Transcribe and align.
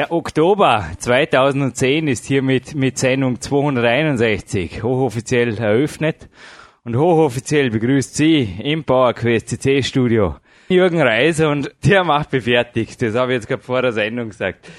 Der 0.00 0.12
Oktober 0.12 0.86
2010 0.96 2.08
ist 2.08 2.24
hiermit 2.24 2.74
mit 2.74 2.96
Sendung 2.96 3.38
261 3.38 4.82
hochoffiziell 4.82 5.58
eröffnet 5.58 6.30
und 6.84 6.96
hochoffiziell 6.96 7.68
begrüßt 7.68 8.16
Sie 8.16 8.48
im 8.62 8.82
PowerQuest 8.82 9.50
CC 9.50 9.82
Studio 9.82 10.36
Jürgen 10.70 11.02
Reis 11.02 11.40
und 11.40 11.70
der 11.84 12.02
macht 12.04 12.30
befertigt. 12.30 13.02
Das 13.02 13.14
habe 13.14 13.32
ich 13.32 13.40
jetzt 13.40 13.48
gerade 13.48 13.62
vor 13.62 13.82
der 13.82 13.92
Sendung 13.92 14.30
gesagt. 14.30 14.70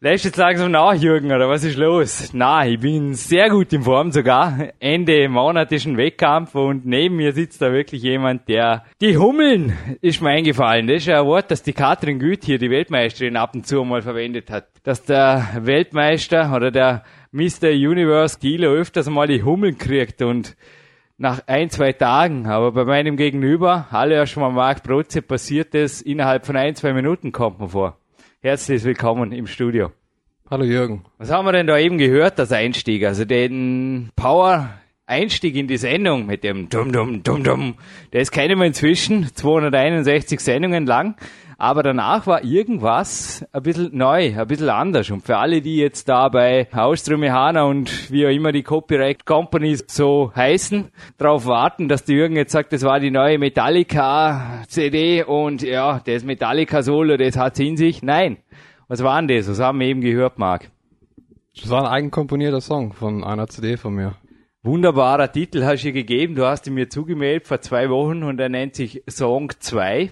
Lässt 0.00 0.24
jetzt 0.24 0.36
langsam 0.36 0.70
nach, 0.70 0.94
Jürgen, 0.94 1.32
oder 1.32 1.48
was 1.48 1.64
ist 1.64 1.76
los? 1.76 2.30
Na, 2.32 2.64
ich 2.64 2.78
bin 2.78 3.14
sehr 3.14 3.50
gut 3.50 3.72
in 3.72 3.82
Form 3.82 4.12
sogar. 4.12 4.68
Ende 4.78 5.28
Monat 5.28 5.72
ist 5.72 5.86
ein 5.86 5.96
Wettkampf 5.96 6.54
und 6.54 6.86
neben 6.86 7.16
mir 7.16 7.32
sitzt 7.32 7.60
da 7.60 7.72
wirklich 7.72 8.04
jemand, 8.04 8.48
der 8.48 8.84
die 9.00 9.16
Hummeln 9.16 9.76
ist 10.00 10.22
mir 10.22 10.28
eingefallen. 10.28 10.86
Das 10.86 10.98
ist 10.98 11.06
ja 11.06 11.22
ein 11.22 11.26
Wort, 11.26 11.50
das 11.50 11.64
die 11.64 11.72
Katrin 11.72 12.20
Güth 12.20 12.44
hier, 12.44 12.58
die 12.58 12.70
Weltmeisterin, 12.70 13.36
ab 13.36 13.56
und 13.56 13.66
zu 13.66 13.82
mal 13.82 14.00
verwendet 14.00 14.52
hat. 14.52 14.68
Dass 14.84 15.02
der 15.02 15.48
Weltmeister 15.62 16.54
oder 16.54 16.70
der 16.70 17.02
Mr. 17.32 17.70
Universe 17.70 18.38
Kilo 18.38 18.70
öfters 18.70 19.10
mal 19.10 19.26
die 19.26 19.42
Hummeln 19.42 19.78
kriegt 19.78 20.22
und 20.22 20.56
nach 21.16 21.40
ein, 21.48 21.70
zwei 21.70 21.92
Tagen, 21.92 22.46
aber 22.46 22.70
bei 22.70 22.84
meinem 22.84 23.16
Gegenüber, 23.16 23.88
alle 23.90 24.14
ja 24.14 24.26
schon 24.26 24.44
mal 24.44 24.52
Marc 24.52 24.84
Brotze, 24.84 25.22
passiert 25.22 25.74
es 25.74 26.00
innerhalb 26.02 26.46
von 26.46 26.56
ein, 26.56 26.76
zwei 26.76 26.92
Minuten, 26.92 27.32
kommt 27.32 27.58
mir 27.58 27.70
vor. 27.70 27.98
Herzlich 28.40 28.84
willkommen 28.84 29.32
im 29.32 29.48
Studio. 29.48 29.90
Hallo 30.48 30.62
Jürgen. 30.62 31.04
Was 31.18 31.28
haben 31.28 31.44
wir 31.44 31.50
denn 31.50 31.66
da 31.66 31.76
eben 31.76 31.98
gehört, 31.98 32.38
das 32.38 32.52
Einstieg? 32.52 33.04
Also 33.04 33.24
den 33.24 34.10
Power 34.14 34.70
Einstieg 35.06 35.56
in 35.56 35.66
die 35.66 35.76
Sendung 35.76 36.26
mit 36.26 36.44
dem 36.44 36.68
Dum 36.68 36.92
Dum 36.92 37.24
Dum 37.24 37.42
Dum. 37.42 37.74
Der 38.12 38.20
ist 38.20 38.30
keinem 38.30 38.62
inzwischen, 38.62 39.34
261 39.34 40.38
Sendungen 40.38 40.86
lang. 40.86 41.16
Aber 41.60 41.82
danach 41.82 42.28
war 42.28 42.44
irgendwas 42.44 43.44
ein 43.50 43.62
bisschen 43.64 43.90
neu, 43.92 44.32
ein 44.38 44.46
bisschen 44.46 44.68
anders. 44.68 45.10
Und 45.10 45.24
für 45.24 45.38
alle, 45.38 45.60
die 45.60 45.76
jetzt 45.76 46.08
da 46.08 46.28
bei 46.28 46.68
Hausströme 46.72 47.32
Hana 47.32 47.64
und 47.64 48.12
wie 48.12 48.24
auch 48.24 48.30
immer 48.30 48.52
die 48.52 48.62
Copyright 48.62 49.26
Companies 49.26 49.84
so 49.88 50.30
heißen, 50.36 50.92
darauf 51.16 51.46
warten, 51.46 51.88
dass 51.88 52.04
der 52.04 52.14
Jürgen 52.14 52.36
jetzt 52.36 52.52
sagt, 52.52 52.72
das 52.72 52.84
war 52.84 53.00
die 53.00 53.10
neue 53.10 53.38
Metallica 53.38 54.62
CD 54.68 55.24
und 55.24 55.62
ja, 55.62 56.00
das 56.06 56.22
Metallica 56.22 56.84
Solo, 56.84 57.16
das 57.16 57.36
hat's 57.36 57.58
in 57.58 57.76
sich. 57.76 58.04
Nein. 58.04 58.36
Was 58.86 59.02
war 59.02 59.20
denn 59.20 59.36
das? 59.36 59.48
Was 59.48 59.58
haben 59.58 59.80
wir 59.80 59.88
eben 59.88 60.00
gehört, 60.00 60.38
Marc? 60.38 60.70
Das 61.60 61.68
war 61.70 61.80
ein 61.80 61.90
eigenkomponierter 61.90 62.60
Song 62.60 62.92
von 62.92 63.24
einer 63.24 63.48
CD 63.48 63.76
von 63.76 63.94
mir. 63.94 64.14
Wunderbarer 64.62 65.32
Titel 65.32 65.64
hast 65.64 65.82
du 65.82 65.92
gegeben. 65.92 66.36
Du 66.36 66.46
hast 66.46 66.68
ihn 66.68 66.74
mir 66.74 66.88
zugemeldet 66.88 67.48
vor 67.48 67.60
zwei 67.60 67.90
Wochen 67.90 68.22
und 68.22 68.38
er 68.38 68.48
nennt 68.48 68.76
sich 68.76 69.02
Song 69.08 69.50
2. 69.58 70.10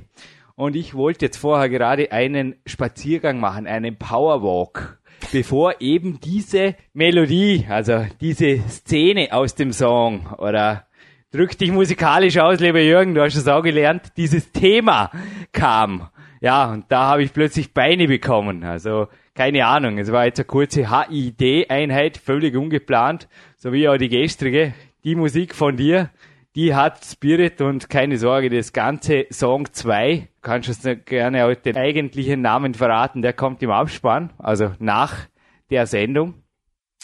Und 0.58 0.74
ich 0.74 0.94
wollte 0.94 1.26
jetzt 1.26 1.36
vorher 1.36 1.68
gerade 1.68 2.12
einen 2.12 2.54
Spaziergang 2.64 3.38
machen, 3.38 3.66
einen 3.66 3.98
Powerwalk, 3.98 4.98
bevor 5.30 5.82
eben 5.82 6.18
diese 6.18 6.76
Melodie, 6.94 7.66
also 7.68 8.06
diese 8.22 8.60
Szene 8.66 9.28
aus 9.32 9.54
dem 9.54 9.74
Song 9.74 10.26
oder 10.38 10.86
drück 11.30 11.58
dich 11.58 11.70
musikalisch 11.70 12.38
aus, 12.38 12.58
lieber 12.60 12.80
Jürgen, 12.80 13.14
du 13.14 13.22
hast 13.22 13.36
es 13.36 13.46
auch 13.48 13.62
gelernt, 13.62 14.12
dieses 14.16 14.50
Thema 14.50 15.10
kam. 15.52 16.08
Ja, 16.40 16.72
und 16.72 16.86
da 16.88 17.06
habe 17.08 17.22
ich 17.22 17.34
plötzlich 17.34 17.74
Beine 17.74 18.08
bekommen. 18.08 18.64
Also 18.64 19.08
keine 19.34 19.66
Ahnung, 19.66 19.98
es 19.98 20.10
war 20.10 20.24
jetzt 20.24 20.38
eine 20.38 20.46
kurze 20.46 20.90
HID-Einheit, 20.90 22.16
völlig 22.16 22.56
ungeplant, 22.56 23.28
so 23.58 23.74
wie 23.74 23.90
auch 23.90 23.98
die 23.98 24.08
gestrige. 24.08 24.72
Die 25.04 25.16
Musik 25.16 25.54
von 25.54 25.76
dir, 25.76 26.08
die 26.54 26.74
hat 26.74 27.04
Spirit 27.04 27.60
und 27.60 27.90
keine 27.90 28.16
Sorge, 28.16 28.48
das 28.48 28.72
ganze 28.72 29.26
Song 29.30 29.70
2, 29.70 30.28
kannst 30.46 30.84
du 30.84 30.96
gerne 30.96 31.44
auch 31.44 31.54
den 31.56 31.76
eigentlichen 31.76 32.40
Namen 32.40 32.74
verraten, 32.74 33.20
der 33.20 33.32
kommt 33.32 33.64
im 33.64 33.70
Abspann, 33.70 34.32
also 34.38 34.70
nach 34.78 35.26
der 35.70 35.86
Sendung. 35.86 36.34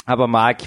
Aber 0.07 0.29
Marc, 0.29 0.63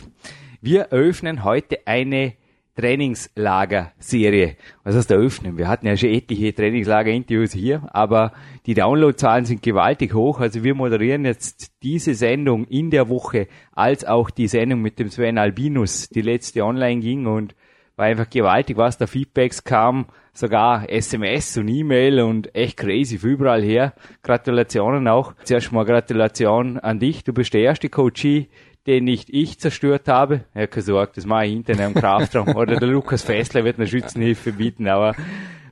wir 0.60 0.82
eröffnen 0.92 1.46
heute 1.46 1.88
eine 1.88 2.34
Trainingslager-Serie. 2.76 4.58
Was 4.84 4.98
heißt 4.98 5.10
eröffnen? 5.12 5.58
Wir 5.58 5.70
hatten 5.70 5.88
ja 5.88 5.96
schon 5.96 6.10
etliche 6.10 6.54
Trainingslager-Interviews 6.54 7.54
hier, 7.54 7.88
aber 7.94 8.34
die 8.66 8.74
Downloadzahlen 8.74 9.46
sind 9.46 9.64
gewaltig 9.64 10.14
hoch. 10.14 10.42
Also 10.42 10.66
wir 10.66 10.76
moderieren 10.76 11.24
jetzt 11.24 11.72
diese 11.82 12.14
Sendung 12.14 12.66
in 12.66 12.90
der 12.90 13.08
Woche, 13.08 13.48
als 13.72 14.04
auch 14.04 14.30
die 14.30 14.50
Sendung 14.50 14.82
mit 14.82 15.00
dem 15.00 15.10
Sven 15.10 15.38
Albinus, 15.38 16.10
die 16.10 16.22
letzte 16.22 16.66
online 16.66 17.00
ging 17.00 17.26
und 17.26 17.56
war 17.96 18.08
einfach 18.08 18.30
gewaltig, 18.30 18.76
was 18.76 18.98
da 18.98 19.08
Feedbacks 19.08 19.64
kam, 19.64 20.08
sogar 20.38 20.90
SMS 20.90 21.58
und 21.58 21.68
E-Mail 21.68 22.22
und 22.22 22.54
echt 22.56 22.78
crazy, 22.78 23.18
für 23.18 23.30
überall 23.30 23.64
her. 23.64 23.94
Gratulationen 24.22 25.08
auch. 25.08 25.34
Zuerst 25.44 25.72
mal 25.72 25.86
Gratulation 25.86 26.78
an 26.78 27.00
dich. 27.00 27.24
Du 27.24 27.34
bist 27.34 27.54
der 27.54 27.62
erste 27.62 27.90
Coachie, 27.90 28.50
den 28.86 29.06
nicht 29.06 29.30
ich 29.30 29.60
zerstört 29.60 30.08
habe. 30.08 30.46
Ja, 30.54 30.68
keine 30.68 30.84
Sorge, 30.84 31.14
das 31.16 31.26
mache 31.26 31.46
ich 31.46 31.54
hinterher 31.54 31.88
im 31.88 31.94
Kraftraum. 31.94 32.50
Oder 32.56 32.78
der 32.78 32.88
Lukas 32.88 33.24
Fessler 33.24 33.64
wird 33.64 33.78
eine 33.78 33.88
Schützenhilfe 33.88 34.52
bieten, 34.52 34.88
aber 34.88 35.16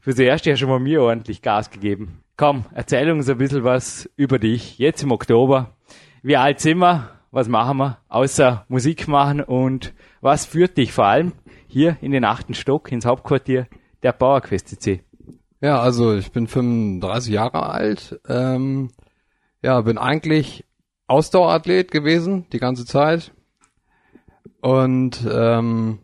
fürs 0.01 0.19
Erste 0.19 0.51
hast 0.51 0.61
du 0.61 0.67
mal 0.67 0.79
mir 0.79 1.01
ordentlich 1.01 1.41
Gas 1.41 1.69
gegeben. 1.69 2.19
Komm, 2.35 2.65
erzähl 2.73 3.11
uns 3.11 3.29
ein 3.29 3.37
bisschen 3.37 3.63
was 3.63 4.09
über 4.15 4.39
dich. 4.39 4.79
Jetzt 4.79 5.03
im 5.03 5.11
Oktober. 5.11 5.75
Wie 6.23 6.37
alt 6.37 6.59
sind 6.59 6.79
wir? 6.79 7.09
Was 7.31 7.47
machen 7.47 7.77
wir? 7.77 7.97
Außer 8.09 8.65
Musik 8.69 9.07
machen 9.07 9.41
und 9.41 9.93
was 10.21 10.45
führt 10.45 10.77
dich 10.77 10.93
vor 10.93 11.05
allem 11.05 11.33
hier 11.67 11.97
in 12.01 12.11
den 12.11 12.25
achten 12.25 12.53
Stock 12.53 12.91
ins 12.91 13.05
Hauptquartier 13.05 13.67
der 14.03 14.11
PowerQuest 14.11 14.67
CC? 14.69 15.03
Ja, 15.61 15.79
also 15.79 16.13
ich 16.13 16.31
bin 16.31 16.47
35 16.47 17.33
Jahre 17.33 17.63
alt. 17.69 18.19
Ähm, 18.27 18.91
ja, 19.61 19.79
bin 19.81 19.97
eigentlich 19.97 20.65
Ausdauerathlet 21.07 21.89
gewesen 21.91 22.45
die 22.51 22.59
ganze 22.59 22.85
Zeit 22.85 23.31
und 24.61 25.25
ähm, 25.29 25.99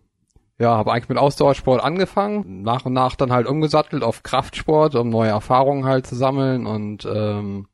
ja, 0.60 0.76
habe 0.76 0.92
eigentlich 0.92 1.10
mit 1.10 1.18
Ausdauersport 1.18 1.82
angefangen, 1.82 2.64
nach 2.64 2.86
und 2.86 2.94
nach 2.94 3.16
dann 3.16 3.32
halt 3.32 3.48
umgesattelt 3.48 4.04
auf 4.04 4.24
Kraftsport, 4.24 4.96
um 4.96 5.10
neue 5.10 5.30
Erfahrungen 5.30 5.86
halt 5.86 6.06
zu 6.06 6.16
sammeln 6.16 6.66
und 6.66 7.06
ähm, 7.06 7.68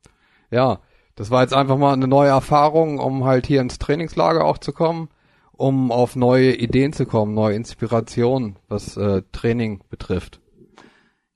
ja, 0.50 0.78
das 1.16 1.30
war 1.30 1.42
jetzt 1.42 1.54
einfach 1.54 1.76
mal 1.76 1.92
eine 1.92 2.06
neue 2.06 2.28
Erfahrung, 2.28 2.98
um 2.98 3.24
halt 3.24 3.46
hier 3.46 3.60
ins 3.60 3.78
Trainingslager 3.78 4.44
auch 4.44 4.58
zu 4.58 4.72
kommen, 4.72 5.08
um 5.56 5.90
auf 5.90 6.16
neue 6.16 6.54
Ideen 6.54 6.92
zu 6.92 7.06
kommen, 7.06 7.34
neue 7.34 7.56
Inspirationen, 7.56 8.56
was 8.68 8.96
äh, 8.96 9.22
Training 9.32 9.80
betrifft. 9.88 10.40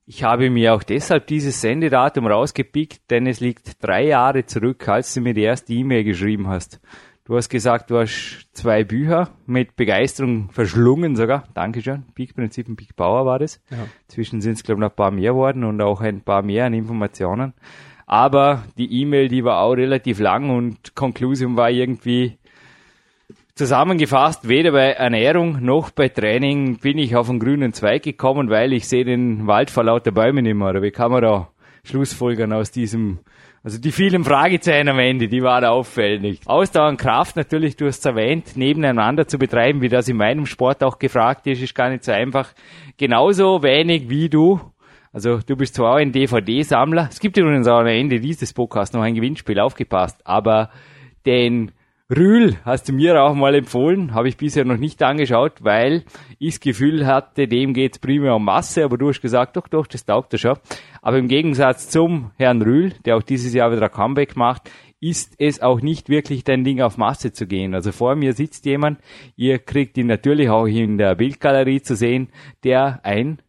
Ich 0.05 0.23
habe 0.23 0.49
mir 0.49 0.73
auch 0.73 0.83
deshalb 0.83 1.27
dieses 1.27 1.61
Sendedatum 1.61 2.27
rausgepickt, 2.27 3.09
denn 3.09 3.27
es 3.27 3.39
liegt 3.39 3.81
drei 3.83 4.07
Jahre 4.07 4.45
zurück, 4.45 4.87
als 4.89 5.13
du 5.13 5.21
mir 5.21 5.33
die 5.33 5.43
erste 5.43 5.73
E-Mail 5.73 6.03
geschrieben 6.03 6.47
hast. 6.47 6.81
Du 7.23 7.37
hast 7.37 7.49
gesagt, 7.49 7.91
du 7.91 7.97
hast 7.97 8.49
zwei 8.51 8.83
Bücher 8.83 9.29
mit 9.45 9.75
Begeisterung 9.75 10.49
verschlungen 10.51 11.15
sogar. 11.15 11.45
Dankeschön. 11.53 12.03
Peak 12.13 12.35
Prinzip 12.35 12.67
und 12.67 12.75
Peak 12.75 12.95
Power 12.95 13.25
war 13.25 13.39
das. 13.39 13.61
Ja. 13.69 13.87
Zwischen 14.07 14.41
sind 14.41 14.53
es, 14.53 14.63
glaube 14.63 14.79
ich, 14.79 14.81
noch 14.81 14.89
ein 14.89 14.95
paar 14.95 15.11
mehr 15.11 15.33
worden 15.35 15.63
und 15.63 15.81
auch 15.81 16.01
ein 16.01 16.21
paar 16.21 16.41
mehr 16.41 16.65
an 16.65 16.73
Informationen. 16.73 17.53
Aber 18.05 18.65
die 18.77 19.01
E-Mail, 19.01 19.29
die 19.29 19.45
war 19.45 19.61
auch 19.61 19.73
relativ 19.73 20.19
lang 20.19 20.49
und 20.49 20.95
Conclusion 20.95 21.55
war 21.55 21.69
irgendwie 21.69 22.37
zusammengefasst, 23.61 24.49
weder 24.49 24.71
bei 24.71 24.93
Ernährung 24.93 25.63
noch 25.63 25.91
bei 25.91 26.09
Training 26.09 26.79
bin 26.79 26.97
ich 26.97 27.15
auf 27.15 27.29
einen 27.29 27.39
grünen 27.39 27.73
Zweig 27.73 28.01
gekommen, 28.01 28.49
weil 28.49 28.73
ich 28.73 28.87
sehe 28.87 29.05
den 29.05 29.45
Wald 29.45 29.69
vor 29.69 29.83
lauter 29.83 30.09
Bäumen 30.09 30.45
nicht 30.45 30.55
mehr. 30.55 30.69
Oder 30.69 30.81
wie 30.81 30.89
kann 30.89 31.11
man 31.11 31.21
da 31.21 31.49
Schlussfolgern 31.83 32.53
aus 32.53 32.71
diesem, 32.71 33.19
also 33.63 33.79
die 33.79 33.91
vielen 33.91 34.23
Fragezeichen 34.23 34.89
am 34.89 34.97
Ende, 34.97 35.27
die 35.27 35.43
waren 35.43 35.63
auffällig. 35.63 36.39
Ausdauer 36.47 36.89
und 36.89 36.97
Kraft 36.97 37.35
natürlich, 37.35 37.75
du 37.75 37.85
hast 37.85 37.99
es 37.99 38.05
erwähnt, 38.05 38.57
nebeneinander 38.57 39.27
zu 39.27 39.37
betreiben, 39.37 39.83
wie 39.83 39.89
das 39.89 40.09
in 40.09 40.17
meinem 40.17 40.47
Sport 40.47 40.83
auch 40.83 40.97
gefragt 40.97 41.45
ist, 41.45 41.61
ist 41.61 41.75
gar 41.75 41.91
nicht 41.91 42.03
so 42.03 42.13
einfach. 42.13 42.49
Genauso 42.97 43.61
wenig 43.61 44.09
wie 44.09 44.27
du 44.27 44.59
also 45.13 45.39
du 45.45 45.55
bist 45.55 45.75
zwar 45.75 45.91
auch 45.91 45.97
ein 45.97 46.13
DVD-Sammler. 46.13 47.09
Es 47.11 47.19
gibt 47.19 47.37
übrigens 47.37 47.67
auch 47.67 47.81
am 47.81 47.87
Ende 47.87 48.19
dieses 48.21 48.53
Podcasts 48.53 48.95
noch 48.95 49.01
ein 49.01 49.13
Gewinnspiel, 49.13 49.59
aufgepasst. 49.59 50.25
Aber 50.25 50.71
den 51.25 51.73
Rühl 52.13 52.57
hast 52.65 52.89
du 52.89 52.93
mir 52.93 53.23
auch 53.23 53.35
mal 53.35 53.55
empfohlen, 53.55 54.13
habe 54.13 54.27
ich 54.27 54.35
bisher 54.35 54.65
noch 54.65 54.75
nicht 54.75 55.01
angeschaut, 55.01 55.63
weil 55.63 56.03
ich 56.39 56.55
das 56.55 56.59
Gefühl 56.59 57.07
hatte, 57.07 57.47
dem 57.47 57.73
geht's 57.73 57.99
primär 57.99 58.35
um 58.35 58.43
Masse, 58.43 58.83
aber 58.83 58.97
du 58.97 59.07
hast 59.07 59.21
gesagt, 59.21 59.55
doch, 59.55 59.69
doch, 59.69 59.87
das 59.87 60.05
taugt 60.05 60.33
er 60.33 60.39
schon. 60.39 60.57
Aber 61.01 61.17
im 61.17 61.29
Gegensatz 61.29 61.89
zum 61.89 62.31
Herrn 62.37 62.61
Rühl, 62.61 62.93
der 63.05 63.15
auch 63.15 63.23
dieses 63.23 63.53
Jahr 63.53 63.71
wieder 63.71 63.83
ein 63.83 63.91
Comeback 63.91 64.35
macht, 64.35 64.69
ist 64.99 65.35
es 65.37 65.61
auch 65.61 65.79
nicht 65.79 66.09
wirklich 66.09 66.43
dein 66.43 66.65
Ding 66.65 66.81
auf 66.81 66.97
Masse 66.97 67.31
zu 67.31 67.47
gehen. 67.47 67.73
Also 67.73 67.93
vor 67.93 68.15
mir 68.15 68.33
sitzt 68.33 68.65
jemand, 68.65 68.99
ihr 69.37 69.59
kriegt 69.59 69.97
ihn 69.97 70.07
natürlich 70.07 70.49
auch 70.49 70.65
in 70.65 70.97
der 70.97 71.15
Bildgalerie 71.15 71.81
zu 71.81 71.95
sehen, 71.95 72.27
der 72.65 72.99
ein 73.03 73.41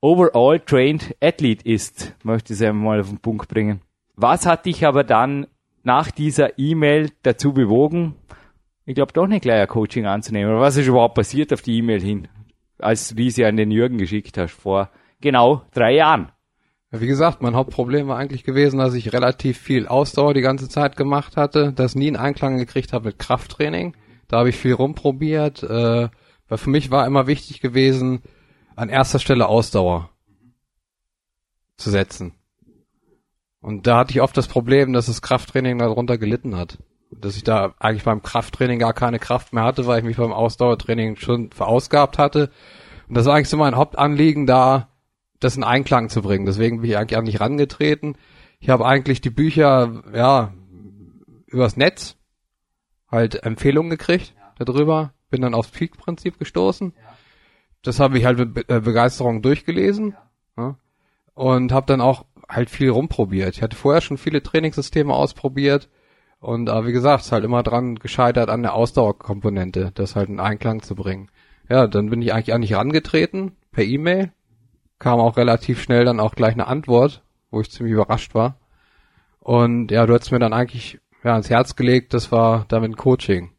overall 0.00 0.60
trained 0.60 1.16
Athlete 1.20 1.68
ist, 1.68 2.14
möchte 2.22 2.52
ich 2.52 2.60
es 2.60 2.66
einmal 2.66 3.00
auf 3.00 3.08
den 3.08 3.18
Punkt 3.18 3.48
bringen. 3.48 3.80
Was 4.14 4.46
hat 4.46 4.66
dich 4.66 4.86
aber 4.86 5.02
dann 5.02 5.48
nach 5.84 6.10
dieser 6.10 6.58
E-Mail 6.58 7.10
dazu 7.22 7.52
bewogen, 7.52 8.16
ich 8.86 8.94
glaube 8.94 9.12
doch 9.12 9.26
nicht 9.26 9.42
gleich 9.42 9.60
ein 9.60 9.68
Coaching 9.68 10.06
anzunehmen? 10.06 10.50
Oder 10.50 10.60
was 10.60 10.76
ist 10.76 10.86
überhaupt 10.86 11.14
passiert 11.14 11.52
auf 11.52 11.62
die 11.62 11.78
E-Mail 11.78 12.00
hin, 12.00 12.28
als 12.78 13.16
wie 13.16 13.30
sie 13.30 13.44
an 13.44 13.56
den 13.56 13.70
Jürgen 13.70 13.98
geschickt 13.98 14.36
hast, 14.36 14.52
vor 14.52 14.90
genau 15.20 15.62
drei 15.72 15.94
Jahren? 15.94 16.32
Ja, 16.90 17.00
wie 17.00 17.06
gesagt, 17.06 17.42
mein 17.42 17.54
Hauptproblem 17.54 18.08
war 18.08 18.18
eigentlich 18.18 18.44
gewesen, 18.44 18.78
dass 18.78 18.94
ich 18.94 19.12
relativ 19.12 19.58
viel 19.58 19.86
Ausdauer 19.86 20.34
die 20.34 20.42
ganze 20.42 20.68
Zeit 20.68 20.96
gemacht 20.96 21.36
hatte, 21.36 21.72
das 21.72 21.94
nie 21.94 22.08
in 22.08 22.16
Einklang 22.16 22.56
gekriegt 22.56 22.92
habe 22.92 23.06
mit 23.06 23.18
Krafttraining. 23.18 23.96
Da 24.28 24.38
habe 24.38 24.50
ich 24.50 24.56
viel 24.56 24.74
rumprobiert, 24.74 25.62
äh, 25.62 26.08
weil 26.48 26.58
für 26.58 26.70
mich 26.70 26.90
war 26.90 27.06
immer 27.06 27.26
wichtig 27.26 27.60
gewesen, 27.60 28.22
an 28.76 28.88
erster 28.88 29.18
Stelle 29.18 29.48
Ausdauer 29.48 30.10
zu 31.76 31.90
setzen. 31.90 32.34
Und 33.64 33.86
da 33.86 33.96
hatte 33.96 34.10
ich 34.10 34.20
oft 34.20 34.36
das 34.36 34.46
Problem, 34.46 34.92
dass 34.92 35.06
das 35.06 35.22
Krafttraining 35.22 35.78
darunter 35.78 36.18
gelitten 36.18 36.54
hat. 36.54 36.76
Dass 37.10 37.34
ich 37.34 37.44
da 37.44 37.72
eigentlich 37.78 38.04
beim 38.04 38.20
Krafttraining 38.20 38.78
gar 38.78 38.92
keine 38.92 39.18
Kraft 39.18 39.54
mehr 39.54 39.64
hatte, 39.64 39.86
weil 39.86 40.00
ich 40.00 40.04
mich 40.04 40.18
beim 40.18 40.34
Ausdauertraining 40.34 41.16
schon 41.16 41.50
verausgabt 41.50 42.18
hatte. 42.18 42.50
Und 43.08 43.16
das 43.16 43.24
war 43.24 43.34
eigentlich 43.34 43.48
so 43.48 43.56
mein 43.56 43.74
Hauptanliegen, 43.74 44.44
da 44.44 44.90
das 45.40 45.56
in 45.56 45.64
Einklang 45.64 46.10
zu 46.10 46.20
bringen. 46.20 46.44
Deswegen 46.44 46.82
bin 46.82 46.90
ich 46.90 46.98
eigentlich 46.98 47.18
auch 47.18 47.22
nicht 47.22 47.40
rangetreten. 47.40 48.18
Ich 48.60 48.68
habe 48.68 48.84
eigentlich 48.84 49.22
die 49.22 49.30
Bücher, 49.30 50.02
ja, 50.12 50.52
übers 51.46 51.78
Netz 51.78 52.18
halt 53.10 53.44
Empfehlungen 53.44 53.88
gekriegt 53.88 54.34
darüber, 54.58 55.14
bin 55.30 55.40
dann 55.40 55.54
aufs 55.54 55.70
Peak-Prinzip 55.70 56.38
gestoßen. 56.38 56.92
Das 57.80 57.98
habe 57.98 58.18
ich 58.18 58.26
halt 58.26 58.38
mit 58.38 58.68
äh, 58.68 58.80
Begeisterung 58.80 59.40
durchgelesen 59.40 60.16
ja. 60.58 60.76
und 61.32 61.72
habe 61.72 61.86
dann 61.86 62.02
auch 62.02 62.26
halt 62.48 62.70
viel 62.70 62.90
rumprobiert. 62.90 63.56
Ich 63.56 63.62
hatte 63.62 63.76
vorher 63.76 64.00
schon 64.00 64.18
viele 64.18 64.42
Trainingssysteme 64.42 65.12
ausprobiert 65.14 65.88
und 66.40 66.68
äh, 66.68 66.86
wie 66.86 66.92
gesagt, 66.92 67.24
ist 67.24 67.32
halt 67.32 67.44
immer 67.44 67.62
dran 67.62 67.96
gescheitert 67.96 68.50
an 68.50 68.62
der 68.62 68.74
Ausdauerkomponente, 68.74 69.92
das 69.94 70.16
halt 70.16 70.28
in 70.28 70.40
Einklang 70.40 70.82
zu 70.82 70.94
bringen. 70.94 71.30
Ja, 71.68 71.86
dann 71.86 72.10
bin 72.10 72.20
ich 72.22 72.32
eigentlich 72.34 72.52
auch 72.54 72.58
nicht 72.58 72.74
rangetreten 72.74 73.52
per 73.72 73.84
E-Mail, 73.84 74.32
kam 74.98 75.20
auch 75.20 75.36
relativ 75.36 75.80
schnell 75.82 76.04
dann 76.04 76.20
auch 76.20 76.34
gleich 76.34 76.52
eine 76.52 76.66
Antwort, 76.66 77.22
wo 77.50 77.60
ich 77.60 77.70
ziemlich 77.70 77.94
überrascht 77.94 78.34
war. 78.34 78.58
Und 79.40 79.90
ja, 79.90 80.06
du 80.06 80.14
hast 80.14 80.30
mir 80.30 80.38
dann 80.38 80.52
eigentlich 80.52 81.00
ja, 81.22 81.32
ans 81.32 81.50
Herz 81.50 81.76
gelegt, 81.76 82.12
das 82.14 82.30
war 82.32 82.66
damit 82.68 82.96
Coaching. 82.96 83.50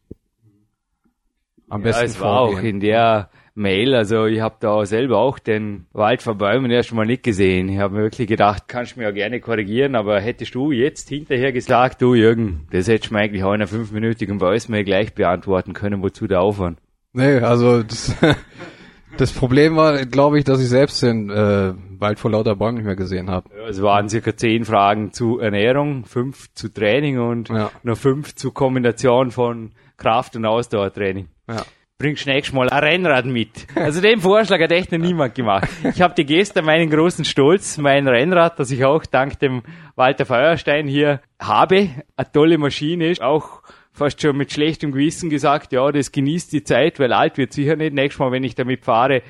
Am 1.68 1.80
Ja, 1.80 1.84
besten 1.84 2.04
es 2.04 2.20
war 2.20 2.40
auch 2.40 2.52
vorgehen. 2.52 2.76
in 2.76 2.80
der 2.80 3.30
Mail, 3.56 3.94
also 3.94 4.26
ich 4.26 4.40
habe 4.40 4.56
da 4.60 4.84
selber 4.84 5.16
auch 5.18 5.38
den 5.38 5.86
Wald 5.94 6.20
vor 6.20 6.34
Bäumen 6.34 6.70
erst 6.70 6.92
mal 6.92 7.06
nicht 7.06 7.22
gesehen. 7.22 7.68
Ich 7.70 7.78
habe 7.78 7.94
mir 7.96 8.02
wirklich 8.02 8.28
gedacht, 8.28 8.64
kannst 8.68 8.94
du 8.96 9.00
mir 9.00 9.06
ja 9.06 9.10
gerne 9.12 9.40
korrigieren, 9.40 9.94
aber 9.94 10.20
hättest 10.20 10.54
du 10.54 10.72
jetzt 10.72 11.08
hinterher 11.08 11.52
gesagt, 11.52 12.02
du 12.02 12.14
Jürgen, 12.14 12.66
das 12.70 12.86
hättest 12.86 13.10
du 13.10 13.14
mir 13.14 13.20
eigentlich 13.20 13.42
auch 13.44 13.48
in 13.50 13.54
einer 13.54 13.66
fünfminütigen 13.66 14.40
Voicemail 14.42 14.84
gleich 14.84 15.14
beantworten 15.14 15.72
können, 15.72 16.02
wozu 16.02 16.26
der 16.26 16.42
Aufwand? 16.42 16.78
Nee, 17.14 17.38
also 17.38 17.82
das, 17.82 18.14
das 19.16 19.32
Problem 19.32 19.74
war, 19.76 20.04
glaube 20.04 20.38
ich, 20.38 20.44
dass 20.44 20.60
ich 20.60 20.68
selbst 20.68 21.02
den 21.02 21.30
äh, 21.30 21.72
Wald 21.98 22.18
vor 22.18 22.30
lauter 22.32 22.56
Bäumen 22.56 22.76
nicht 22.76 22.86
mehr 22.86 22.94
gesehen 22.96 23.30
habe. 23.30 23.48
Ja, 23.58 23.68
Es 23.68 23.80
waren 23.80 24.10
circa 24.10 24.36
zehn 24.36 24.66
Fragen 24.66 25.12
zu 25.14 25.38
Ernährung, 25.38 26.04
fünf 26.04 26.52
zu 26.52 26.68
Training 26.68 27.18
und 27.18 27.48
Ja. 27.48 27.70
noch 27.82 27.96
fünf 27.96 28.34
zu 28.34 28.52
Kombination 28.52 29.30
von 29.30 29.70
Kraft- 29.96 30.36
und 30.36 30.44
Ausdauertraining. 30.44 31.28
Ja. 31.48 31.62
Bringst 31.98 32.26
nächstes 32.26 32.54
Mal 32.54 32.68
ein 32.68 32.84
Rennrad 32.84 33.24
mit. 33.24 33.66
Also 33.74 34.00
den 34.00 34.20
Vorschlag 34.20 34.60
hat 34.60 34.72
echt 34.72 34.92
noch 34.92 34.98
niemand 34.98 35.34
gemacht. 35.34 35.68
Ich 35.82 36.02
habe 36.02 36.14
dir 36.14 36.24
gestern 36.24 36.66
meinen 36.66 36.90
großen 36.90 37.24
Stolz, 37.24 37.78
mein 37.78 38.06
Rennrad, 38.06 38.58
das 38.58 38.70
ich 38.70 38.84
auch 38.84 39.06
dank 39.06 39.38
dem 39.38 39.62
Walter 39.94 40.26
Feuerstein 40.26 40.88
hier 40.88 41.20
habe, 41.38 41.88
eine 42.16 42.32
tolle 42.32 42.58
Maschine 42.58 43.10
ist, 43.10 43.22
auch 43.22 43.62
fast 43.92 44.20
schon 44.20 44.36
mit 44.36 44.52
schlechtem 44.52 44.92
Gewissen 44.92 45.30
gesagt, 45.30 45.72
ja, 45.72 45.90
das 45.90 46.12
genießt 46.12 46.52
die 46.52 46.64
Zeit, 46.64 47.00
weil 47.00 47.14
alt 47.14 47.38
wird 47.38 47.54
sicher 47.54 47.76
nicht. 47.76 47.94
Nächstes 47.94 48.18
Mal, 48.18 48.30
wenn 48.30 48.44
ich 48.44 48.54
damit 48.54 48.84
fahre, 48.84 49.22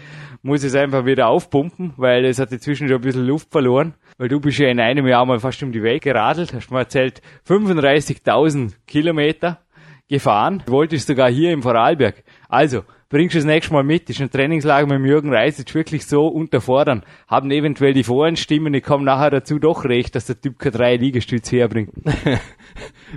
muss 0.42 0.64
ich 0.64 0.68
es 0.68 0.74
einfach 0.74 1.06
wieder 1.06 1.28
aufpumpen, 1.28 1.92
weil 1.96 2.24
es 2.24 2.40
hat 2.40 2.50
inzwischen 2.50 2.88
schon 2.88 2.96
ein 2.96 3.02
bisschen 3.02 3.26
Luft 3.26 3.50
verloren. 3.52 3.94
Weil 4.18 4.28
du 4.28 4.40
bist 4.40 4.58
ja 4.58 4.68
in 4.68 4.80
einem 4.80 5.06
Jahr 5.06 5.24
mal 5.24 5.38
fast 5.38 5.62
um 5.62 5.70
die 5.70 5.82
Welt 5.82 6.02
geradelt, 6.02 6.52
hast 6.52 6.70
mir 6.70 6.78
erzählt, 6.78 7.20
35.000 7.46 8.72
Kilometer 8.86 9.60
gefahren. 10.08 10.62
Du 10.66 10.72
wolltest 10.72 11.06
sogar 11.06 11.30
hier 11.30 11.52
im 11.52 11.62
Vorarlberg. 11.62 12.22
Also, 12.48 12.82
bringst 13.08 13.34
du 13.34 13.38
das 13.38 13.46
nächste 13.46 13.72
Mal 13.72 13.84
mit. 13.84 14.08
Ist 14.10 14.20
ein 14.20 14.30
Trainingslager 14.30 14.86
mit 14.86 15.08
Jürgen 15.08 15.32
Reis 15.32 15.58
jetzt 15.58 15.74
wirklich 15.74 16.06
so 16.06 16.26
unterfordern. 16.26 17.04
Haben 17.26 17.50
eventuell 17.50 17.92
die 17.92 18.04
Vorenstimmen, 18.04 18.74
ich 18.74 18.84
komme 18.84 19.04
nachher 19.04 19.30
dazu 19.30 19.58
doch 19.58 19.84
recht, 19.84 20.14
dass 20.14 20.26
der 20.26 20.40
Typ 20.40 20.58
keine 20.58 20.76
drei 20.76 20.96
Liegestütze 20.96 21.56
herbringt. 21.56 21.92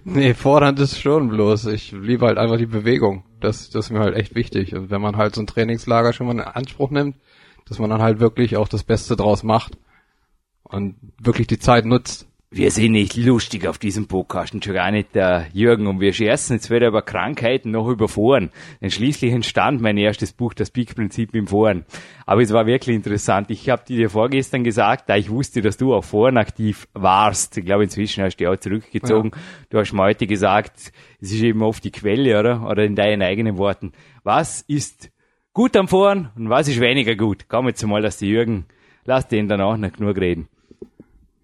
Nee, 0.04 0.34
fordernd 0.34 0.80
ist 0.80 1.00
schon 1.00 1.30
bloß. 1.30 1.66
Ich 1.68 1.92
liebe 1.92 2.26
halt 2.26 2.38
einfach 2.38 2.58
die 2.58 2.66
Bewegung. 2.66 3.24
Das, 3.40 3.70
das 3.70 3.86
ist 3.86 3.92
mir 3.92 4.00
halt 4.00 4.16
echt 4.16 4.36
wichtig. 4.36 4.76
Und 4.76 4.90
wenn 4.90 5.02
man 5.02 5.18
halt 5.18 5.36
so 5.36 5.42
ein 5.42 5.48
Trainingslager 5.48 6.14
schon 6.14 6.28
mal 6.28 6.34
in 6.34 6.42
Anspruch 6.42 6.92
nimmt, 6.92 7.16
dass 7.68 7.80
man 7.80 7.90
dann 7.90 8.02
halt 8.02 8.20
wirklich 8.20 8.58
auch 8.58 8.68
das 8.68 8.84
Beste 8.84 9.16
draus 9.16 9.44
macht 9.44 9.78
und 10.64 10.96
wirklich 11.22 11.48
die 11.48 11.60
Zeit 11.60 11.86
nutzt. 11.86 12.28
Wir 12.52 12.72
sind 12.72 12.94
nicht 12.94 13.16
lustig 13.16 13.68
auf 13.68 13.78
diesem 13.78 14.08
Podcast 14.08 14.56
und 14.56 14.66
schon 14.66 14.74
gar 14.74 14.90
nicht 14.90 15.14
der 15.14 15.46
Jürgen 15.54 15.86
und 15.86 16.00
wir 16.00 16.14
scherzen 16.14 16.54
jetzt 16.54 16.72
weder 16.72 16.88
über 16.88 17.04
Krankheiten 17.04 17.70
noch 17.70 17.88
über 17.88 18.08
Foren. 18.08 18.50
Denn 18.82 18.90
schließlich 18.90 19.32
entstand 19.32 19.82
mein 19.82 19.98
erstes 19.98 20.34
Buch, 20.34 20.56
das 20.56 20.72
Peak-Prinzip 20.72 21.36
im 21.36 21.46
Foren. 21.46 21.86
Aber 22.26 22.42
es 22.42 22.52
war 22.52 22.66
wirklich 22.66 22.96
interessant. 22.96 23.52
Ich 23.52 23.70
habe 23.70 23.84
dir 23.88 24.10
vorgestern 24.10 24.64
gesagt, 24.64 25.10
da 25.10 25.16
ich 25.16 25.30
wusste, 25.30 25.62
dass 25.62 25.78
du 25.78 25.94
auch 25.94 26.04
Foren 26.04 26.38
aktiv 26.38 26.88
warst. 26.94 27.56
Ich 27.56 27.66
glaube, 27.66 27.84
inzwischen 27.84 28.24
hast 28.24 28.38
du 28.38 28.46
dich 28.46 28.48
auch 28.48 28.60
zurückgezogen. 28.60 29.30
Du 29.70 29.78
hast 29.78 29.94
mir 29.94 30.02
heute 30.02 30.26
gesagt, 30.26 30.92
es 31.22 31.32
ist 31.32 31.44
eben 31.44 31.62
oft 31.62 31.84
die 31.84 31.92
Quelle, 31.92 32.40
oder? 32.40 32.68
Oder 32.68 32.84
in 32.84 32.96
deinen 32.96 33.22
eigenen 33.22 33.60
Worten. 33.60 33.92
Was 34.24 34.62
ist 34.62 35.12
gut 35.54 35.78
am 35.78 35.88
Foren 35.88 36.30
und 36.36 36.50
was 36.50 36.68
ist 36.68 36.82
weniger 36.82 37.16
gut? 37.16 37.46
Komm 37.48 37.68
jetzt 37.68 37.86
mal, 37.86 38.02
dass 38.02 38.18
die 38.18 38.30
Jürgen, 38.30 38.66
lass 39.06 39.28
den 39.28 39.48
dann 39.48 39.62
auch 39.62 39.78
noch 39.78 39.92
genug 39.92 40.18
reden. 40.18 40.50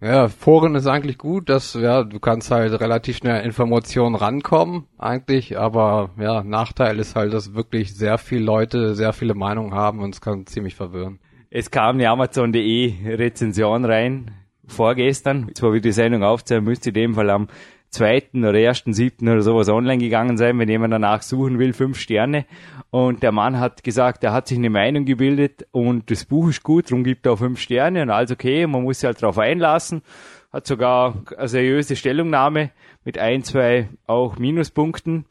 Ja, 0.05 0.27
Foren 0.27 0.75
ist 0.75 0.85
eigentlich 0.85 1.17
gut, 1.17 1.49
dass 1.49 1.73
ja, 1.73 2.03
du 2.03 2.19
kannst 2.19 2.51
halt 2.51 2.79
relativ 2.79 3.17
schnell 3.17 3.43
Informationen 3.43 4.13
rankommen, 4.13 4.85
eigentlich, 4.99 5.57
aber 5.57 6.11
ja, 6.19 6.43
Nachteil 6.43 6.99
ist 6.99 7.15
halt, 7.15 7.33
dass 7.33 7.55
wirklich 7.55 7.95
sehr 7.95 8.19
viele 8.19 8.43
Leute 8.45 8.93
sehr 8.93 9.13
viele 9.13 9.33
Meinungen 9.33 9.73
haben 9.73 10.01
und 10.01 10.13
es 10.13 10.21
kann 10.21 10.45
ziemlich 10.45 10.75
verwirren. 10.75 11.17
Es 11.49 11.71
kam 11.71 11.95
eine 11.95 12.07
Amazon.de 12.07 13.15
Rezension 13.15 13.83
rein, 13.83 14.29
vorgestern, 14.67 15.49
zwar 15.55 15.73
wie 15.73 15.81
die 15.81 15.91
Sendung 15.91 16.21
aufzeigen, 16.21 16.65
müsste 16.65 16.89
in 16.89 16.93
dem 16.93 17.15
Fall 17.15 17.31
am 17.31 17.47
zweiten 17.89 18.43
oder 18.43 18.59
ersten, 18.59 18.93
siebten 18.93 19.29
oder 19.29 19.41
sowas 19.41 19.69
online 19.69 19.97
gegangen 19.97 20.37
sein, 20.37 20.59
wenn 20.59 20.69
jemand 20.69 20.93
danach 20.93 21.21
suchen 21.21 21.59
will, 21.59 21.73
fünf 21.73 21.97
Sterne. 21.97 22.45
Und 22.91 23.23
der 23.23 23.31
Mann 23.31 23.59
hat 23.59 23.83
gesagt, 23.83 24.23
er 24.23 24.33
hat 24.33 24.47
sich 24.47 24.57
eine 24.57 24.69
Meinung 24.69 25.05
gebildet 25.05 25.67
und 25.71 26.11
das 26.11 26.25
Buch 26.25 26.49
ist 26.49 26.63
gut, 26.63 26.91
darum 26.91 27.03
gibt 27.03 27.25
er 27.25 27.33
auch 27.33 27.39
fünf 27.39 27.59
Sterne 27.59 28.01
und 28.01 28.09
alles 28.09 28.31
okay, 28.31 28.67
man 28.67 28.83
muss 28.83 28.99
sich 28.99 29.07
halt 29.07 29.21
darauf 29.21 29.37
einlassen. 29.37 30.01
Hat 30.51 30.67
sogar 30.67 31.23
eine 31.37 31.47
seriöse 31.47 31.95
Stellungnahme 31.95 32.71
mit 33.03 33.17
ein, 33.17 33.43
zwei 33.43 33.89
auch 34.07 34.37
Minuspunkten 34.37 35.25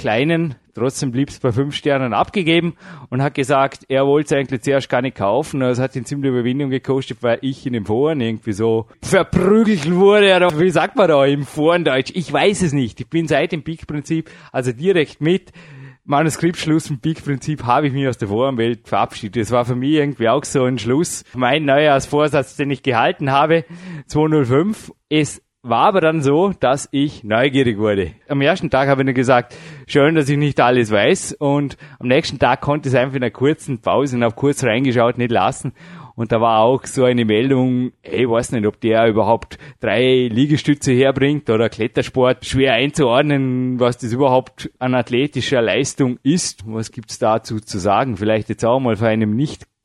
kleinen, 0.00 0.54
trotzdem 0.74 1.12
blieb 1.12 1.28
es 1.28 1.38
bei 1.38 1.52
fünf 1.52 1.74
Sternen 1.74 2.14
abgegeben 2.14 2.74
und 3.10 3.22
hat 3.22 3.34
gesagt, 3.34 3.84
er 3.88 4.06
wollte 4.06 4.34
es 4.34 4.40
eigentlich 4.40 4.62
zuerst 4.62 4.88
gar 4.88 5.02
nicht 5.02 5.16
kaufen. 5.16 5.60
Es 5.60 5.78
hat 5.78 5.94
ihn 5.94 6.06
ziemlich 6.06 6.30
Überwindung 6.32 6.70
gekostet, 6.70 7.18
weil 7.22 7.38
ich 7.42 7.66
in 7.66 7.74
den 7.74 7.84
Foren 7.84 8.20
irgendwie 8.20 8.52
so 8.52 8.86
verprügelt 9.02 9.92
wurde. 9.92 10.34
Oder 10.34 10.58
wie 10.58 10.70
sagt 10.70 10.96
man 10.96 11.08
da 11.08 11.24
im 11.26 11.44
Forendeutsch? 11.44 12.12
Ich 12.14 12.32
weiß 12.32 12.62
es 12.62 12.72
nicht. 12.72 12.98
Ich 12.98 13.10
bin 13.10 13.28
seit 13.28 13.52
dem 13.52 13.62
Peak-Prinzip, 13.62 14.30
also 14.52 14.72
direkt 14.72 15.20
mit 15.20 15.52
Manuskriptschluss 16.04 16.88
im 16.88 16.98
Peak-Prinzip 16.98 17.64
habe 17.64 17.86
ich 17.86 17.92
mich 17.92 18.08
aus 18.08 18.16
der 18.16 18.28
Forenwelt 18.28 18.88
verabschiedet. 18.88 19.42
Das 19.42 19.50
war 19.50 19.66
für 19.66 19.76
mich 19.76 19.92
irgendwie 19.92 20.30
auch 20.30 20.44
so 20.44 20.64
ein 20.64 20.78
Schluss. 20.78 21.24
Mein 21.34 21.66
Neujahrsvorsatz, 21.66 22.56
den 22.56 22.70
ich 22.70 22.82
gehalten 22.82 23.30
habe, 23.30 23.64
205, 24.06 24.92
ist 25.10 25.42
war 25.62 25.86
aber 25.88 26.00
dann 26.00 26.22
so, 26.22 26.52
dass 26.58 26.88
ich 26.90 27.22
neugierig 27.22 27.78
wurde. 27.78 28.12
Am 28.28 28.40
ersten 28.40 28.70
Tag 28.70 28.88
habe 28.88 29.02
ich 29.02 29.04
nur 29.04 29.14
gesagt, 29.14 29.54
schön, 29.86 30.14
dass 30.14 30.28
ich 30.28 30.38
nicht 30.38 30.58
alles 30.60 30.90
weiß. 30.90 31.34
Und 31.34 31.76
am 31.98 32.08
nächsten 32.08 32.38
Tag 32.38 32.62
konnte 32.62 32.88
ich 32.88 32.94
es 32.94 33.00
einfach 33.00 33.16
in 33.16 33.22
einer 33.22 33.30
kurzen 33.30 33.80
Pause 33.80 34.16
und 34.16 34.24
habe 34.24 34.34
kurz 34.34 34.64
reingeschaut, 34.64 35.18
nicht 35.18 35.30
lassen. 35.30 35.72
Und 36.14 36.32
da 36.32 36.40
war 36.40 36.60
auch 36.60 36.84
so 36.84 37.04
eine 37.04 37.24
Meldung, 37.24 37.92
ey, 38.02 38.28
weiß 38.28 38.52
nicht, 38.52 38.66
ob 38.66 38.80
der 38.80 39.06
überhaupt 39.06 39.58
drei 39.80 40.28
Liegestütze 40.30 40.92
herbringt 40.92 41.48
oder 41.50 41.68
Klettersport. 41.68 42.44
Schwer 42.44 42.74
einzuordnen, 42.74 43.78
was 43.80 43.98
das 43.98 44.12
überhaupt 44.12 44.70
an 44.78 44.94
athletischer 44.94 45.62
Leistung 45.62 46.18
ist. 46.22 46.62
Was 46.66 46.90
gibt's 46.90 47.18
dazu 47.18 47.60
zu 47.60 47.78
sagen? 47.78 48.16
Vielleicht 48.16 48.48
jetzt 48.48 48.64
auch 48.64 48.80
mal 48.80 48.96
von 48.96 49.08
einem 49.08 49.34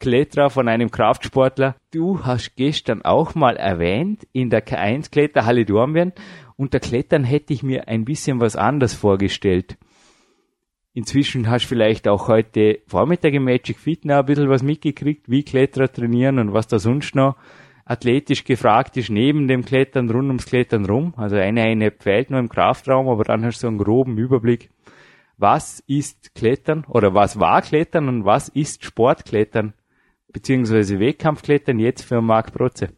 Nicht-Kletterer, 0.06 0.50
von 0.50 0.68
einem 0.68 0.92
Kraftsportler. 0.92 1.76
Du 1.92 2.24
hast 2.24 2.56
gestern 2.56 3.02
auch 3.02 3.34
mal 3.34 3.58
erwähnt, 3.58 4.28
in 4.34 4.52
der 4.52 4.66
K1-Kletterhalle 4.66 5.66
Dornbirn, 5.66 6.14
unter 6.58 6.80
Klettern 6.80 7.24
hätte 7.24 7.54
ich 7.54 7.64
mir 7.64 7.88
ein 7.88 8.06
bisschen 8.06 8.40
was 8.40 8.56
anders 8.56 8.94
vorgestellt. 8.94 9.78
Inzwischen 10.94 11.50
hast 11.50 11.64
du 11.64 11.70
vielleicht 11.70 12.08
auch 12.08 12.28
heute 12.28 12.80
Vormittag 12.88 13.34
im 13.34 13.46
Magic 13.46 13.80
Fit 13.80 14.06
noch 14.06 14.18
ein 14.18 14.26
bisschen 14.26 14.50
was 14.50 14.64
mitgekriegt, 14.64 15.30
wie 15.30 15.44
Kletterer 15.44 15.92
trainieren 15.92 16.40
und 16.40 16.54
was 16.54 16.68
da 16.68 16.78
sonst 16.80 17.16
noch 17.16 17.36
athletisch 17.84 18.46
gefragt 18.46 18.96
ist, 18.98 19.10
neben 19.10 19.48
dem 19.48 19.66
Klettern, 19.66 20.10
rund 20.10 20.28
ums 20.28 20.46
Klettern 20.46 20.86
rum. 20.86 21.14
Also 21.18 21.36
eine 21.36 21.64
Einheit 21.64 22.04
fehlt 22.04 22.30
nur 22.30 22.40
im 22.40 22.50
Kraftraum, 22.50 23.10
aber 23.10 23.24
dann 23.24 23.44
hast 23.44 23.58
du 23.58 23.62
so 23.62 23.68
einen 23.68 23.80
groben 23.80 24.18
Überblick. 24.18 24.70
Was 25.38 25.82
ist 25.88 26.34
Klettern 26.36 26.86
oder 26.88 27.14
was 27.14 27.40
war 27.40 27.62
Klettern 27.62 28.08
und 28.08 28.24
was 28.24 28.48
ist 28.50 28.86
Sportklettern 28.86 29.74
beziehungsweise 30.36 31.00
Wettkampfklettern 31.00 31.80
jetzt 31.80 32.04
für 32.04 32.20
Marc 32.22 32.52
Protze? 32.52 32.90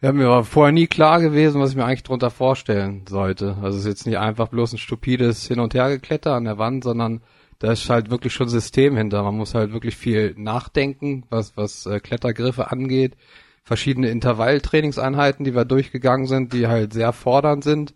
Ja, 0.00 0.12
mir 0.12 0.28
war 0.28 0.44
vorher 0.44 0.72
nie 0.72 0.86
klar 0.86 1.20
gewesen, 1.20 1.60
was 1.60 1.70
ich 1.70 1.76
mir 1.76 1.84
eigentlich 1.84 2.04
drunter 2.04 2.30
vorstellen 2.30 3.04
sollte. 3.08 3.56
Also 3.60 3.76
es 3.76 3.84
ist 3.84 3.88
jetzt 3.88 4.06
nicht 4.06 4.18
einfach 4.18 4.46
bloß 4.46 4.72
ein 4.72 4.78
stupides 4.78 5.48
Hin- 5.48 5.58
und 5.58 5.74
Hergekletter 5.74 6.34
an 6.34 6.44
der 6.44 6.56
Wand, 6.56 6.84
sondern 6.84 7.22
da 7.58 7.72
ist 7.72 7.90
halt 7.90 8.08
wirklich 8.08 8.32
schon 8.32 8.48
System 8.48 8.96
hinter. 8.96 9.24
Man 9.24 9.36
muss 9.36 9.56
halt 9.56 9.72
wirklich 9.72 9.96
viel 9.96 10.32
nachdenken, 10.38 11.24
was, 11.28 11.56
was 11.56 11.86
äh, 11.86 11.98
Klettergriffe 11.98 12.70
angeht. 12.70 13.16
Verschiedene 13.64 14.08
Intervalltrainingseinheiten, 14.08 15.44
die 15.44 15.56
wir 15.56 15.64
durchgegangen 15.64 16.28
sind, 16.28 16.52
die 16.52 16.68
halt 16.68 16.92
sehr 16.92 17.12
fordernd 17.12 17.64
sind. 17.64 17.94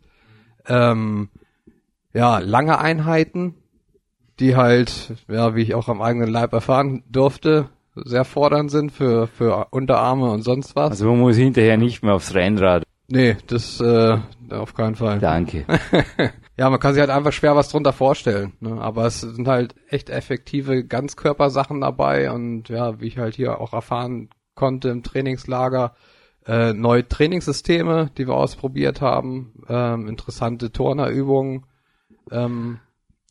Ähm, 0.67 1.29
ja, 2.13 2.41
lange 2.41 2.81
Einheiten, 2.81 3.55
die 4.41 4.57
halt, 4.57 5.15
ja, 5.29 5.55
wie 5.55 5.63
ich 5.63 5.77
auch 5.77 5.89
am 5.89 6.03
eigenen 6.03 6.29
Leib 6.29 6.53
erfahren 6.53 7.05
durfte, 7.09 7.69
sehr 7.95 8.25
fordernd 8.25 8.71
sind 8.71 8.93
für, 8.93 9.27
für 9.27 9.69
Unterarme 9.71 10.31
und 10.31 10.43
sonst 10.43 10.77
was. 10.77 10.91
Also 10.91 11.07
man 11.07 11.21
muss 11.21 11.37
hinterher 11.37 11.77
nicht 11.77 12.03
mehr 12.03 12.15
aufs 12.15 12.35
Rennrad. 12.35 12.85
Nee, 13.09 13.37
das 13.47 13.81
äh, 13.81 14.19
auf 14.51 14.75
keinen 14.75 14.95
Fall. 14.95 15.19
Danke. 15.19 15.67
ja, 16.57 16.71
man 16.71 16.81
kann 16.81 16.95
sich 16.95 17.01
halt 17.01 17.11
einfach 17.11 17.33
schwer 17.33 17.55
was 17.57 17.69
drunter 17.69 17.93
vorstellen. 17.93 18.55
Ne? 18.61 18.81
Aber 18.81 19.07
es 19.07 19.21
sind 19.21 19.47
halt 19.49 19.75
echt 19.89 20.09
effektive 20.09 20.85
Ganzkörpersachen 20.85 21.81
dabei 21.81 22.31
und 22.31 22.69
ja, 22.69 23.01
wie 23.01 23.09
ich 23.09 23.19
halt 23.19 23.35
hier 23.35 23.61
auch 23.61 23.73
erfahren 23.73 24.31
konnte 24.55 24.89
im 24.89 25.03
Trainingslager, 25.03 25.95
äh, 26.47 26.73
neue 26.73 27.07
Trainingssysteme, 27.07 28.11
die 28.17 28.27
wir 28.27 28.35
ausprobiert 28.35 29.01
haben, 29.01 29.63
ähm, 29.69 30.09
interessante 30.09 30.73
Turnerübungen. 30.73 31.67
Ähm, 32.31 32.81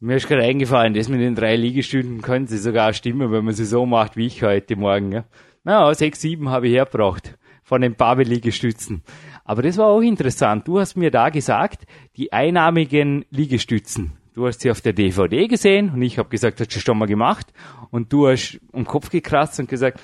mir 0.01 0.15
ist 0.15 0.27
gerade 0.27 0.43
eingefallen, 0.43 0.95
das 0.95 1.09
mit 1.09 1.21
den 1.21 1.35
drei 1.35 1.55
Liegestünden 1.55 2.21
können 2.21 2.47
sie 2.47 2.57
sogar 2.57 2.91
stimmen, 2.93 3.31
wenn 3.31 3.45
man 3.45 3.53
sie 3.53 3.65
so 3.65 3.85
macht 3.85 4.17
wie 4.17 4.25
ich 4.25 4.41
heute 4.41 4.75
Morgen. 4.75 5.11
Ja, 5.11 5.25
ja 5.63 5.93
sechs, 5.93 6.21
sieben 6.21 6.49
habe 6.49 6.67
ich 6.67 6.73
hergebracht 6.73 7.37
von 7.63 7.81
den 7.81 7.93
Babel-Liegestützen. 7.93 9.03
Aber 9.45 9.61
das 9.61 9.77
war 9.77 9.85
auch 9.85 10.01
interessant. 10.01 10.67
Du 10.67 10.79
hast 10.79 10.97
mir 10.97 11.11
da 11.11 11.29
gesagt, 11.29 11.85
die 12.17 12.33
einarmigen 12.33 13.25
Liegestützen. 13.29 14.13
Du 14.33 14.47
hast 14.47 14.61
sie 14.61 14.71
auf 14.71 14.81
der 14.81 14.93
DVD 14.93 15.47
gesehen 15.47 15.91
und 15.91 16.01
ich 16.01 16.17
habe 16.17 16.29
gesagt, 16.29 16.59
hast 16.59 16.75
du 16.75 16.79
schon 16.79 16.97
mal 16.97 17.05
gemacht. 17.05 17.53
Und 17.91 18.11
du 18.11 18.27
hast 18.27 18.59
um 18.71 18.85
Kopf 18.85 19.11
gekratzt 19.11 19.59
und 19.59 19.69
gesagt, 19.69 20.01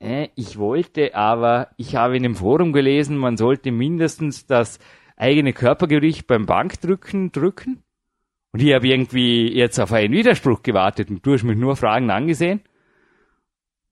äh, 0.00 0.28
ich 0.34 0.58
wollte, 0.58 1.14
aber 1.14 1.68
ich 1.76 1.94
habe 1.94 2.16
in 2.16 2.24
dem 2.24 2.34
Forum 2.34 2.72
gelesen, 2.72 3.16
man 3.16 3.36
sollte 3.36 3.70
mindestens 3.70 4.46
das 4.46 4.80
eigene 5.16 5.52
Körpergewicht 5.52 6.26
beim 6.26 6.46
Bankdrücken 6.46 7.30
drücken. 7.30 7.82
Und 8.56 8.62
ich 8.62 8.72
habe 8.72 8.88
irgendwie 8.88 9.54
jetzt 9.54 9.78
auf 9.78 9.92
einen 9.92 10.14
Widerspruch 10.14 10.62
gewartet 10.62 11.10
und 11.10 11.26
du 11.26 11.34
hast 11.34 11.44
mich 11.44 11.58
nur 11.58 11.76
Fragen 11.76 12.08
angesehen. 12.08 12.62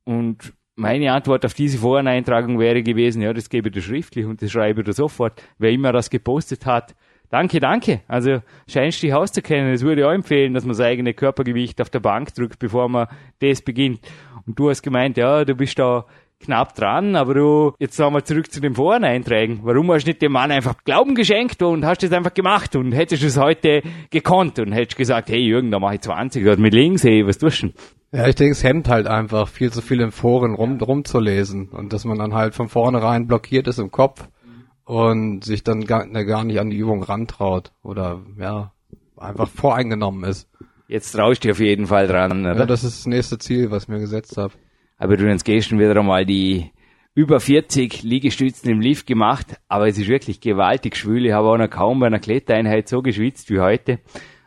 Und 0.04 0.54
meine 0.74 1.12
Antwort 1.12 1.44
auf 1.44 1.52
diese 1.52 1.76
Foreneintragung 1.76 2.58
wäre 2.58 2.82
gewesen, 2.82 3.20
ja, 3.20 3.34
das 3.34 3.50
gebe 3.50 3.68
ich 3.68 3.74
dir 3.74 3.82
schriftlich 3.82 4.24
und 4.24 4.40
das 4.40 4.50
schreibe 4.50 4.80
ich 4.80 4.86
dir 4.86 4.94
sofort. 4.94 5.42
Wer 5.58 5.70
immer 5.70 5.92
das 5.92 6.08
gepostet 6.08 6.64
hat, 6.64 6.94
danke, 7.28 7.60
danke. 7.60 8.00
Also 8.08 8.40
scheinst 8.66 9.02
dich 9.02 9.12
auszukennen. 9.12 9.70
Es 9.70 9.82
würde 9.82 10.08
auch 10.08 10.14
empfehlen, 10.14 10.54
dass 10.54 10.64
man 10.64 10.74
sein 10.74 10.92
eigenes 10.92 11.16
Körpergewicht 11.16 11.82
auf 11.82 11.90
der 11.90 12.00
Bank 12.00 12.32
drückt, 12.32 12.58
bevor 12.58 12.88
man 12.88 13.08
das 13.40 13.60
beginnt. 13.60 14.00
Und 14.46 14.58
du 14.58 14.70
hast 14.70 14.80
gemeint, 14.80 15.18
ja, 15.18 15.44
du 15.44 15.54
bist 15.54 15.78
da 15.78 16.06
knapp 16.40 16.74
dran, 16.74 17.16
aber 17.16 17.34
du, 17.34 17.72
jetzt 17.78 17.96
sagen 17.96 18.14
wir 18.14 18.24
zurück 18.24 18.52
zu 18.52 18.60
den 18.60 18.74
Foreneinträgen. 18.74 19.60
Warum 19.62 19.90
hast 19.92 20.04
du 20.04 20.10
nicht 20.10 20.22
dem 20.22 20.32
Mann 20.32 20.50
einfach 20.50 20.84
Glauben 20.84 21.14
geschenkt 21.14 21.62
und 21.62 21.84
hast 21.84 22.02
es 22.02 22.12
einfach 22.12 22.34
gemacht 22.34 22.76
und 22.76 22.92
hättest 22.92 23.22
es 23.22 23.38
heute 23.38 23.82
gekonnt 24.10 24.58
und 24.58 24.72
hättest 24.72 24.96
gesagt, 24.96 25.30
hey 25.30 25.40
Jürgen, 25.40 25.70
da 25.70 25.78
mache 25.78 25.96
ich 25.96 26.00
20 26.02 26.44
oder 26.44 26.56
mit 26.58 26.74
links, 26.74 27.04
hey, 27.04 27.26
was 27.26 27.38
tust 27.38 27.62
du 27.62 27.66
denn? 27.68 27.76
Ja, 28.12 28.28
ich 28.28 28.36
denke, 28.36 28.52
es 28.52 28.62
hemmt 28.62 28.88
halt 28.88 29.06
einfach, 29.06 29.48
viel 29.48 29.72
zu 29.72 29.80
viel 29.80 30.00
in 30.00 30.12
Foren 30.12 30.54
rum, 30.54 30.80
rumzulesen 30.80 31.68
und 31.70 31.92
dass 31.92 32.04
man 32.04 32.18
dann 32.18 32.34
halt 32.34 32.54
von 32.54 32.68
vornherein 32.68 33.26
blockiert 33.26 33.66
ist 33.66 33.78
im 33.78 33.90
Kopf 33.90 34.28
und 34.84 35.44
sich 35.44 35.64
dann 35.64 35.84
gar, 35.84 36.06
ne, 36.06 36.24
gar 36.24 36.44
nicht 36.44 36.60
an 36.60 36.70
die 36.70 36.76
Übung 36.76 37.02
rantraut 37.02 37.72
oder 37.82 38.22
ja, 38.38 38.72
einfach 39.16 39.48
voreingenommen 39.48 40.24
ist. 40.24 40.48
Jetzt 40.86 41.12
traust 41.12 41.44
du 41.44 41.50
auf 41.50 41.60
jeden 41.60 41.86
Fall 41.86 42.06
dran, 42.06 42.42
oder? 42.42 42.58
Ja, 42.58 42.66
das 42.66 42.84
ist 42.84 43.00
das 43.00 43.06
nächste 43.06 43.38
Ziel, 43.38 43.70
was 43.70 43.84
ich 43.84 43.88
mir 43.88 43.98
gesetzt 43.98 44.36
habe 44.36 44.52
aber 45.04 45.18
du 45.18 45.28
jetzt 45.28 45.44
gestern 45.44 45.78
wieder 45.78 45.94
einmal 45.96 46.24
die 46.24 46.70
über 47.14 47.38
40 47.38 48.02
Liegestützen 48.04 48.70
im 48.70 48.80
Lift 48.80 49.06
gemacht, 49.06 49.60
aber 49.68 49.86
es 49.86 49.98
ist 49.98 50.08
wirklich 50.08 50.40
gewaltig 50.40 50.96
schwül. 50.96 51.26
Ich 51.26 51.32
habe 51.32 51.46
auch 51.46 51.58
noch 51.58 51.68
kaum 51.68 52.00
bei 52.00 52.06
einer 52.06 52.18
Klettereinheit 52.18 52.88
so 52.88 53.02
geschwitzt 53.02 53.50
wie 53.50 53.60
heute. 53.60 53.98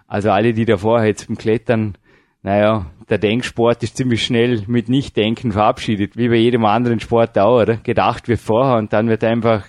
Also 0.07 0.31
alle, 0.31 0.53
die 0.53 0.65
davor 0.65 1.03
jetzt 1.03 1.27
beim 1.27 1.37
Klettern, 1.37 1.95
naja, 2.41 2.87
der 3.07 3.19
Denksport 3.19 3.83
ist 3.83 3.97
ziemlich 3.97 4.25
schnell 4.25 4.63
mit 4.65 4.89
Nichtdenken 4.89 5.51
verabschiedet, 5.51 6.17
wie 6.17 6.27
bei 6.27 6.37
jedem 6.37 6.65
anderen 6.65 6.99
Sport 6.99 7.37
auch, 7.37 7.61
oder? 7.61 7.77
Gedacht 7.77 8.27
wird 8.27 8.39
vorher 8.39 8.77
und 8.77 8.91
dann 8.93 9.09
wird 9.09 9.23
einfach 9.23 9.63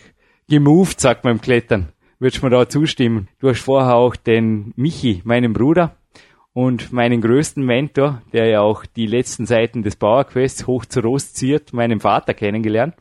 gemoved, 0.49 1.01
sagt 1.01 1.23
man 1.23 1.35
im 1.35 1.43
Klettern. 1.43 1.89
Würdest 2.19 2.43
du 2.43 2.47
mir 2.47 2.51
da 2.51 2.67
zustimmen? 2.67 3.29
Du 3.41 3.51
hast 3.51 3.61
vorher 3.61 3.95
auch 3.95 4.17
den 4.17 4.73
Michi, 4.75 5.21
meinen 5.25 5.53
Bruder, 5.53 5.98
und 6.59 6.93
meinen 6.93 7.21
größten 7.21 7.65
Mentor, 7.65 8.21
der 8.33 8.49
ja 8.49 8.63
auch 8.63 8.85
die 8.85 9.07
letzten 9.07 9.47
Seiten 9.47 9.85
des 9.85 9.95
Bauerquests 9.95 10.67
hoch 10.67 10.85
zu 10.85 10.99
Rost 10.99 11.37
ziert, 11.37 11.73
meinen 11.73 12.01
Vater 12.01 12.35
kennengelernt. 12.35 12.97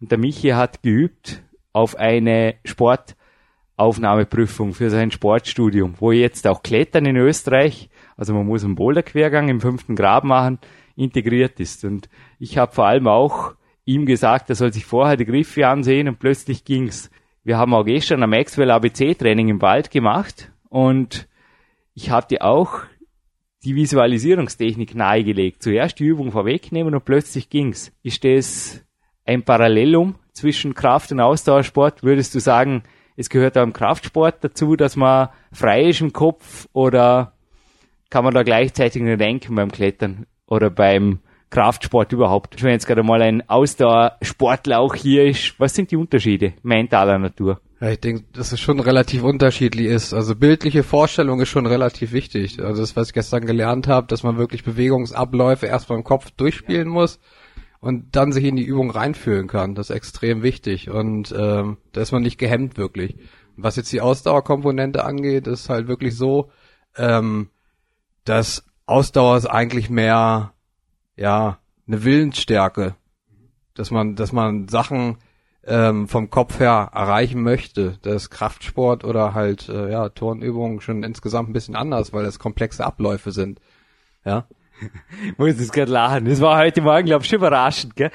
Und 0.00 0.12
der 0.12 0.18
Michi 0.18 0.50
hat 0.50 0.84
geübt 0.84 1.42
auf 1.72 1.96
eine 1.96 2.54
Sportaufnahmeprüfung 2.64 4.72
für 4.72 4.88
sein 4.88 5.10
Sportstudium, 5.10 5.94
wo 5.98 6.12
jetzt 6.12 6.46
auch 6.46 6.62
Klettern 6.62 7.06
in 7.06 7.16
Österreich, 7.16 7.90
also 8.16 8.34
man 8.34 8.46
muss 8.46 8.62
einen 8.62 8.76
Boulderquergang 8.76 9.48
im 9.48 9.60
fünften 9.60 9.96
Grab 9.96 10.22
machen, 10.22 10.60
integriert 10.94 11.58
ist. 11.58 11.84
Und 11.84 12.08
ich 12.38 12.56
habe 12.56 12.70
vor 12.70 12.86
allem 12.86 13.08
auch 13.08 13.54
ihm 13.84 14.06
gesagt, 14.06 14.48
er 14.48 14.54
soll 14.54 14.72
sich 14.72 14.84
vorher 14.84 15.16
die 15.16 15.26
Griffe 15.26 15.66
ansehen 15.66 16.06
und 16.06 16.20
plötzlich 16.20 16.64
ging's. 16.64 17.10
Wir 17.42 17.58
haben 17.58 17.74
auch 17.74 17.82
gestern 17.82 18.22
am 18.22 18.30
Maxwell 18.30 18.70
ABC 18.70 19.16
Training 19.16 19.48
im 19.48 19.60
Wald 19.60 19.90
gemacht 19.90 20.52
und 20.68 21.26
ich 21.94 22.10
hatte 22.10 22.42
auch 22.42 22.82
die 23.64 23.76
Visualisierungstechnik 23.76 24.94
nahegelegt. 24.94 25.62
Zuerst 25.62 25.98
die 25.98 26.04
Übung 26.04 26.32
vorwegnehmen 26.32 26.94
und 26.94 27.04
plötzlich 27.04 27.48
ging's. 27.48 27.92
Ist 28.02 28.24
das 28.24 28.84
ein 29.24 29.42
Parallelum 29.42 30.16
zwischen 30.32 30.74
Kraft- 30.74 31.12
und 31.12 31.20
Ausdauersport? 31.20 32.02
Würdest 32.02 32.34
du 32.34 32.40
sagen, 32.40 32.82
es 33.16 33.28
gehört 33.28 33.56
auch 33.56 33.62
im 33.62 33.72
Kraftsport 33.72 34.42
dazu, 34.42 34.76
dass 34.76 34.96
man 34.96 35.28
frei 35.52 35.88
ist 35.88 36.00
im 36.00 36.12
Kopf 36.12 36.66
oder 36.72 37.34
kann 38.10 38.24
man 38.24 38.34
da 38.34 38.42
gleichzeitig 38.42 39.02
nur 39.02 39.16
denken 39.16 39.54
beim 39.54 39.70
Klettern 39.70 40.26
oder 40.46 40.70
beim 40.70 41.20
Kraftsport 41.50 42.12
überhaupt? 42.12 42.62
Wenn 42.62 42.72
jetzt 42.72 42.86
gerade 42.86 43.02
mal 43.02 43.22
ein 43.22 43.48
Ausdauersportler 43.48 44.80
auch 44.80 44.94
hier 44.94 45.24
ist, 45.24 45.58
was 45.60 45.74
sind 45.74 45.90
die 45.90 45.96
Unterschiede 45.96 46.54
mentaler 46.62 47.18
Natur? 47.18 47.60
Ja, 47.82 47.90
ich 47.90 47.98
denke, 47.98 48.22
dass 48.32 48.52
es 48.52 48.60
schon 48.60 48.78
relativ 48.78 49.24
unterschiedlich 49.24 49.86
ist. 49.86 50.14
Also 50.14 50.36
bildliche 50.36 50.84
Vorstellung 50.84 51.40
ist 51.40 51.48
schon 51.48 51.66
relativ 51.66 52.12
wichtig. 52.12 52.62
Also 52.62 52.80
das, 52.80 52.94
was 52.94 53.08
ich 53.08 53.12
gestern 53.12 53.44
gelernt 53.44 53.88
habe, 53.88 54.06
dass 54.06 54.22
man 54.22 54.38
wirklich 54.38 54.62
Bewegungsabläufe 54.62 55.66
erst 55.66 55.88
beim 55.88 56.04
Kopf 56.04 56.30
durchspielen 56.30 56.86
muss 56.86 57.18
und 57.80 58.14
dann 58.14 58.30
sich 58.30 58.44
in 58.44 58.54
die 58.54 58.62
Übung 58.62 58.92
reinfühlen 58.92 59.48
kann. 59.48 59.74
Das 59.74 59.90
ist 59.90 59.96
extrem 59.96 60.44
wichtig. 60.44 60.90
Und 60.90 61.34
ähm, 61.36 61.76
da 61.90 62.02
ist 62.02 62.12
man 62.12 62.22
nicht 62.22 62.38
gehemmt 62.38 62.76
wirklich. 62.76 63.16
Was 63.56 63.74
jetzt 63.74 63.90
die 63.90 64.00
Ausdauerkomponente 64.00 65.04
angeht, 65.04 65.48
ist 65.48 65.68
halt 65.68 65.88
wirklich 65.88 66.16
so, 66.16 66.52
ähm, 66.96 67.50
dass 68.22 68.64
Ausdauer 68.86 69.38
ist 69.38 69.46
eigentlich 69.46 69.90
mehr, 69.90 70.52
ja, 71.16 71.58
eine 71.88 72.04
Willensstärke. 72.04 72.94
Dass 73.74 73.90
man, 73.90 74.14
dass 74.14 74.30
man 74.30 74.68
Sachen 74.68 75.18
ähm, 75.64 76.08
vom 76.08 76.30
Kopf 76.30 76.58
her 76.60 76.90
erreichen 76.92 77.42
möchte. 77.42 77.98
Das 78.02 78.30
Kraftsport 78.30 79.04
oder 79.04 79.34
halt 79.34 79.68
äh, 79.68 79.90
ja 79.90 80.08
Turnübungen 80.08 80.80
schon 80.80 81.02
insgesamt 81.02 81.50
ein 81.50 81.52
bisschen 81.52 81.76
anders, 81.76 82.12
weil 82.12 82.24
das 82.24 82.38
komplexe 82.38 82.84
Abläufe 82.84 83.32
sind. 83.32 83.60
Ja. 84.24 84.46
Muss 85.36 85.58
jetzt 85.58 85.72
gerade 85.72 85.90
lachen. 85.90 86.24
Das 86.24 86.40
war 86.40 86.58
heute 86.58 86.80
Morgen, 86.80 87.06
glaube 87.06 87.24
ich, 87.24 87.30
schon 87.30 87.38
überraschend. 87.38 87.96
Gell? 87.96 88.10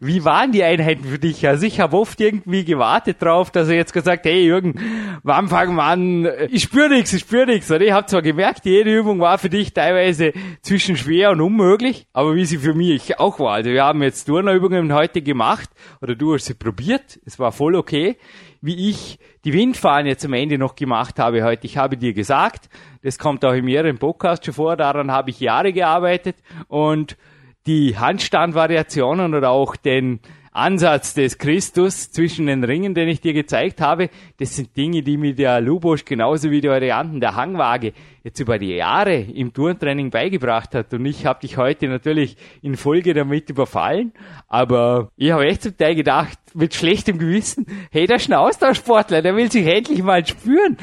Wie 0.00 0.24
waren 0.24 0.52
die 0.52 0.62
Einheiten 0.62 1.04
für 1.04 1.18
dich? 1.18 1.46
Also 1.46 1.66
ich 1.66 1.80
habe 1.80 1.96
oft 1.96 2.20
irgendwie 2.20 2.64
gewartet 2.64 3.20
drauf, 3.20 3.50
dass 3.50 3.68
er 3.68 3.76
jetzt 3.76 3.92
gesagt, 3.92 4.24
hey 4.24 4.44
Jürgen, 4.44 4.74
wann 5.22 5.48
fangen 5.48 5.76
wir 5.76 5.84
an? 5.84 6.28
Ich 6.50 6.64
spüre 6.64 6.88
nichts, 6.88 7.12
ich 7.12 7.22
spüre 7.22 7.46
nichts. 7.46 7.70
Und 7.70 7.82
ich 7.82 7.92
habe 7.92 8.06
zwar 8.06 8.22
gemerkt, 8.22 8.64
jede 8.64 8.96
Übung 8.96 9.20
war 9.20 9.38
für 9.38 9.50
dich 9.50 9.72
teilweise 9.72 10.32
zwischen 10.62 10.96
schwer 10.96 11.30
und 11.30 11.40
unmöglich, 11.40 12.06
aber 12.12 12.34
wie 12.34 12.44
sie 12.44 12.58
für 12.58 12.74
mich 12.74 13.18
auch 13.18 13.38
war. 13.38 13.54
Also 13.54 13.70
wir 13.70 13.84
haben 13.84 14.02
jetzt 14.02 14.24
Turnerübungen 14.24 14.92
heute 14.92 15.22
gemacht 15.22 15.70
oder 16.00 16.14
du 16.14 16.34
hast 16.34 16.46
sie 16.46 16.54
probiert. 16.54 17.20
Es 17.24 17.38
war 17.38 17.52
voll 17.52 17.74
okay 17.74 18.16
wie 18.62 18.88
ich 18.90 19.18
die 19.44 19.52
Windfahne 19.52 20.16
zum 20.16 20.32
Ende 20.32 20.56
noch 20.56 20.76
gemacht 20.76 21.18
habe 21.18 21.44
heute. 21.44 21.66
Ich 21.66 21.76
habe 21.76 21.96
dir 21.96 22.14
gesagt, 22.14 22.70
das 23.02 23.18
kommt 23.18 23.44
auch 23.44 23.52
in 23.52 23.64
mehreren 23.64 23.98
Podcasts 23.98 24.46
schon 24.46 24.54
vor, 24.54 24.76
daran 24.76 25.10
habe 25.10 25.30
ich 25.30 25.40
Jahre 25.40 25.72
gearbeitet 25.72 26.36
und 26.68 27.18
die 27.66 27.98
Handstandvariationen 27.98 29.34
oder 29.34 29.50
auch 29.50 29.76
den 29.76 30.20
Ansatz 30.52 31.14
des 31.14 31.38
Christus 31.38 32.10
zwischen 32.10 32.46
den 32.46 32.62
Ringen, 32.62 32.94
den 32.94 33.08
ich 33.08 33.20
dir 33.20 33.32
gezeigt 33.32 33.80
habe, 33.80 34.10
das 34.38 34.54
sind 34.54 34.76
Dinge, 34.76 35.02
die 35.02 35.16
mir 35.16 35.34
der 35.34 35.60
Lubosch 35.60 36.04
genauso 36.04 36.50
wie 36.50 36.60
die 36.60 36.68
Varianten 36.68 37.20
der 37.20 37.36
Hangwaage 37.36 37.94
jetzt 38.24 38.40
über 38.40 38.58
die 38.58 38.74
Jahre 38.74 39.14
im 39.14 39.52
Turntraining 39.52 40.10
beigebracht 40.10 40.74
hat. 40.74 40.92
Und 40.94 41.04
ich 41.06 41.26
habe 41.26 41.40
dich 41.40 41.56
heute 41.56 41.88
natürlich 41.88 42.36
in 42.60 42.76
Folge 42.76 43.14
damit 43.14 43.50
überfallen. 43.50 44.12
Aber 44.48 45.10
ich 45.16 45.32
habe 45.32 45.46
echt 45.46 45.62
zum 45.62 45.76
Teil 45.76 45.94
gedacht, 45.94 46.38
mit 46.54 46.74
schlechtem 46.74 47.18
Gewissen, 47.18 47.66
hey, 47.90 48.06
der 48.06 48.16
ist 48.16 48.28
ein 48.28 48.34
Austauschsportler, 48.34 49.22
der 49.22 49.36
will 49.36 49.50
sich 49.50 49.66
endlich 49.66 50.02
mal 50.02 50.26
spüren. 50.26 50.76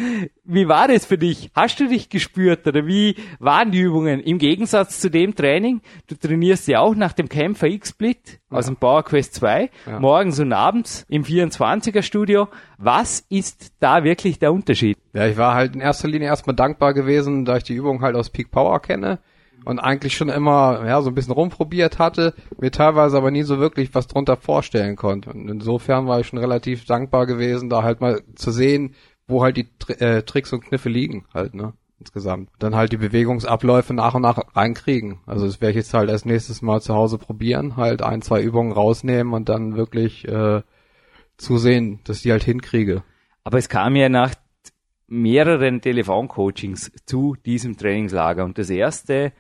Wie 0.44 0.68
war 0.68 0.88
das 0.88 1.06
für 1.06 1.18
dich? 1.18 1.52
Hast 1.54 1.80
du 1.80 1.88
dich 1.88 2.10
gespürt 2.10 2.66
oder 2.66 2.88
wie 2.88 3.16
waren 3.40 3.72
die 3.72 3.82
Übungen? 3.82 4.20
Im 4.20 4.40
Gegensatz 4.40 5.00
zu 5.00 5.12
dem 5.12 5.36
Training, 5.36 5.82
du 6.08 6.16
trainierst 6.16 6.68
ja 6.68 6.80
auch 6.80 6.96
nach 6.96 7.14
dem 7.14 7.30
Kämpfer 7.30 7.68
X-Split 7.68 8.40
aus 8.50 8.66
dem 8.66 8.78
Power 8.78 9.04
Quest 9.04 9.36
2, 9.36 9.70
ja. 9.86 10.00
morgens 10.00 10.40
und 10.40 10.54
abends 10.54 11.06
im 11.08 11.24
24er 11.24 12.02
Studio. 12.02 12.48
Was 12.80 13.20
ist 13.30 13.74
da 13.80 14.04
wirklich 14.04 14.40
der 14.40 14.52
Unterschied? 14.52 14.98
Ja, 15.14 15.28
ich 15.28 15.38
war 15.38 15.54
halt 15.54 15.76
in 15.76 15.82
erster 15.82 16.08
Linie 16.08 16.30
erstmal 16.30 16.56
dankbar 16.56 16.94
gewesen, 16.94 17.29
da 17.46 17.58
ich 17.58 17.64
die 17.64 17.76
Übung 17.76 18.02
halt 18.02 18.16
aus 18.16 18.30
Peak 18.30 18.52
Power 18.52 18.80
kenne 18.82 19.20
und 19.66 19.80
eigentlich 19.80 20.16
schon 20.16 20.30
immer 20.30 20.86
ja 20.86 21.02
so 21.02 21.10
ein 21.10 21.16
bisschen 21.16 21.34
rumprobiert 21.34 22.00
hatte, 22.00 22.34
mir 22.60 22.72
teilweise 22.72 23.18
aber 23.18 23.32
nie 23.32 23.44
so 23.44 23.60
wirklich 23.60 23.94
was 23.94 24.08
drunter 24.08 24.38
vorstellen 24.38 24.96
konnte. 24.96 25.32
Und 25.32 25.50
insofern 25.50 26.08
war 26.08 26.20
ich 26.20 26.28
schon 26.28 26.40
relativ 26.40 26.86
dankbar 26.86 27.26
gewesen, 27.26 27.70
da 27.70 27.84
halt 27.84 28.02
mal 28.02 28.22
zu 28.36 28.52
sehen, 28.52 28.96
wo 29.28 29.44
halt 29.44 29.58
die 29.58 29.68
äh, 30.00 30.24
Tricks 30.24 30.54
und 30.54 30.62
Kniffe 30.62 30.90
liegen 30.90 31.26
halt, 31.34 31.54
ne? 31.54 31.74
Insgesamt. 32.00 32.50
Dann 32.60 32.76
halt 32.76 32.94
die 32.94 32.98
Bewegungsabläufe 32.98 33.94
nach 33.94 34.16
und 34.16 34.22
nach 34.22 34.40
reinkriegen. 34.56 35.20
Also 35.26 35.46
das 35.46 35.60
werde 35.60 35.72
ich 35.72 35.84
jetzt 35.84 35.94
halt 35.94 36.10
als 36.10 36.24
nächstes 36.24 36.62
Mal 36.62 36.82
zu 36.82 36.94
Hause 36.94 37.18
probieren, 37.18 37.76
halt 37.76 38.02
ein, 38.02 38.22
zwei 38.22 38.42
Übungen 38.42 38.72
rausnehmen 38.72 39.34
und 39.34 39.50
dann 39.50 39.76
wirklich 39.76 40.26
äh, 40.26 40.62
zusehen, 41.38 42.00
dass 42.06 42.22
die 42.22 42.32
halt 42.32 42.44
hinkriege. 42.44 43.04
Aber 43.44 43.58
es 43.58 43.68
kam 43.68 43.98
ja 43.98 44.08
nach 44.08 44.34
mehreren 45.10 45.82
Telefoncoachings 45.82 46.92
zu 47.06 47.36
diesem 47.46 47.78
Trainingslager. 47.78 48.46
Und 48.46 48.58
das 48.58 48.70
erste 48.70 49.34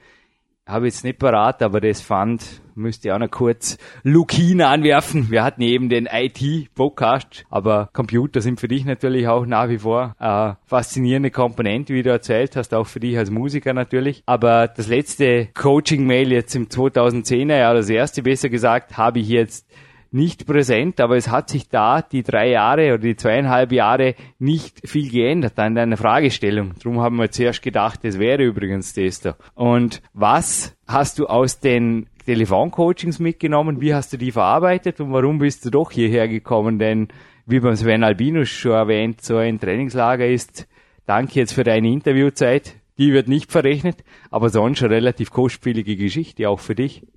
habe 0.69 0.87
ich 0.87 0.93
jetzt 0.93 1.03
nicht 1.03 1.19
parat, 1.19 1.63
aber 1.63 1.81
das 1.81 1.99
fand, 1.99 2.61
müsste 2.75 3.07
ich 3.07 3.11
auch 3.11 3.19
noch 3.19 3.31
kurz 3.31 3.77
Lukin 4.03 4.61
anwerfen. 4.61 5.31
Wir 5.31 5.43
hatten 5.43 5.63
eben 5.63 5.89
den 5.89 6.07
IT-Podcast, 6.11 7.45
aber 7.49 7.89
Computer 7.91 8.41
sind 8.41 8.59
für 8.59 8.67
dich 8.67 8.85
natürlich 8.85 9.27
auch 9.27 9.45
nach 9.45 9.69
wie 9.69 9.79
vor 9.79 10.15
eine 10.19 10.57
faszinierende 10.65 11.31
Komponente, 11.31 11.93
wie 11.93 12.03
du 12.03 12.11
erzählt 12.11 12.55
hast, 12.55 12.73
auch 12.73 12.85
für 12.85 12.99
dich 12.99 13.17
als 13.17 13.31
Musiker 13.31 13.73
natürlich. 13.73 14.21
Aber 14.27 14.67
das 14.67 14.87
letzte 14.87 15.47
Coaching-Mail 15.55 16.31
jetzt 16.31 16.55
im 16.55 16.67
2010er 16.67 17.57
Jahr, 17.57 17.73
das 17.73 17.89
erste 17.89 18.21
besser 18.21 18.49
gesagt, 18.49 18.95
habe 18.95 19.19
ich 19.19 19.27
jetzt 19.27 19.67
nicht 20.11 20.45
präsent, 20.45 20.99
aber 20.99 21.17
es 21.17 21.29
hat 21.29 21.49
sich 21.49 21.69
da 21.69 22.01
die 22.01 22.23
drei 22.23 22.49
Jahre 22.49 22.93
oder 22.93 22.99
die 22.99 23.15
zweieinhalb 23.15 23.71
Jahre 23.71 24.15
nicht 24.39 24.87
viel 24.87 25.09
geändert 25.09 25.57
an 25.59 25.75
deiner 25.75 25.97
Fragestellung. 25.97 26.73
Darum 26.81 26.99
haben 26.99 27.17
wir 27.17 27.29
zuerst 27.31 27.61
gedacht, 27.61 27.99
das 28.03 28.17
wäre 28.17 28.43
übrigens 28.43 28.93
das 28.93 29.21
da. 29.21 29.35
Und 29.55 30.01
was 30.13 30.75
hast 30.87 31.19
du 31.19 31.27
aus 31.27 31.59
den 31.59 32.07
Telefoncoachings 32.25 33.19
mitgenommen? 33.19 33.81
Wie 33.81 33.93
hast 33.93 34.13
du 34.13 34.17
die 34.17 34.31
verarbeitet 34.31 34.99
und 34.99 35.11
warum 35.11 35.39
bist 35.39 35.65
du 35.65 35.69
doch 35.69 35.91
hierher 35.91 36.27
gekommen? 36.27 36.79
Denn 36.79 37.09
wie 37.45 37.59
beim 37.59 37.75
Sven 37.75 38.03
Albinus 38.03 38.49
schon 38.49 38.73
erwähnt, 38.73 39.21
so 39.21 39.37
ein 39.37 39.59
Trainingslager 39.59 40.27
ist, 40.27 40.67
danke 41.05 41.39
jetzt 41.39 41.53
für 41.53 41.63
deine 41.63 41.91
Interviewzeit. 41.91 42.75
Die 42.97 43.13
wird 43.13 43.27
nicht 43.27 43.51
verrechnet, 43.51 44.03
aber 44.29 44.49
sonst 44.49 44.83
eine 44.83 44.93
relativ 44.93 45.31
kostspielige 45.31 45.95
Geschichte, 45.95 46.49
auch 46.49 46.59
für 46.59 46.75
dich. 46.75 47.07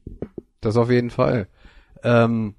Das 0.61 0.77
auf 0.77 0.91
jeden 0.91 1.11
Fall. 1.11 1.49
Ähm, 2.05 2.55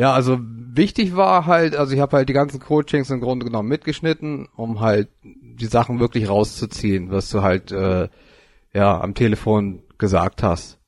ja, 0.00 0.14
also 0.14 0.38
wichtig 0.40 1.14
war 1.14 1.44
halt, 1.44 1.76
also 1.76 1.92
ich 1.92 2.00
habe 2.00 2.16
halt 2.16 2.30
die 2.30 2.32
ganzen 2.32 2.58
Coachings 2.58 3.10
im 3.10 3.20
Grunde 3.20 3.44
genommen 3.44 3.68
mitgeschnitten, 3.68 4.48
um 4.56 4.80
halt 4.80 5.10
die 5.22 5.66
Sachen 5.66 6.00
wirklich 6.00 6.26
rauszuziehen, 6.26 7.10
was 7.10 7.28
du 7.28 7.42
halt 7.42 7.70
äh, 7.70 8.08
ja 8.72 8.98
am 8.98 9.12
Telefon 9.12 9.82
gesagt 9.98 10.42
hast. 10.42 10.78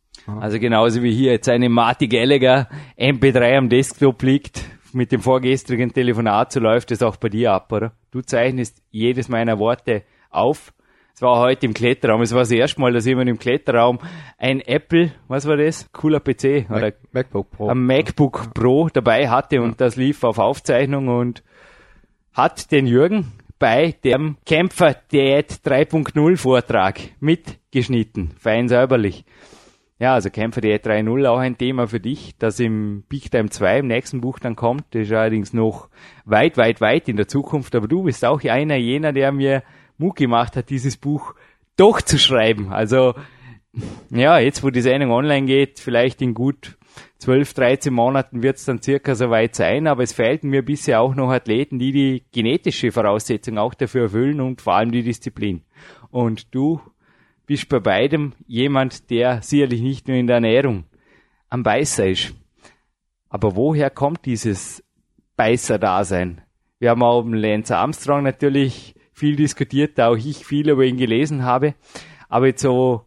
Also 0.40 0.58
genauso 0.58 1.02
wie 1.02 1.12
hier 1.12 1.32
jetzt 1.32 1.50
eine 1.50 1.68
Marty 1.68 2.08
Gallagher 2.08 2.70
MP3 2.98 3.58
am 3.58 3.68
Desktop 3.68 4.22
liegt, 4.22 4.64
mit 4.94 5.12
dem 5.12 5.20
vorgestrigen 5.20 5.92
Telefonat, 5.92 6.50
so 6.50 6.60
läuft 6.60 6.90
es 6.90 7.02
auch 7.02 7.16
bei 7.16 7.28
dir 7.28 7.52
ab, 7.52 7.70
oder? 7.70 7.92
Du 8.12 8.22
zeichnest 8.22 8.82
jedes 8.90 9.28
meiner 9.28 9.58
Worte 9.58 10.04
auf 10.30 10.72
es 11.14 11.22
war 11.22 11.38
heute 11.38 11.66
im 11.66 11.74
Kletterraum. 11.74 12.22
Es 12.22 12.32
war 12.32 12.40
das 12.40 12.50
erste 12.50 12.80
Mal, 12.80 12.92
dass 12.92 13.06
jemand 13.06 13.28
im 13.28 13.38
Kletterraum 13.38 13.98
ein 14.38 14.60
Apple, 14.60 15.12
was 15.28 15.46
war 15.46 15.56
das? 15.56 15.90
Cooler 15.92 16.20
PC 16.20 16.68
Mac, 16.68 16.78
oder 16.78 16.92
MacBook 17.12 17.50
Pro. 17.50 17.68
Ein 17.68 17.86
MacBook 17.86 18.54
Pro 18.54 18.88
dabei 18.92 19.28
hatte 19.28 19.60
und 19.60 19.80
das 19.80 19.96
lief 19.96 20.24
auf 20.24 20.38
Aufzeichnung 20.38 21.08
und 21.08 21.42
hat 22.32 22.72
den 22.72 22.86
Jürgen 22.86 23.32
bei 23.58 23.94
dem 24.02 24.38
Kämpfer 24.44 24.96
Diät 25.12 25.60
3.0 25.64 26.36
Vortrag 26.36 26.98
mitgeschnitten. 27.20 28.32
Fein 28.38 28.68
säuberlich. 28.68 29.24
Ja, 30.00 30.14
also 30.14 30.30
Kämpfer 30.30 30.60
Diät 30.60 30.84
3.0 30.84 31.28
auch 31.28 31.38
ein 31.38 31.56
Thema 31.56 31.86
für 31.86 32.00
dich, 32.00 32.34
das 32.40 32.58
im 32.58 33.04
Big 33.08 33.30
Time 33.30 33.50
2 33.50 33.78
im 33.78 33.86
nächsten 33.86 34.20
Buch 34.20 34.40
dann 34.40 34.56
kommt. 34.56 34.86
Das 34.90 35.02
ist 35.02 35.12
allerdings 35.12 35.52
noch 35.52 35.88
weit, 36.24 36.56
weit, 36.56 36.80
weit 36.80 37.08
in 37.08 37.16
der 37.16 37.28
Zukunft. 37.28 37.76
Aber 37.76 37.86
du 37.86 38.02
bist 38.02 38.24
auch 38.24 38.42
einer 38.42 38.74
jener, 38.74 39.12
der 39.12 39.30
mir 39.30 39.62
Mut 40.02 40.16
gemacht 40.16 40.56
hat, 40.56 40.70
dieses 40.70 40.96
Buch 40.96 41.34
doch 41.76 42.00
zu 42.00 42.18
schreiben. 42.18 42.72
Also 42.72 43.14
ja, 44.10 44.38
jetzt 44.38 44.62
wo 44.62 44.70
die 44.70 44.82
Sendung 44.82 45.12
online 45.12 45.46
geht, 45.46 45.80
vielleicht 45.80 46.20
in 46.20 46.34
gut 46.34 46.76
12, 47.18 47.54
13 47.54 47.94
Monaten 47.94 48.42
wird 48.42 48.56
es 48.56 48.64
dann 48.64 48.82
circa 48.82 49.14
so 49.14 49.30
weit 49.30 49.54
sein, 49.54 49.86
aber 49.86 50.02
es 50.02 50.12
fehlten 50.12 50.50
mir 50.50 50.62
bisher 50.62 51.00
auch 51.00 51.14
noch 51.14 51.30
Athleten, 51.30 51.78
die 51.78 51.92
die 51.92 52.24
genetische 52.32 52.92
Voraussetzung 52.92 53.58
auch 53.58 53.74
dafür 53.74 54.02
erfüllen 54.02 54.40
und 54.40 54.60
vor 54.60 54.74
allem 54.74 54.92
die 54.92 55.02
Disziplin. 55.02 55.62
Und 56.10 56.54
du 56.54 56.80
bist 57.46 57.68
bei 57.68 57.80
beidem 57.80 58.34
jemand, 58.46 59.08
der 59.10 59.40
sicherlich 59.40 59.80
nicht 59.80 60.08
nur 60.08 60.16
in 60.16 60.26
der 60.26 60.36
Ernährung 60.36 60.84
am 61.48 61.62
Beißer 61.62 62.08
ist. 62.08 62.34
Aber 63.28 63.56
woher 63.56 63.88
kommt 63.88 64.26
dieses 64.26 64.84
Beißer-Dasein? 65.36 66.42
Wir 66.78 66.90
haben 66.90 67.02
auch 67.02 67.22
den 67.22 67.34
Lance 67.34 67.76
Armstrong 67.76 68.24
natürlich 68.24 68.94
viel 69.12 69.36
diskutiert, 69.36 69.98
da 69.98 70.08
auch 70.08 70.16
ich 70.16 70.44
viel 70.44 70.68
über 70.68 70.84
ihn 70.84 70.96
gelesen 70.96 71.44
habe. 71.44 71.74
Aber 72.28 72.46
jetzt 72.46 72.62
so 72.62 73.04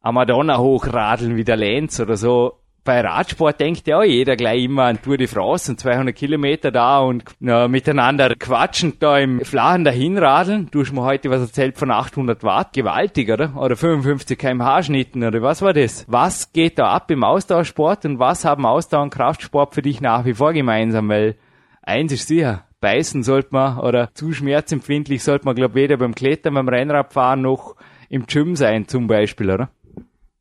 am 0.00 0.16
Madonna 0.16 0.58
hochradeln 0.58 1.36
wie 1.36 1.44
der 1.44 1.56
Lenz 1.56 2.00
oder 2.00 2.16
so, 2.16 2.58
bei 2.84 3.00
Radsport 3.00 3.58
denkt 3.60 3.86
ja 3.86 4.02
jeder 4.04 4.36
gleich 4.36 4.64
immer 4.64 4.84
an 4.84 5.00
Tour 5.00 5.16
de 5.16 5.26
France 5.26 5.70
und 5.70 5.80
200 5.80 6.14
Kilometer 6.14 6.70
da 6.70 6.98
und 6.98 7.24
na, 7.40 7.66
miteinander 7.66 8.34
quatschend 8.38 9.02
da 9.02 9.18
im 9.18 9.40
Flachen 9.40 9.84
dahinradeln. 9.84 10.68
Du 10.70 10.80
hast 10.80 10.92
mir 10.92 11.02
heute 11.02 11.30
was 11.30 11.40
erzählt 11.40 11.78
von 11.78 11.90
800 11.90 12.44
Watt, 12.44 12.74
gewaltig, 12.74 13.30
oder? 13.30 13.56
Oder 13.56 13.76
55 13.76 14.38
kmh 14.38 14.82
Schnitten, 14.82 15.24
oder 15.24 15.40
was 15.40 15.62
war 15.62 15.72
das? 15.72 16.04
Was 16.08 16.52
geht 16.52 16.78
da 16.78 16.90
ab 16.90 17.10
im 17.10 17.24
Austauschsport 17.24 18.04
und 18.04 18.18
was 18.18 18.44
haben 18.44 18.66
Ausdauer 18.66 19.04
und 19.04 19.14
Kraftsport 19.14 19.74
für 19.74 19.82
dich 19.82 20.02
nach 20.02 20.26
wie 20.26 20.34
vor 20.34 20.52
gemeinsam? 20.52 21.08
Weil 21.08 21.36
eins 21.80 22.12
ist 22.12 22.28
sicher, 22.28 22.64
beißen 22.84 23.22
sollte 23.22 23.48
man 23.52 23.78
oder 23.78 24.12
zu 24.12 24.34
schmerzempfindlich 24.34 25.22
sollte 25.22 25.46
man, 25.46 25.56
glaube 25.56 25.70
ich, 25.70 25.84
weder 25.84 25.96
beim 25.96 26.14
Klettern, 26.14 26.52
beim 26.52 26.68
Rennradfahren 26.68 27.40
noch 27.40 27.76
im 28.10 28.26
Gym 28.26 28.56
sein 28.56 28.86
zum 28.88 29.06
Beispiel, 29.06 29.50
oder? 29.50 29.70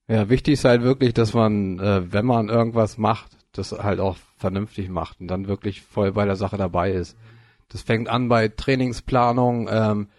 Ja, 0.09 0.27
wichtig 0.27 0.55
ist 0.55 0.65
halt 0.65 0.83
wirklich, 0.83 1.13
dass 1.13 1.33
man, 1.33 1.79
äh, 1.79 2.11
wenn 2.11 2.25
man 2.25 2.49
irgendwas 2.49 2.97
macht, 2.97 3.31
das 3.53 3.71
halt 3.71 4.01
auch 4.01 4.17
vernünftig 4.35 4.89
macht 4.89 5.21
und 5.21 5.29
dann 5.29 5.47
wirklich 5.47 5.83
voll 5.83 6.11
bei 6.11 6.25
der 6.25 6.35
Sache 6.35 6.57
dabei 6.57 6.91
ist. 6.91 7.17
Das 7.69 7.81
fängt 7.81 8.09
an 8.09 8.27
bei 8.27 8.49
Trainingsplanung, 8.49 9.69
ähm, 9.71 10.09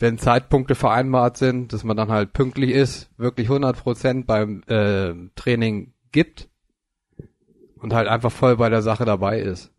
wenn 0.00 0.18
Zeitpunkte 0.18 0.74
vereinbart 0.74 1.36
sind, 1.36 1.72
dass 1.72 1.84
man 1.84 1.96
dann 1.96 2.10
halt 2.10 2.32
pünktlich 2.32 2.72
ist, 2.72 3.08
wirklich 3.18 3.48
100% 3.48 4.24
beim 4.26 4.64
äh, 4.66 5.14
Training 5.36 5.92
gibt 6.10 6.48
und 7.76 7.94
halt 7.94 8.08
einfach 8.08 8.32
voll 8.32 8.56
bei 8.56 8.68
der 8.68 8.82
Sache 8.82 9.04
dabei 9.04 9.38
ist. 9.38 9.71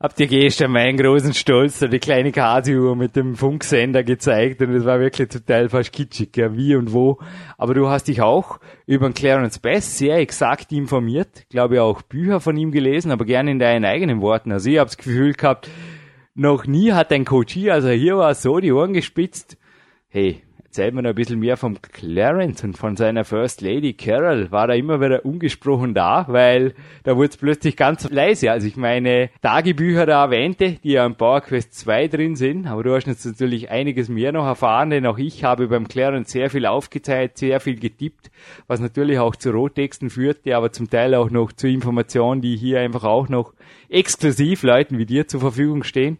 Habt 0.00 0.20
ihr 0.20 0.26
gestern 0.26 0.72
meinen 0.72 0.96
großen 0.96 1.34
Stolz, 1.34 1.78
da 1.78 1.86
die 1.86 1.98
kleine 1.98 2.32
Casio 2.32 2.94
mit 2.94 3.16
dem 3.16 3.34
Funksender 3.34 4.04
gezeigt 4.04 4.62
und 4.62 4.74
es 4.74 4.84
war 4.84 5.00
wirklich 5.00 5.28
total 5.28 5.68
fast 5.68 5.92
kitschig, 5.92 6.36
ja, 6.36 6.56
wie 6.56 6.76
und 6.76 6.92
wo. 6.92 7.18
Aber 7.58 7.74
du 7.74 7.88
hast 7.88 8.08
dich 8.08 8.20
auch 8.20 8.60
über 8.86 9.08
den 9.08 9.14
Clarence 9.14 9.58
Bass 9.58 9.98
sehr 9.98 10.18
exakt 10.18 10.72
informiert, 10.72 11.48
glaube 11.48 11.74
ich 11.74 11.80
auch 11.80 12.02
Bücher 12.02 12.40
von 12.40 12.56
ihm 12.56 12.72
gelesen, 12.72 13.10
aber 13.10 13.24
gerne 13.24 13.50
in 13.50 13.58
deinen 13.58 13.84
eigenen 13.84 14.20
Worten. 14.20 14.52
Also 14.52 14.70
ich 14.70 14.78
habe 14.78 14.88
das 14.88 14.96
Gefühl 14.96 15.32
gehabt, 15.32 15.68
noch 16.34 16.66
nie 16.66 16.92
hat 16.92 17.12
ein 17.12 17.24
Coach 17.24 17.52
hier, 17.52 17.74
also 17.74 17.88
hier 17.88 18.18
war 18.18 18.34
so 18.34 18.58
die 18.60 18.72
Ohren 18.72 18.92
gespitzt. 18.92 19.56
Hey, 20.08 20.42
erzählt 20.76 20.92
mir 20.92 21.00
noch 21.00 21.08
ein 21.08 21.14
bisschen 21.14 21.38
mehr 21.38 21.56
vom 21.56 21.80
Clarence 21.80 22.62
und 22.62 22.76
von 22.76 22.96
seiner 22.96 23.24
First 23.24 23.62
Lady 23.62 23.94
Carol. 23.94 24.50
War 24.52 24.66
da 24.66 24.74
immer 24.74 25.00
wieder 25.00 25.24
ungesprochen 25.24 25.94
da, 25.94 26.26
weil 26.28 26.74
da 27.02 27.16
wurde 27.16 27.30
es 27.30 27.38
plötzlich 27.38 27.78
ganz 27.78 28.06
leise. 28.10 28.50
Also 28.50 28.66
ich 28.66 28.76
meine, 28.76 29.30
Tagebücher 29.40 30.04
da 30.04 30.24
erwähnte, 30.24 30.72
die 30.84 30.90
ja 30.90 31.06
im 31.06 31.14
Power 31.14 31.40
Quest 31.40 31.72
2 31.78 32.08
drin 32.08 32.36
sind, 32.36 32.66
aber 32.66 32.82
du 32.82 32.94
hast 32.94 33.06
jetzt 33.06 33.24
natürlich 33.24 33.70
einiges 33.70 34.10
mehr 34.10 34.32
noch 34.32 34.44
erfahren, 34.44 34.90
denn 34.90 35.06
auch 35.06 35.16
ich 35.16 35.44
habe 35.44 35.66
beim 35.68 35.88
Clarence 35.88 36.30
sehr 36.30 36.50
viel 36.50 36.66
aufgeteilt, 36.66 37.38
sehr 37.38 37.58
viel 37.60 37.80
getippt, 37.80 38.30
was 38.66 38.78
natürlich 38.78 39.18
auch 39.18 39.34
zu 39.34 39.52
Rottexten 39.52 40.10
führte, 40.10 40.54
aber 40.54 40.72
zum 40.72 40.90
Teil 40.90 41.14
auch 41.14 41.30
noch 41.30 41.52
zu 41.52 41.68
Informationen, 41.68 42.42
die 42.42 42.54
hier 42.54 42.80
einfach 42.80 43.04
auch 43.04 43.30
noch 43.30 43.54
exklusiv 43.88 44.62
Leuten 44.62 44.98
wie 44.98 45.06
dir 45.06 45.26
zur 45.26 45.40
Verfügung 45.40 45.84
stehen. 45.84 46.18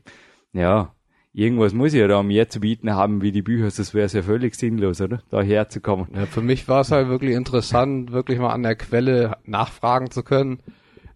Ja, 0.54 0.95
irgendwas 1.36 1.74
muss 1.74 1.92
ich 1.92 2.00
ja 2.00 2.08
da 2.08 2.22
mehr 2.22 2.48
zu 2.48 2.60
bieten 2.60 2.94
haben 2.94 3.20
wie 3.20 3.30
die 3.30 3.42
Bücher, 3.42 3.64
das 3.64 3.92
wäre 3.92 4.08
ja 4.08 4.22
völlig 4.22 4.54
sinnlos, 4.54 5.02
oder? 5.02 5.22
Da 5.30 5.42
herzukommen. 5.42 6.08
Ja, 6.14 6.24
für 6.24 6.40
mich 6.40 6.66
war 6.66 6.80
es 6.80 6.90
halt 6.90 7.08
wirklich 7.08 7.34
interessant, 7.34 8.10
wirklich 8.10 8.38
mal 8.38 8.52
an 8.52 8.62
der 8.62 8.74
Quelle 8.74 9.36
nachfragen 9.44 10.10
zu 10.10 10.22
können, 10.22 10.60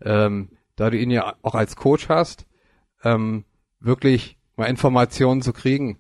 ähm, 0.03 0.51
da 0.77 0.91
du 0.91 0.99
ihn 0.99 1.11
ja 1.11 1.35
auch 1.41 1.55
als 1.55 1.75
Coach 1.75 2.11
hast, 2.11 2.47
ähm, 3.03 3.45
wirklich 3.81 4.37
mal 4.57 4.67
Informationen 4.67 5.41
zu 5.41 5.55
kriegen. 5.55 5.99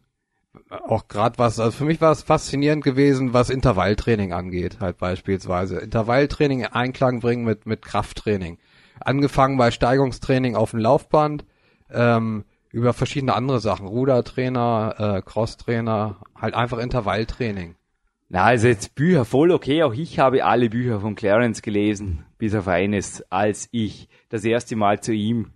Auch 0.69 1.09
gerade 1.09 1.39
was, 1.39 1.59
also 1.59 1.79
für 1.79 1.85
mich 1.87 2.03
war 2.03 2.13
es 2.13 2.23
faszinierend 2.23 2.85
gewesen, 2.85 3.33
was 3.33 3.49
Intervalltraining 3.49 4.35
angeht, 4.35 4.81
halt 4.81 4.99
beispielsweise. 4.99 5.79
Intervalltraining 5.79 6.61
in 6.61 6.67
Einklang 6.67 7.21
bringen 7.21 7.45
mit, 7.45 7.65
mit 7.65 7.83
Krafttraining. 7.83 8.59
Angefangen 9.01 9.57
bei 9.57 9.71
Steigungstraining 9.71 10.57
auf 10.57 10.73
dem 10.73 10.81
Laufband, 10.81 11.47
ähm, 11.91 12.45
über 12.73 12.93
verschiedene 12.93 13.35
andere 13.35 13.61
Sachen, 13.61 13.87
Rudertrainer, 13.87 14.95
äh, 15.17 15.23
Crosstrainer, 15.23 16.19
halt 16.35 16.55
einfach 16.55 16.79
Intervalltraining. 16.79 17.77
Na, 18.29 18.45
also 18.45 18.69
jetzt 18.69 18.95
Bücher 18.95 19.25
voll 19.25 19.51
okay. 19.51 19.83
Auch 19.83 19.93
ich 19.93 20.21
habe 20.21 20.45
alle 20.45 20.71
Bücher 20.71 21.01
von 21.01 21.17
Clarence 21.17 21.63
gelesen, 21.63 22.25
bis 22.39 22.55
auf 22.55 22.69
eines, 22.69 23.25
als 23.31 23.69
ich 23.73 24.09
das 24.29 24.45
erste 24.45 24.77
Mal 24.77 25.01
zu 25.01 25.13
ihm 25.13 25.51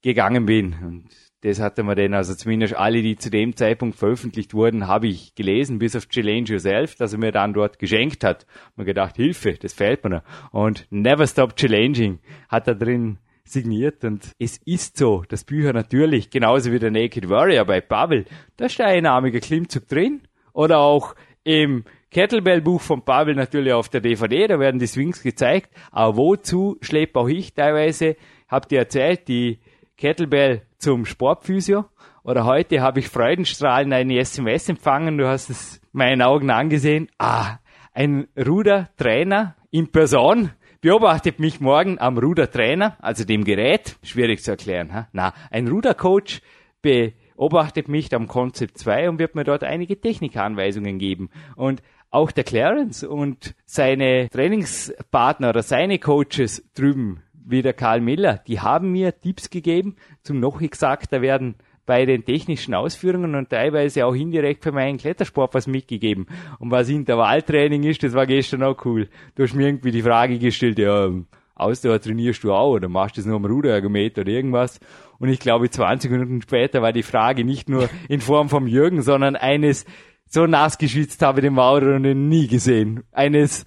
gegangen 0.00 0.46
bin. 0.46 0.76
Und 0.80 1.08
das 1.40 1.58
hatte 1.58 1.82
man 1.82 1.96
dann, 1.96 2.14
also 2.14 2.36
zumindest 2.36 2.74
alle, 2.74 3.02
die 3.02 3.16
zu 3.16 3.30
dem 3.30 3.56
Zeitpunkt 3.56 3.96
veröffentlicht 3.96 4.54
wurden, 4.54 4.86
habe 4.86 5.08
ich 5.08 5.34
gelesen, 5.34 5.80
bis 5.80 5.96
auf 5.96 6.08
Challenge 6.08 6.48
Yourself, 6.48 6.94
dass 6.94 7.12
er 7.12 7.18
mir 7.18 7.32
dann 7.32 7.52
dort 7.52 7.80
geschenkt 7.80 8.22
hat. 8.22 8.46
Man 8.76 8.86
gedacht, 8.86 9.16
Hilfe, 9.16 9.54
das 9.54 9.72
fehlt 9.72 10.04
mir 10.04 10.10
noch. 10.10 10.22
Und 10.52 10.86
Never 10.90 11.26
Stop 11.26 11.56
Challenging 11.56 12.20
hat 12.48 12.68
da 12.68 12.74
drin 12.74 13.18
signiert 13.50 14.04
und 14.04 14.32
es 14.38 14.58
ist 14.64 14.96
so, 14.96 15.24
dass 15.28 15.44
Bücher 15.44 15.72
natürlich, 15.72 16.30
genauso 16.30 16.72
wie 16.72 16.78
der 16.78 16.90
Naked 16.90 17.28
Warrior 17.28 17.64
bei 17.64 17.80
Pavel, 17.80 18.24
da 18.56 18.66
ist 18.66 18.78
der 18.78 18.86
einnahmige 18.86 19.40
Klimmzug 19.40 19.88
drin. 19.88 20.22
Oder 20.52 20.78
auch 20.78 21.14
im 21.44 21.84
Kettlebell-Buch 22.10 22.80
von 22.80 23.02
Pavel 23.02 23.34
natürlich 23.34 23.72
auf 23.72 23.88
der 23.88 24.00
DVD, 24.00 24.46
da 24.48 24.58
werden 24.58 24.80
die 24.80 24.86
Swings 24.86 25.22
gezeigt, 25.22 25.70
aber 25.90 26.16
wozu 26.16 26.78
schlepp 26.80 27.16
auch 27.16 27.28
ich 27.28 27.54
teilweise, 27.54 28.16
habt 28.48 28.72
ihr 28.72 28.78
erzählt, 28.78 29.28
die 29.28 29.58
Kettlebell 29.96 30.62
zum 30.78 31.04
Sportphysio? 31.04 31.84
Oder 32.24 32.44
heute 32.44 32.80
habe 32.80 33.00
ich 33.00 33.08
Freudenstrahlen 33.08 33.92
eine 33.92 34.18
SMS 34.18 34.68
empfangen, 34.68 35.18
du 35.18 35.28
hast 35.28 35.50
es 35.50 35.80
meinen 35.92 36.22
Augen 36.22 36.50
angesehen, 36.50 37.08
ah, 37.18 37.58
ein 37.92 38.28
Rudertrainer 38.36 39.56
in 39.70 39.90
Person, 39.90 40.50
beobachtet 40.80 41.40
mich 41.40 41.60
morgen 41.60 41.98
am 41.98 42.18
Rudertrainer, 42.18 42.96
also 43.00 43.24
dem 43.24 43.44
Gerät, 43.44 43.96
schwierig 44.02 44.42
zu 44.42 44.52
erklären. 44.52 44.92
Ha? 44.92 45.08
Na, 45.12 45.32
ein 45.50 45.68
Rudercoach 45.68 46.40
beobachtet 46.82 47.88
mich 47.88 48.14
am 48.14 48.28
Concept 48.28 48.78
2 48.78 49.08
und 49.08 49.18
wird 49.18 49.34
mir 49.34 49.44
dort 49.44 49.64
einige 49.64 50.00
Technikanweisungen 50.00 50.98
geben. 50.98 51.30
Und 51.56 51.82
auch 52.10 52.30
der 52.30 52.44
Clarence 52.44 53.04
und 53.04 53.54
seine 53.66 54.28
Trainingspartner 54.30 55.50
oder 55.50 55.62
seine 55.62 55.98
Coaches 55.98 56.64
drüben, 56.74 57.22
wie 57.32 57.62
der 57.62 57.74
Karl 57.74 58.00
Miller, 58.00 58.42
die 58.46 58.60
haben 58.60 58.92
mir 58.92 59.18
Tipps 59.18 59.50
gegeben, 59.50 59.96
zum 60.22 60.40
noch 60.40 60.60
exakter 60.60 61.22
werden 61.22 61.56
bei 61.88 62.04
den 62.04 62.22
technischen 62.22 62.74
Ausführungen 62.74 63.34
und 63.34 63.48
teilweise 63.48 64.04
auch 64.04 64.14
indirekt 64.14 64.62
für 64.62 64.72
meinen 64.72 64.98
Klettersport 64.98 65.54
was 65.54 65.66
mitgegeben. 65.66 66.26
Und 66.58 66.70
was 66.70 66.90
Intervalltraining 66.90 67.82
ist, 67.84 68.02
das 68.02 68.12
war 68.12 68.26
gestern 68.26 68.62
auch 68.62 68.84
cool. 68.84 69.08
Du 69.34 69.42
hast 69.42 69.54
mir 69.54 69.68
irgendwie 69.68 69.90
die 69.90 70.02
Frage 70.02 70.38
gestellt, 70.38 70.78
ja, 70.78 71.10
Ausdauer 71.54 71.98
trainierst 71.98 72.44
du 72.44 72.52
auch 72.52 72.74
oder 72.74 72.90
machst 72.90 73.16
du 73.16 73.22
das 73.22 73.26
nur 73.26 73.36
am 73.36 73.46
Ruderergometer 73.46 74.20
oder 74.20 74.30
irgendwas? 74.30 74.80
Und 75.18 75.30
ich 75.30 75.40
glaube, 75.40 75.70
20 75.70 76.10
Minuten 76.10 76.42
später 76.42 76.82
war 76.82 76.92
die 76.92 77.02
Frage 77.02 77.42
nicht 77.42 77.70
nur 77.70 77.88
in 78.10 78.20
Form 78.20 78.50
vom 78.50 78.66
Jürgen, 78.66 79.00
sondern 79.00 79.34
eines, 79.34 79.86
so 80.26 80.46
nass 80.46 80.76
geschwitzt 80.76 81.22
habe 81.22 81.40
ich 81.40 81.44
den 81.44 81.54
Maurer 81.54 81.98
nie 81.98 82.48
gesehen. 82.48 83.02
Eines, 83.12 83.64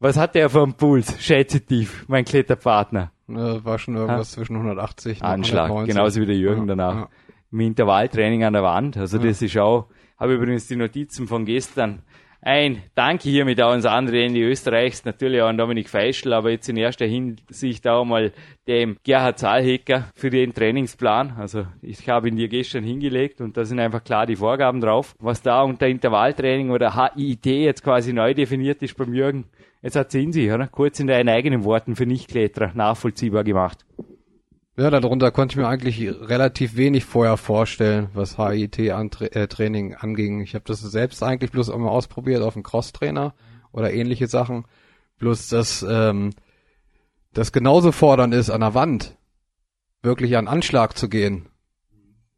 was 0.00 0.18
hat 0.18 0.34
der 0.34 0.50
für 0.50 0.62
einen 0.62 0.74
Puls? 0.74 1.16
Schätzetiv, 1.18 2.04
mein 2.08 2.26
Kletterpartner. 2.26 3.10
war 3.26 3.78
schon 3.78 3.96
irgendwas 3.96 4.32
ha? 4.32 4.34
zwischen 4.34 4.56
180 4.56 5.22
und 5.22 5.26
Anschlag, 5.26 5.70
190. 5.70 5.94
genauso 5.94 6.20
wie 6.20 6.26
der 6.26 6.36
Jürgen 6.36 6.68
ja, 6.68 6.76
danach. 6.76 6.94
Ja 6.94 7.08
im 7.54 7.60
Intervalltraining 7.60 8.44
an 8.44 8.52
der 8.52 8.64
Wand. 8.64 8.96
Also 8.96 9.16
das 9.18 9.40
ist 9.40 9.56
auch, 9.56 9.86
habe 10.18 10.34
übrigens 10.34 10.66
die 10.66 10.76
Notizen 10.76 11.28
von 11.28 11.44
gestern. 11.44 12.02
Ein 12.42 12.82
Danke 12.94 13.30
hiermit 13.30 13.62
auch 13.62 13.70
ans 13.70 13.86
andere 13.86 14.22
Ende 14.22 14.40
Österreichs, 14.40 15.04
natürlich 15.06 15.40
auch 15.40 15.46
an 15.46 15.56
Dominik 15.56 15.88
Feischl, 15.88 16.34
aber 16.34 16.50
jetzt 16.50 16.68
in 16.68 16.76
erster 16.76 17.06
Hinsicht 17.06 17.86
auch 17.88 18.04
mal 18.04 18.32
dem 18.66 18.98
Gerhard 19.02 19.38
Zahlhecker 19.38 20.08
für 20.14 20.28
den 20.28 20.52
Trainingsplan. 20.52 21.36
Also 21.38 21.64
ich 21.80 22.06
habe 22.06 22.28
ihn 22.28 22.36
dir 22.36 22.48
gestern 22.48 22.84
hingelegt 22.84 23.40
und 23.40 23.56
da 23.56 23.64
sind 23.64 23.78
einfach 23.78 24.04
klar 24.04 24.26
die 24.26 24.36
Vorgaben 24.36 24.82
drauf. 24.82 25.14
Was 25.20 25.40
da 25.40 25.62
unter 25.62 25.86
Intervalltraining 25.86 26.70
oder 26.70 26.94
HIT 26.94 27.46
jetzt 27.46 27.82
quasi 27.82 28.12
neu 28.12 28.34
definiert 28.34 28.82
ist 28.82 28.96
beim 28.96 29.14
Jürgen, 29.14 29.44
jetzt 29.80 29.96
hat 29.96 30.08
es 30.08 30.14
in 30.14 30.32
sich, 30.32 30.50
oder? 30.50 30.66
Kurz 30.66 31.00
in 31.00 31.06
deinen 31.06 31.30
eigenen 31.30 31.64
Worten 31.64 31.96
für 31.96 32.04
Nichtkletterer 32.04 32.72
nachvollziehbar 32.74 33.44
gemacht. 33.44 33.86
Ja, 34.76 34.90
darunter 34.90 35.30
konnte 35.30 35.52
ich 35.52 35.56
mir 35.56 35.68
eigentlich 35.68 36.00
relativ 36.00 36.76
wenig 36.76 37.04
vorher 37.04 37.36
vorstellen, 37.36 38.08
was 38.12 38.38
HIT-Training 38.38 39.92
äh, 39.92 39.96
anging. 40.00 40.40
Ich 40.40 40.56
habe 40.56 40.64
das 40.66 40.80
selbst 40.80 41.22
eigentlich 41.22 41.52
bloß 41.52 41.70
einmal 41.70 41.90
ausprobiert 41.90 42.42
auf 42.42 42.54
dem 42.54 42.64
Crosstrainer 42.64 43.34
oder 43.70 43.92
ähnliche 43.92 44.26
Sachen. 44.26 44.64
Bloß, 45.18 45.48
dass 45.48 45.86
ähm, 45.88 46.30
das 47.32 47.52
genauso 47.52 47.92
fordernd 47.92 48.34
ist, 48.34 48.50
an 48.50 48.62
der 48.62 48.74
Wand 48.74 49.16
wirklich 50.02 50.36
an 50.36 50.48
Anschlag 50.48 50.98
zu 50.98 51.08
gehen. 51.08 51.48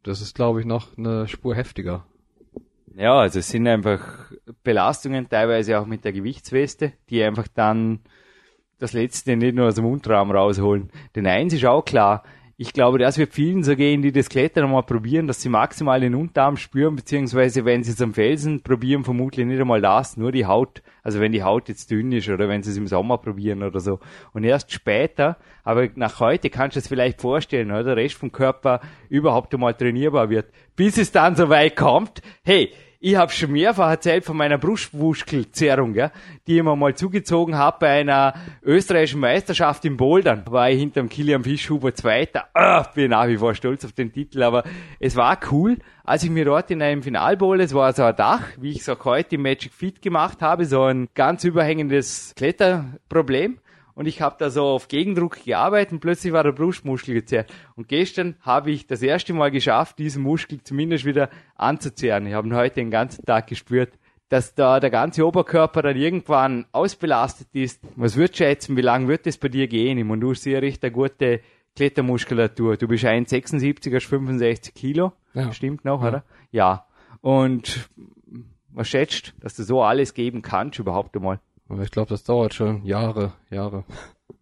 Das 0.03 0.21
ist, 0.21 0.35
glaube 0.35 0.59
ich, 0.59 0.65
noch 0.67 0.95
eine 0.95 1.27
Spur 1.27 1.55
heftiger. 1.55 2.05
Ja, 2.95 3.17
also 3.19 3.39
es 3.39 3.49
sind 3.49 3.67
einfach 3.67 4.31
Belastungen, 4.63 5.27
teilweise 5.27 5.79
auch 5.79 5.87
mit 5.87 6.05
der 6.05 6.13
Gewichtsweste, 6.13 6.93
die 7.09 7.23
einfach 7.23 7.47
dann 7.47 7.99
das 8.79 8.93
Letzte 8.93 9.35
nicht 9.35 9.55
nur 9.55 9.67
aus 9.67 9.75
dem 9.75 9.85
Mundraum 9.85 10.31
rausholen. 10.31 10.89
Denn 11.15 11.27
eins 11.27 11.53
ist 11.53 11.65
auch 11.65 11.83
klar, 11.83 12.23
ich 12.59 12.73
glaube, 12.73 12.97
das 12.97 13.19
wird 13.19 13.33
vielen 13.33 13.63
so 13.63 13.75
gehen, 13.75 14.01
die 14.01 14.11
das 14.11 14.29
Klettern 14.29 14.71
mal 14.71 14.81
probieren, 14.81 15.27
dass 15.27 15.43
sie 15.43 15.49
maximal 15.49 15.99
den 15.99 16.15
Unterarm 16.15 16.57
spüren, 16.57 16.95
beziehungsweise 16.95 17.65
wenn 17.65 17.83
sie 17.83 17.91
es 17.91 18.01
am 18.01 18.15
Felsen 18.15 18.63
probieren, 18.63 19.03
vermutlich 19.03 19.45
nicht 19.45 19.61
einmal 19.61 19.79
das, 19.79 20.17
nur 20.17 20.31
die 20.31 20.47
Haut, 20.47 20.81
also 21.03 21.19
wenn 21.19 21.31
die 21.31 21.43
Haut 21.43 21.69
jetzt 21.69 21.91
dünn 21.91 22.11
ist 22.11 22.27
oder 22.29 22.49
wenn 22.49 22.63
sie 22.63 22.71
es 22.71 22.77
im 22.77 22.87
Sommer 22.87 23.19
probieren 23.19 23.61
oder 23.61 23.79
so. 23.79 23.99
Und 24.33 24.43
erst 24.43 24.71
später, 24.71 25.37
aber 25.63 25.87
nach 25.93 26.19
heute 26.19 26.49
kannst 26.49 26.75
du 26.75 26.79
es 26.79 26.87
vielleicht 26.87 27.21
vorstellen, 27.21 27.69
oder? 27.69 27.83
Der 27.83 27.97
Rest 27.97 28.15
vom 28.15 28.31
Körper 28.31 28.81
überhaupt 29.07 29.53
einmal 29.53 29.75
trainierbar 29.75 30.31
wird. 30.31 30.47
Bis 30.75 30.97
es 30.97 31.11
dann 31.11 31.35
so 31.35 31.49
weit 31.49 31.75
kommt, 31.75 32.23
hey, 32.43 32.71
ich 32.99 33.15
habe 33.15 33.31
schon 33.31 33.51
mehrfach 33.51 33.89
erzählt 33.89 34.25
von 34.25 34.35
meiner 34.37 34.57
Brustwuschelzerrung, 34.57 35.93
ja, 35.93 36.11
die 36.47 36.57
ich 36.57 36.63
mir 36.63 36.75
mal 36.75 36.95
zugezogen 36.95 37.55
habe 37.55 37.77
bei 37.79 37.99
einer 37.99 38.33
österreichischen 38.63 39.19
Meisterschaft 39.19 39.85
in 39.85 39.97
Bouldern. 39.97 40.43
War 40.47 40.69
ich 40.69 40.79
hinterm 40.79 41.07
Kilian 41.07 41.43
Fischhuber 41.43 41.93
Zweiter. 41.93 42.45
Ah, 42.53 42.83
bin 42.95 43.11
nach 43.11 43.27
wie 43.27 43.37
vor 43.37 43.53
stolz 43.53 43.85
auf 43.85 43.91
den 43.91 44.11
Titel, 44.11 44.41
aber 44.41 44.63
es 44.99 45.15
war 45.15 45.37
cool, 45.51 45.77
als 46.03 46.23
ich 46.23 46.29
mir 46.29 46.45
dort 46.45 46.71
in 46.71 46.81
einem 46.81 47.03
Finalbowl, 47.03 47.61
es 47.61 47.73
war 47.73 47.93
so 47.93 48.03
ein 48.03 48.15
Dach, 48.15 48.43
wie 48.59 48.71
ich 48.71 48.79
es 48.79 48.89
auch 48.89 49.03
heute 49.05 49.35
im 49.35 49.43
Magic 49.43 49.73
Fit 49.73 50.01
gemacht 50.01 50.41
habe, 50.41 50.65
so 50.65 50.83
ein 50.83 51.07
ganz 51.13 51.43
überhängendes 51.43 52.33
Kletterproblem 52.35 53.59
und 53.97 54.05
ich 54.07 54.21
habe 54.21 54.35
da 54.39 54.49
so 54.49 54.63
auf 54.63 54.87
Gegendruck 54.87 55.43
gearbeitet 55.43 55.91
und 55.93 55.99
plötzlich 55.99 56.31
war 56.31 56.43
der 56.43 56.51
Brustmuskel 56.51 57.15
gezerrt. 57.15 57.51
Und 57.75 57.87
gestern 57.87 58.35
habe 58.41 58.71
ich 58.71 58.87
das 58.87 59.01
erste 59.01 59.33
Mal 59.33 59.51
geschafft, 59.51 59.97
diesen 59.99 60.23
Muskel 60.23 60.61
zumindest 60.63 61.03
wieder 61.03 61.29
anzuzehren. 61.55 62.27
Ich 62.27 62.33
habe 62.33 62.47
ihn 62.47 62.55
heute 62.55 62.75
den 62.75 62.91
ganzen 62.91 63.25
Tag 63.25 63.47
gespürt, 63.47 63.93
dass 64.29 64.53
da 64.55 64.79
der 64.79 64.89
ganze 64.91 65.25
Oberkörper 65.25 65.81
dann 65.81 65.97
irgendwann 65.97 66.65
ausbelastet 66.73 67.47
ist. 67.53 67.81
Was 67.95 68.15
würdest 68.17 68.39
du 68.39 68.43
schätzen, 68.43 68.77
wie 68.77 68.81
lange 68.81 69.07
wird 69.07 69.25
es 69.25 69.37
bei 69.37 69.47
dir 69.49 69.67
gehen? 69.67 69.97
Ich 69.97 70.05
meine, 70.05 70.21
du 70.21 70.31
hast 70.31 70.45
ja 70.45 70.59
recht 70.59 70.83
eine 70.83 70.91
gute 70.91 71.39
Klettermuskulatur. 71.75 72.77
Du 72.77 72.87
bist 72.87 73.03
1,76, 73.05 73.95
hast 73.95 74.05
65 74.05 74.73
Kilo. 74.73 75.13
Ja. 75.33 75.51
Stimmt 75.53 75.85
noch, 75.85 76.01
Ja. 76.03 76.07
oder? 76.09 76.23
Ja. 76.51 76.85
Und 77.21 77.89
was 78.69 78.89
schätzt, 78.89 79.33
dass 79.39 79.55
du 79.55 79.63
so 79.63 79.81
alles 79.81 80.13
geben 80.13 80.41
kannst 80.41 80.77
überhaupt 80.77 81.15
einmal? 81.15 81.39
Aber 81.69 81.83
ich 81.83 81.91
glaube, 81.91 82.09
das 82.09 82.23
dauert 82.23 82.53
schon 82.53 82.83
Jahre, 82.85 83.33
Jahre. 83.49 83.83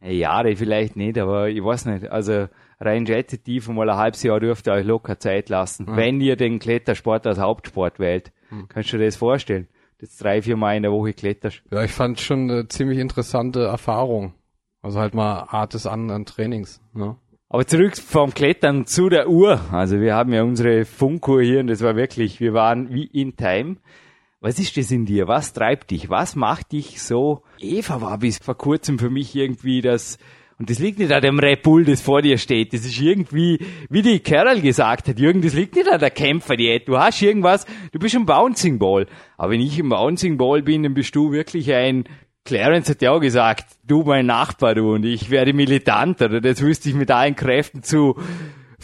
Jahre 0.01 0.55
vielleicht 0.55 0.95
nicht, 0.95 1.17
aber 1.17 1.49
ich 1.49 1.63
weiß 1.63 1.85
nicht. 1.85 2.09
Also 2.09 2.47
rein 2.79 3.05
jettitiv 3.05 3.67
mal 3.69 3.89
ein 3.89 3.97
halbes 3.97 4.23
Jahr 4.23 4.39
dürft 4.39 4.67
ihr 4.67 4.73
euch 4.73 4.85
locker 4.85 5.19
Zeit 5.19 5.49
lassen. 5.49 5.88
Wenn 5.89 6.21
ihr 6.21 6.35
den 6.35 6.59
Klettersport 6.59 7.25
als 7.25 7.39
Hauptsport 7.39 7.99
wählt. 7.99 8.31
Kannst 8.69 8.93
du 8.93 8.97
dir 8.97 9.05
das 9.05 9.15
vorstellen? 9.15 9.67
Das 9.99 10.17
drei, 10.17 10.41
vier 10.41 10.57
Mal 10.57 10.75
in 10.75 10.83
der 10.83 10.91
Woche 10.91 11.13
kletterst. 11.13 11.63
Ja, 11.71 11.83
ich 11.83 11.91
fand 11.91 12.19
schon 12.19 12.49
eine 12.51 12.67
ziemlich 12.67 12.99
interessante 12.99 13.63
Erfahrung. 13.63 14.33
Also 14.81 14.99
halt 14.99 15.13
mal 15.15 15.47
Art 15.49 15.73
des 15.73 15.88
anderen 15.88 16.25
Trainings. 16.25 16.81
Ne? 16.93 17.15
Aber 17.49 17.65
zurück 17.65 17.97
vom 17.97 18.33
Klettern 18.33 18.85
zu 18.85 19.09
der 19.09 19.29
Uhr. 19.29 19.59
Also 19.71 19.99
wir 19.99 20.13
haben 20.13 20.33
ja 20.33 20.43
unsere 20.43 20.85
Funkuhr 20.85 21.41
hier 21.41 21.61
und 21.61 21.67
das 21.67 21.81
war 21.81 21.95
wirklich, 21.95 22.39
wir 22.39 22.53
waren 22.53 22.93
wie 22.93 23.05
in 23.05 23.35
Time. 23.35 23.77
Was 24.41 24.59
ist 24.59 24.77
das 24.77 24.91
in 24.91 25.05
dir? 25.05 25.27
Was 25.27 25.53
treibt 25.53 25.91
dich? 25.91 26.09
Was 26.09 26.35
macht 26.35 26.71
dich 26.71 27.01
so? 27.01 27.41
Eva 27.59 28.01
war 28.01 28.17
bis 28.17 28.37
vor 28.37 28.57
kurzem 28.57 28.99
für 28.99 29.09
mich 29.09 29.35
irgendwie 29.35 29.81
das, 29.81 30.17
und 30.57 30.69
das 30.69 30.79
liegt 30.79 30.99
nicht 30.99 31.11
an 31.11 31.21
dem 31.21 31.39
Red 31.39 31.63
Bull, 31.63 31.83
das 31.83 32.01
vor 32.01 32.21
dir 32.21 32.37
steht. 32.37 32.73
Das 32.73 32.85
ist 32.85 32.99
irgendwie, 32.99 33.59
wie 33.89 34.01
die 34.01 34.19
Carol 34.19 34.61
gesagt 34.61 35.07
hat, 35.07 35.19
Jürgen, 35.19 35.41
das 35.41 35.53
liegt 35.53 35.75
nicht 35.75 35.89
an 35.89 35.99
der 35.99 36.11
Kämpferdiät. 36.11 36.87
Du 36.87 36.97
hast 36.97 37.21
irgendwas, 37.21 37.65
du 37.91 37.99
bist 37.99 38.15
ein 38.15 38.25
Bouncing 38.25 38.77
Ball. 38.77 39.07
Aber 39.37 39.51
wenn 39.51 39.61
ich 39.61 39.79
ein 39.79 39.89
Bouncing 39.89 40.37
Ball 40.37 40.61
bin, 40.61 40.83
dann 40.83 40.93
bist 40.93 41.15
du 41.15 41.31
wirklich 41.31 41.73
ein, 41.73 42.05
Clarence 42.45 42.89
hat 42.89 43.01
ja 43.01 43.11
auch 43.11 43.19
gesagt, 43.19 43.65
du 43.83 44.03
mein 44.03 44.27
Nachbar, 44.27 44.75
du, 44.75 44.93
und 44.93 45.03
ich 45.03 45.31
werde 45.31 45.51
militant, 45.51 46.21
oder 46.21 46.39
das 46.39 46.61
wüsste 46.61 46.89
ich 46.89 46.95
mit 46.95 47.09
allen 47.09 47.35
Kräften 47.35 47.81
zu 47.81 48.15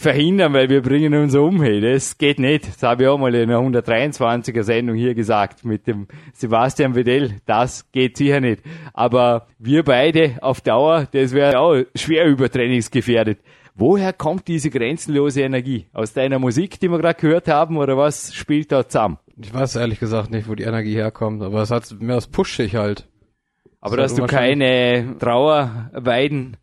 verhindern, 0.02 0.52
weil 0.52 0.68
wir 0.68 0.82
bringen 0.82 1.14
uns 1.14 1.34
um, 1.34 1.62
hey, 1.62 1.80
das 1.80 2.18
geht 2.18 2.38
nicht. 2.38 2.66
Das 2.68 2.82
habe 2.82 3.04
ich 3.04 3.08
auch 3.08 3.18
mal 3.18 3.34
in 3.34 3.50
einer 3.50 3.60
123er 3.60 4.62
Sendung 4.62 4.96
hier 4.96 5.14
gesagt 5.14 5.64
mit 5.64 5.86
dem 5.86 6.08
Sebastian 6.34 6.94
Vedell, 6.94 7.36
das 7.46 7.90
geht 7.92 8.16
sicher 8.16 8.40
nicht. 8.40 8.62
Aber 8.92 9.46
wir 9.58 9.82
beide 9.84 10.36
auf 10.42 10.60
Dauer, 10.60 11.06
das 11.12 11.32
wäre 11.32 11.58
auch 11.58 11.82
schwer 11.94 12.26
übertrainingsgefährdet. 12.26 13.38
Woher 13.74 14.12
kommt 14.12 14.48
diese 14.48 14.68
grenzenlose 14.68 15.40
Energie? 15.42 15.86
Aus 15.92 16.12
deiner 16.12 16.38
Musik, 16.38 16.78
die 16.78 16.90
wir 16.90 16.98
gerade 16.98 17.20
gehört 17.20 17.48
haben, 17.48 17.78
oder 17.78 17.96
was 17.96 18.34
spielt 18.34 18.70
da 18.70 18.86
zusammen? 18.86 19.18
Ich 19.40 19.54
weiß 19.54 19.76
ehrlich 19.76 19.98
gesagt 19.98 20.30
nicht, 20.30 20.48
wo 20.48 20.54
die 20.54 20.64
Energie 20.64 20.94
herkommt, 20.94 21.42
aber 21.42 21.62
es 21.62 21.70
hat 21.70 21.90
mehr 22.00 22.16
das 22.16 22.26
pusht 22.26 22.56
sich 22.56 22.76
halt. 22.76 23.08
Aber 23.80 23.96
Das 23.96 24.14
dass 24.14 24.20
du 24.20 24.26
keine 24.26 25.16
Trauerweiden, 25.18 26.56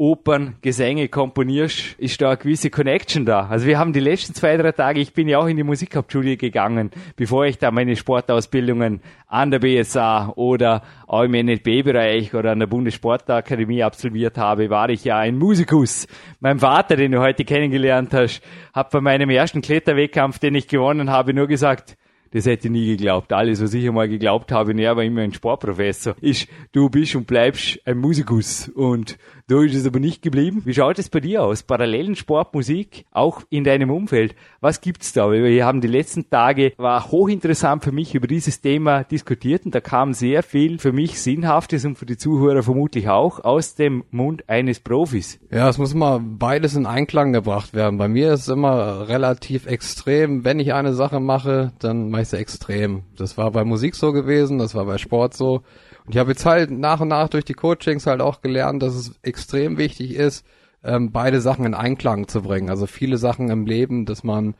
Opern, 0.00 0.54
Gesänge 0.62 1.08
komponierst, 1.08 1.98
ist 1.98 2.22
da 2.22 2.28
eine 2.28 2.38
gewisse 2.38 2.70
Connection 2.70 3.26
da. 3.26 3.48
Also 3.48 3.66
wir 3.66 3.78
haben 3.78 3.92
die 3.92 4.00
letzten 4.00 4.32
zwei, 4.32 4.56
drei 4.56 4.72
Tage, 4.72 4.98
ich 4.98 5.12
bin 5.12 5.28
ja 5.28 5.38
auch 5.38 5.46
in 5.46 5.58
die 5.58 5.62
Musikhauptschule 5.62 6.38
gegangen, 6.38 6.90
bevor 7.16 7.44
ich 7.44 7.58
da 7.58 7.70
meine 7.70 7.94
Sportausbildungen 7.96 9.02
an 9.26 9.50
der 9.50 9.58
BSA 9.58 10.32
oder 10.36 10.82
auch 11.06 11.24
im 11.24 11.32
NLP-Bereich 11.32 12.32
oder 12.32 12.52
an 12.52 12.60
der 12.60 12.66
Bundessportakademie 12.66 13.82
absolviert 13.82 14.38
habe, 14.38 14.70
war 14.70 14.88
ich 14.88 15.04
ja 15.04 15.18
ein 15.18 15.36
Musikus. 15.36 16.08
Mein 16.40 16.60
Vater, 16.60 16.96
den 16.96 17.12
du 17.12 17.20
heute 17.20 17.44
kennengelernt 17.44 18.14
hast, 18.14 18.40
hat 18.72 18.92
bei 18.92 19.02
meinem 19.02 19.28
ersten 19.28 19.60
Kletterwettkampf, 19.60 20.38
den 20.38 20.54
ich 20.54 20.66
gewonnen 20.66 21.10
habe, 21.10 21.34
nur 21.34 21.46
gesagt, 21.46 21.98
das 22.32 22.46
hätte 22.46 22.68
ich 22.68 22.72
nie 22.72 22.86
geglaubt. 22.86 23.32
Alles, 23.32 23.60
was 23.60 23.74
ich 23.74 23.86
einmal 23.86 24.08
geglaubt 24.08 24.52
habe, 24.52 24.70
und 24.70 24.78
er 24.78 24.96
war 24.96 25.02
immer 25.02 25.22
ein 25.22 25.34
Sportprofessor, 25.34 26.14
ist, 26.20 26.48
du 26.70 26.88
bist 26.88 27.16
und 27.16 27.26
bleibst 27.26 27.80
ein 27.84 27.98
Musikus. 27.98 28.68
Und 28.68 29.18
da 29.50 29.60
ist 29.64 29.74
es 29.74 29.84
aber 29.84 29.98
nicht 29.98 30.22
geblieben. 30.22 30.62
Wie 30.64 30.74
schaut 30.74 31.00
es 31.00 31.08
bei 31.08 31.18
dir 31.18 31.42
aus? 31.42 31.64
Parallelen 31.64 32.14
Sportmusik, 32.14 33.04
auch 33.10 33.42
in 33.50 33.64
deinem 33.64 33.90
Umfeld. 33.90 34.36
Was 34.60 34.80
gibt's 34.80 35.12
da? 35.12 35.26
Weil 35.26 35.42
wir 35.42 35.66
haben 35.66 35.80
die 35.80 35.88
letzten 35.88 36.30
Tage, 36.30 36.72
war 36.76 37.10
hochinteressant 37.10 37.82
für 37.82 37.90
mich, 37.90 38.14
über 38.14 38.28
dieses 38.28 38.60
Thema 38.60 39.02
diskutiert 39.02 39.64
und 39.64 39.74
da 39.74 39.80
kam 39.80 40.12
sehr 40.12 40.44
viel 40.44 40.78
für 40.78 40.92
mich 40.92 41.20
Sinnhaftes 41.20 41.84
und 41.84 41.98
für 41.98 42.06
die 42.06 42.16
Zuhörer 42.16 42.62
vermutlich 42.62 43.08
auch 43.08 43.42
aus 43.42 43.74
dem 43.74 44.04
Mund 44.12 44.48
eines 44.48 44.78
Profis. 44.78 45.40
Ja, 45.50 45.68
es 45.68 45.78
muss 45.78 45.94
immer 45.94 46.20
beides 46.20 46.76
in 46.76 46.86
Einklang 46.86 47.32
gebracht 47.32 47.74
werden. 47.74 47.98
Bei 47.98 48.06
mir 48.06 48.34
ist 48.34 48.42
es 48.42 48.48
immer 48.48 49.08
relativ 49.08 49.66
extrem. 49.66 50.44
Wenn 50.44 50.60
ich 50.60 50.74
eine 50.74 50.94
Sache 50.94 51.18
mache, 51.18 51.72
dann 51.80 52.10
mache 52.10 52.22
ich 52.22 52.28
sie 52.28 52.38
extrem. 52.38 53.02
Das 53.16 53.36
war 53.36 53.50
bei 53.50 53.64
Musik 53.64 53.96
so 53.96 54.12
gewesen, 54.12 54.58
das 54.58 54.76
war 54.76 54.84
bei 54.84 54.98
Sport 54.98 55.34
so. 55.34 55.62
Und 56.10 56.16
ich 56.16 56.18
habe 56.18 56.32
jetzt 56.32 56.44
halt 56.44 56.72
nach 56.72 56.98
und 56.98 57.06
nach 57.06 57.28
durch 57.28 57.44
die 57.44 57.54
Coachings 57.54 58.04
halt 58.08 58.20
auch 58.20 58.40
gelernt, 58.40 58.82
dass 58.82 58.96
es 58.96 59.14
extrem 59.22 59.78
wichtig 59.78 60.16
ist, 60.16 60.44
ähm, 60.82 61.12
beide 61.12 61.40
Sachen 61.40 61.64
in 61.64 61.72
Einklang 61.72 62.26
zu 62.26 62.42
bringen. 62.42 62.68
Also 62.68 62.88
viele 62.88 63.16
Sachen 63.16 63.48
im 63.48 63.64
Leben, 63.64 64.06
dass 64.06 64.24
man 64.24 64.56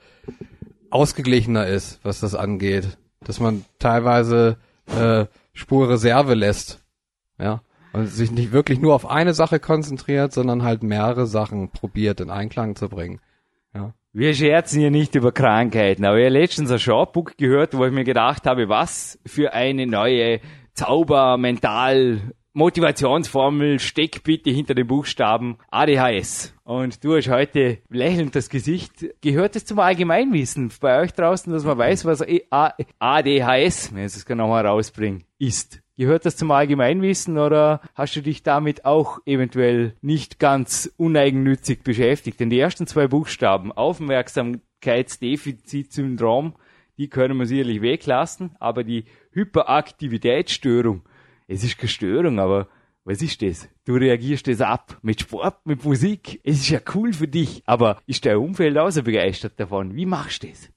ausgeglichener 0.91 1.67
ist, 1.67 1.99
was 2.05 2.21
das 2.21 2.37
angeht. 2.37 2.99
Dass 3.25 3.41
man 3.41 3.65
teilweise 3.81 4.59
äh, 4.97 5.27
Spurreserve 5.53 6.35
lässt. 6.35 6.85
Ja. 7.37 7.63
Und 7.93 8.07
sich 8.07 8.31
nicht 8.31 8.53
wirklich 8.53 8.79
nur 8.79 8.95
auf 8.95 9.11
eine 9.11 9.35
Sache 9.35 9.59
konzentriert, 9.59 10.33
sondern 10.33 10.63
halt 10.63 10.85
mehrere 10.85 11.27
Sachen 11.27 11.71
probiert 11.73 12.21
in 12.21 12.31
Einklang 12.31 12.77
zu 12.77 12.89
bringen. 12.89 13.19
Ja. 13.75 13.93
Wir 14.13 14.35
scherzen 14.35 14.79
hier 14.79 14.93
nicht 14.93 15.17
über 15.17 15.33
Krankheiten, 15.33 16.05
aber 16.05 16.19
ich 16.19 16.31
letztens 16.31 16.71
ein 16.71 16.79
Shortbook 16.79 17.37
gehört, 17.39 17.77
wo 17.77 17.85
ich 17.85 17.93
mir 17.93 18.05
gedacht 18.05 18.47
habe, 18.47 18.69
was 18.69 19.19
für 19.27 19.53
eine 19.53 19.89
neue 19.89 20.41
Zauber, 20.75 21.37
Mental, 21.37 22.21
Motivationsformel 22.53 23.79
steckt 23.79 24.25
bitte 24.25 24.51
hinter 24.51 24.75
den 24.75 24.87
Buchstaben 24.87 25.57
ADHS. 25.71 26.53
Und 26.65 27.05
du 27.05 27.17
hast 27.17 27.29
heute 27.29 27.79
lächelnd 27.89 28.35
das 28.35 28.49
Gesicht. 28.49 29.07
Gehört 29.21 29.55
es 29.57 29.65
zum 29.65 29.79
Allgemeinwissen 29.79 30.73
bei 30.81 31.01
euch 31.01 31.13
draußen, 31.13 31.53
dass 31.53 31.65
man 31.65 31.79
weiß, 31.79 32.05
was 32.07 32.23
A- 32.51 32.75
ADHS, 32.99 33.95
wenn 33.95 34.07
ich 34.07 34.17
es 34.17 34.27
genau 34.27 34.49
mal 34.49 34.67
rausbringen, 34.67 35.25
ist? 35.39 35.81
Gehört 35.97 36.25
das 36.27 36.37
zum 36.37 36.51
Allgemeinwissen 36.51 37.39
oder 37.39 37.83
hast 37.95 38.17
du 38.17 38.23
dich 38.23 38.43
damit 38.43 38.85
auch 38.87 39.19
eventuell 39.27 39.95
nicht 40.01 40.39
ganz 40.39 40.91
uneigennützig 40.97 41.85
beschäftigt? 41.85 42.41
Denn 42.41 42.49
die 42.51 42.59
ersten 42.59 42.87
zwei 42.87 43.07
Buchstaben, 43.07 43.71
Aufmerksamkeitsdefizitsyndrom, 43.71 46.55
die 47.01 47.09
können 47.09 47.39
wir 47.39 47.47
sicherlich 47.47 47.81
weglassen, 47.81 48.55
aber 48.61 48.85
die 48.85 49.07
Hyperaktivitätsstörung, 49.33 51.03
es 51.49 51.65
ist 51.65 51.79
keine 51.79 51.89
Störung, 51.89 52.39
aber 52.39 52.69
was 53.05 53.23
ist 53.23 53.41
das? 53.43 53.69
Du 53.87 53.95
reagierst 53.95 54.47
das 54.47 54.61
ab 54.61 54.99
mit 55.03 55.21
Sport, 55.23 55.65
mit 55.67 55.83
Musik. 55.83 56.41
Es 56.45 56.57
ist 56.57 56.69
ja 56.69 56.81
cool 56.95 57.13
für 57.15 57.27
dich, 57.27 57.63
aber 57.65 57.97
ist 58.07 58.27
dein 58.27 58.37
Umfeld 58.37 58.77
auch 58.77 58.91
so 58.91 59.03
begeistert 59.03 59.55
davon? 59.59 59.97
Wie 59.97 60.05
machst 60.05 60.43
du 60.43 60.49
das? 60.49 60.69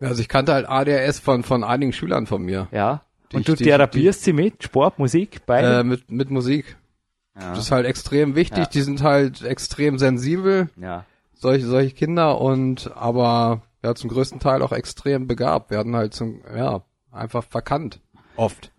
Also 0.00 0.20
ich 0.20 0.28
kannte 0.28 0.52
halt 0.52 0.68
ADHS 0.68 1.20
von, 1.20 1.42
von 1.42 1.64
einigen 1.64 1.94
Schülern 1.94 2.26
von 2.26 2.42
mir. 2.42 2.68
Ja? 2.70 3.02
Die- 3.32 3.36
Und 3.36 3.48
du 3.48 3.54
die- 3.54 3.64
therapierst 3.64 4.22
sie 4.24 4.34
mit 4.34 4.62
Sport, 4.62 4.98
Musik, 4.98 5.40
beide? 5.46 5.80
Äh, 5.80 5.84
mit, 5.84 6.10
mit 6.10 6.30
Musik. 6.30 6.76
Ja. 7.34 7.50
Das 7.54 7.60
ist 7.60 7.70
halt 7.70 7.86
extrem 7.86 8.36
wichtig. 8.36 8.58
Ja. 8.58 8.66
Die 8.66 8.82
sind 8.82 9.02
halt 9.02 9.42
extrem 9.42 9.98
sensibel, 9.98 10.68
ja. 10.76 11.06
solche, 11.32 11.64
solche 11.66 11.94
Kinder 11.94 12.38
und 12.40 12.92
aber 12.94 13.62
ja 13.84 13.94
zum 13.94 14.10
größten 14.10 14.40
Teil 14.40 14.62
auch 14.62 14.72
extrem 14.72 15.26
begabt, 15.26 15.70
werden 15.70 15.94
halt 15.94 16.14
zum, 16.14 16.42
ja, 16.54 16.82
einfach 17.12 17.44
verkannt. 17.44 18.00
Oft. 18.36 18.72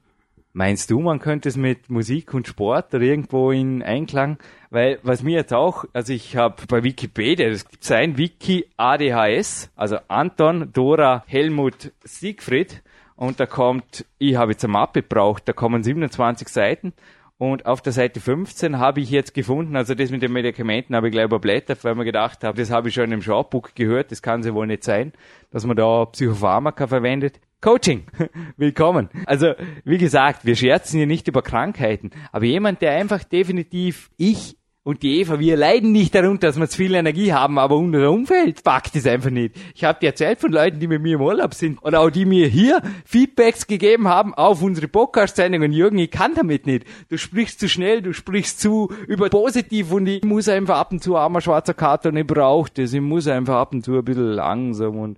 Meinst 0.51 0.89
du, 0.89 1.01
man 1.01 1.19
könnte 1.19 1.49
es 1.49 1.57
mit 1.57 1.89
Musik 1.89 2.33
und 2.33 2.47
Sport 2.47 2.93
oder 2.93 3.03
irgendwo 3.03 3.51
in 3.51 3.83
Einklang? 3.83 4.37
Weil 4.69 4.99
was 5.03 5.21
mir 5.21 5.35
jetzt 5.35 5.53
auch, 5.53 5.83
also 5.91 6.13
ich 6.13 6.37
habe 6.37 6.65
bei 6.67 6.83
Wikipedia, 6.83 7.49
das 7.49 7.67
gibt 7.67 7.91
ein 7.91 8.17
Wiki 8.17 8.65
ADHS, 8.77 9.69
also 9.75 9.97
Anton, 10.07 10.71
Dora, 10.71 11.23
Helmut, 11.27 11.91
Siegfried 12.03 12.83
und 13.17 13.39
da 13.39 13.45
kommt, 13.45 14.05
ich 14.17 14.37
habe 14.37 14.53
jetzt 14.53 14.63
eine 14.63 14.71
Mappe 14.71 15.01
gebraucht, 15.01 15.43
da 15.45 15.53
kommen 15.53 15.83
27 15.83 16.47
Seiten 16.47 16.93
und 17.37 17.65
auf 17.65 17.81
der 17.81 17.91
Seite 17.91 18.21
15 18.21 18.79
habe 18.79 19.01
ich 19.01 19.09
jetzt 19.09 19.33
gefunden, 19.33 19.75
also 19.75 19.93
das 19.93 20.09
mit 20.09 20.21
den 20.21 20.31
Medikamenten 20.31 20.95
habe 20.95 21.07
ich 21.07 21.11
gleich 21.11 21.25
überblättert, 21.25 21.83
weil 21.83 21.95
mir 21.95 22.05
gedacht 22.05 22.43
habe, 22.43 22.57
das 22.57 22.71
habe 22.71 22.87
ich 22.87 22.95
schon 22.95 23.11
im 23.11 23.21
Shopbook 23.21 23.75
gehört, 23.75 24.11
das 24.11 24.21
kann 24.21 24.41
sie 24.41 24.53
wohl 24.53 24.67
nicht 24.67 24.83
sein, 24.83 25.11
dass 25.51 25.65
man 25.65 25.75
da 25.75 26.05
Psychopharmaka 26.05 26.87
verwendet. 26.87 27.41
Coaching, 27.59 28.05
willkommen. 28.57 29.09
Also, 29.25 29.53
wie 29.83 29.97
gesagt, 29.97 30.45
wir 30.45 30.55
scherzen 30.55 30.97
hier 30.97 31.07
nicht 31.07 31.27
über 31.27 31.41
Krankheiten, 31.41 32.11
aber 32.31 32.45
jemand, 32.45 32.81
der 32.81 32.91
einfach 32.91 33.23
definitiv, 33.23 34.11
ich 34.17 34.57
und 34.85 35.01
die 35.01 35.19
Eva, 35.19 35.39
wir 35.39 35.57
leiden 35.57 35.91
nicht 35.91 36.13
darunter, 36.13 36.45
dass 36.45 36.59
wir 36.59 36.69
zu 36.69 36.77
viel 36.77 36.93
Energie 36.93 37.33
haben, 37.33 37.57
aber 37.57 37.75
unser 37.75 38.11
Umfeld 38.11 38.63
packt 38.63 38.95
es 38.95 39.07
einfach 39.07 39.31
nicht. 39.31 39.55
Ich 39.73 39.83
habe 39.83 39.99
dir 39.99 40.09
erzählt 40.09 40.39
von 40.39 40.51
Leuten, 40.51 40.79
die 40.79 40.85
mit 40.85 41.01
mir 41.01 41.15
im 41.15 41.21
Urlaub 41.21 41.55
sind 41.55 41.79
oder 41.81 42.01
auch 42.01 42.11
die 42.11 42.25
mir 42.25 42.45
hier 42.45 42.83
Feedbacks 43.03 43.65
gegeben 43.65 44.07
haben 44.07 44.35
auf 44.35 44.61
unsere 44.61 44.87
Podcast-Sendungen. 44.87 45.73
Jürgen, 45.73 45.97
ich 45.97 46.11
kann 46.11 46.35
damit 46.35 46.67
nicht. 46.67 46.85
Du 47.09 47.17
sprichst 47.17 47.59
zu 47.59 47.67
schnell, 47.67 48.03
du 48.03 48.13
sprichst 48.13 48.59
zu 48.59 48.93
über 49.07 49.27
positiv 49.29 49.91
und 49.91 50.05
ich 50.05 50.23
muss 50.23 50.47
einfach 50.47 50.77
ab 50.77 50.91
und 50.91 51.01
zu 51.01 51.17
armer 51.17 51.41
schwarzer 51.41 51.73
Kater 51.73 52.09
und 52.09 52.17
ich 52.17 52.27
brauche 52.27 52.69
das. 52.71 52.93
Ich 52.93 53.01
muss 53.01 53.27
einfach 53.27 53.55
ab 53.55 53.73
und 53.73 53.83
zu 53.83 53.97
ein 53.97 54.05
bisschen 54.05 54.33
langsam 54.33 54.99
und 54.99 55.17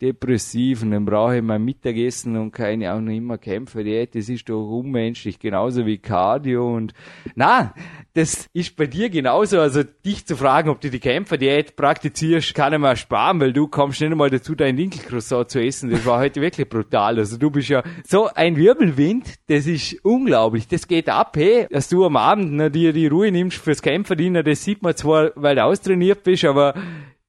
depressiv 0.00 0.82
und 0.82 0.90
dann 0.90 1.06
brauche 1.06 1.36
ich 1.36 1.42
mein 1.42 1.64
Mittagessen 1.64 2.36
und 2.36 2.52
keine 2.52 2.90
Ahnung 2.90 3.14
immer 3.14 3.38
Kämpferdiät. 3.38 4.14
Das 4.14 4.28
ist 4.28 4.48
doch 4.48 4.68
unmenschlich, 4.68 5.38
genauso 5.38 5.86
wie 5.86 5.96
Cardio 5.96 6.74
und 6.74 6.92
na, 7.34 7.72
das 8.12 8.48
ist 8.52 8.76
bei 8.76 8.86
dir 8.86 9.08
genauso. 9.08 9.58
Also 9.58 9.82
dich 9.82 10.26
zu 10.26 10.36
fragen, 10.36 10.68
ob 10.68 10.82
du 10.82 10.90
die 10.90 11.00
Kämpferdiät 11.00 11.76
praktizierst, 11.76 12.54
kann 12.54 12.74
ich 12.74 12.78
mal 12.78 12.96
sparen, 12.96 13.40
weil 13.40 13.54
du 13.54 13.68
kommst 13.68 14.00
nicht 14.02 14.10
einmal 14.10 14.28
dazu, 14.28 14.54
dein 14.54 14.76
Dinkelcroissant 14.76 15.50
zu 15.50 15.62
essen. 15.62 15.90
Das 15.90 16.04
war 16.04 16.20
heute 16.20 16.42
wirklich 16.42 16.68
brutal. 16.68 17.18
Also 17.18 17.38
du 17.38 17.50
bist 17.50 17.70
ja 17.70 17.82
so 18.06 18.28
ein 18.34 18.56
Wirbelwind, 18.56 19.34
das 19.48 19.66
ist 19.66 20.04
unglaublich. 20.04 20.68
Das 20.68 20.88
geht 20.88 21.08
ab, 21.08 21.36
hey, 21.36 21.66
dass 21.70 21.88
du 21.88 22.04
am 22.04 22.16
Abend 22.16 22.52
na, 22.52 22.68
dir 22.68 22.92
die 22.92 23.06
Ruhe 23.06 23.32
nimmst 23.32 23.56
fürs 23.56 23.80
Kämpferdienen, 23.80 24.44
das 24.44 24.62
sieht 24.62 24.82
man 24.82 24.94
zwar, 24.94 25.32
weil 25.36 25.56
du 25.56 25.64
austrainiert 25.64 26.22
bist, 26.22 26.44
aber 26.44 26.74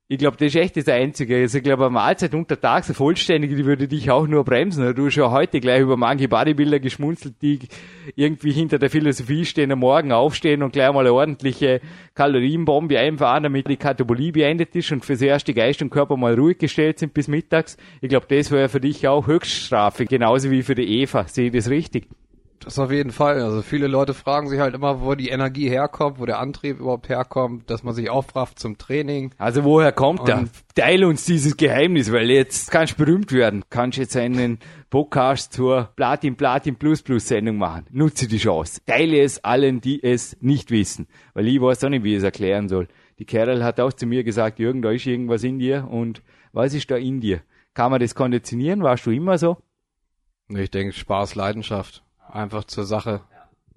ich 0.10 0.18
glaube, 0.18 0.38
das 0.38 0.48
ist 0.48 0.56
echt 0.56 0.78
das 0.78 0.88
Einzige. 0.88 1.36
Also 1.36 1.58
ich 1.58 1.64
glaube, 1.66 1.86
eine 1.86 1.94
Mahlzeit 1.94 2.34
untertags, 2.34 2.88
eine 2.88 2.96
vollständige, 2.96 3.58
die 3.58 3.66
würde 3.66 3.90
dich 3.90 4.10
auch 4.10 4.26
nur 4.26 4.46
bremsen. 4.46 4.96
Du 4.96 5.08
hast 5.08 5.18
ja 5.18 5.30
heute 5.32 5.60
gleich 5.60 5.82
über 5.82 5.98
manche 5.98 6.30
Bodybuilder 6.30 6.80
geschmunzelt, 6.80 7.36
die 7.42 7.60
irgendwie 8.16 8.54
hinter 8.54 8.80
der 8.80 8.90
Philosophie 8.90 9.44
stehen, 9.44 9.70
am 9.70 9.80
Morgen 9.80 10.14
aufstehen 10.14 10.64
und 10.64 10.72
gleich 10.72 10.94
mal 10.94 11.02
eine 11.02 11.14
ordentliche 11.14 11.82
Kalorienbombe 12.16 12.98
einfahren, 12.98 13.44
damit 13.44 13.68
die 13.68 13.76
Katabolie 13.76 14.32
beendet 14.32 14.74
ist 14.78 14.94
und 14.94 15.04
fürs 15.04 15.22
erste 15.22 15.54
Geist 15.54 15.82
und 15.82 15.90
Körper 15.90 16.16
mal 16.16 16.36
ruhig 16.36 16.58
gestellt 16.58 17.00
sind 17.00 17.14
bis 17.14 17.28
mittags. 17.28 17.76
Ich 18.00 18.08
glaube, 18.08 18.28
das 18.30 18.50
wäre 18.50 18.70
für 18.70 18.80
dich 18.80 19.06
auch 19.10 19.28
Höchststrafe, 19.28 20.06
genauso 20.06 20.50
wie 20.52 20.64
für 20.64 20.76
die 20.76 21.02
Eva. 21.02 21.28
Sehe 21.28 21.48
ich 21.48 21.52
das 21.52 21.70
richtig? 21.70 22.08
Das 22.60 22.80
auf 22.80 22.92
jeden 22.92 23.12
Fall. 23.12 23.42
Also 23.42 23.62
viele 23.62 23.88
Leute 23.88 24.14
fragen 24.14 24.50
sich 24.50 24.60
halt 24.60 24.74
immer, 24.74 25.02
wo 25.02 25.16
die 25.16 25.30
Energie 25.30 25.70
herkommt, 25.70 26.20
wo 26.20 26.26
der 26.26 26.40
Antrieb 26.40 26.80
überhaupt 26.80 27.08
herkommt, 27.08 27.70
dass 27.70 27.84
man 27.84 27.94
sich 27.94 28.10
aufrafft 28.10 28.60
zum 28.60 28.78
Training. 28.78 29.32
Also 29.38 29.64
woher 29.64 29.92
kommt 29.92 30.28
der? 30.28 30.46
Teile 30.76 31.08
uns 31.08 31.26
dieses 31.26 31.56
Geheimnis, 31.56 32.12
weil 32.12 32.30
jetzt 32.30 32.72
kannst 32.72 32.94
du 32.94 33.06
berühmt 33.06 33.32
werden. 33.32 33.64
Kannst 33.70 33.98
jetzt 33.98 34.18
einen 34.18 34.60
Podcast 34.90 35.54
zur 35.54 35.90
Platin 35.96 36.36
Platin 36.36 36.76
Plus 36.76 37.02
Plus 37.02 37.28
Sendung 37.28 37.58
machen. 37.58 37.86
Nutze 37.92 38.28
die 38.28 38.38
Chance. 38.38 38.82
Teile 38.86 39.22
es 39.22 39.44
allen, 39.44 39.80
die 39.82 40.04
es 40.04 40.38
nicht 40.42 40.72
wissen. 40.72 41.08
Weil 41.34 41.48
ich 41.48 41.62
weiß 41.62 41.84
auch 41.84 41.90
nicht, 41.90 42.04
wie 42.04 42.14
ich 42.14 42.18
es 42.18 42.24
erklären 42.24 42.70
soll. 42.70 42.88
Die 43.20 43.26
Carol 43.26 43.64
hat 43.64 43.80
auch 43.80 43.94
zu 43.94 44.06
mir 44.06 44.24
gesagt, 44.24 44.60
Jürgen, 44.60 44.82
da 44.82 44.92
ist 44.92 45.06
irgendwas 45.06 45.44
in 45.44 45.60
dir 45.60 45.88
und 45.90 46.22
was 46.54 46.74
ist 46.74 46.90
da 46.92 46.98
in 46.98 47.20
dir? 47.22 47.42
Kann 47.74 47.92
man 47.92 48.00
das 48.00 48.16
konditionieren? 48.16 48.84
Warst 48.84 49.06
du 49.06 49.12
immer 49.12 49.38
so? 49.38 49.58
Ich 50.50 50.72
denke, 50.72 50.94
Spaß, 50.94 51.36
Leidenschaft 51.36 52.04
einfach 52.30 52.64
zur 52.64 52.86
Sache. 52.86 53.22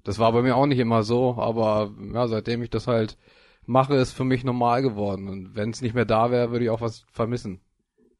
Das 0.04 0.18
war 0.18 0.32
bei 0.32 0.42
mir 0.42 0.56
auch 0.56 0.66
nicht 0.66 0.78
immer 0.78 1.02
so, 1.02 1.36
aber 1.38 1.92
ja, 2.12 2.26
seitdem 2.26 2.62
ich 2.62 2.70
das 2.70 2.86
halt 2.86 3.18
mache, 3.66 3.94
ist 3.94 4.12
für 4.12 4.24
mich 4.24 4.44
normal 4.44 4.82
geworden. 4.82 5.28
Und 5.28 5.54
wenn 5.54 5.70
es 5.70 5.82
nicht 5.82 5.94
mehr 5.94 6.04
da 6.04 6.30
wäre, 6.30 6.50
würde 6.50 6.64
ich 6.64 6.70
auch 6.70 6.80
was 6.80 7.04
vermissen. 7.12 7.60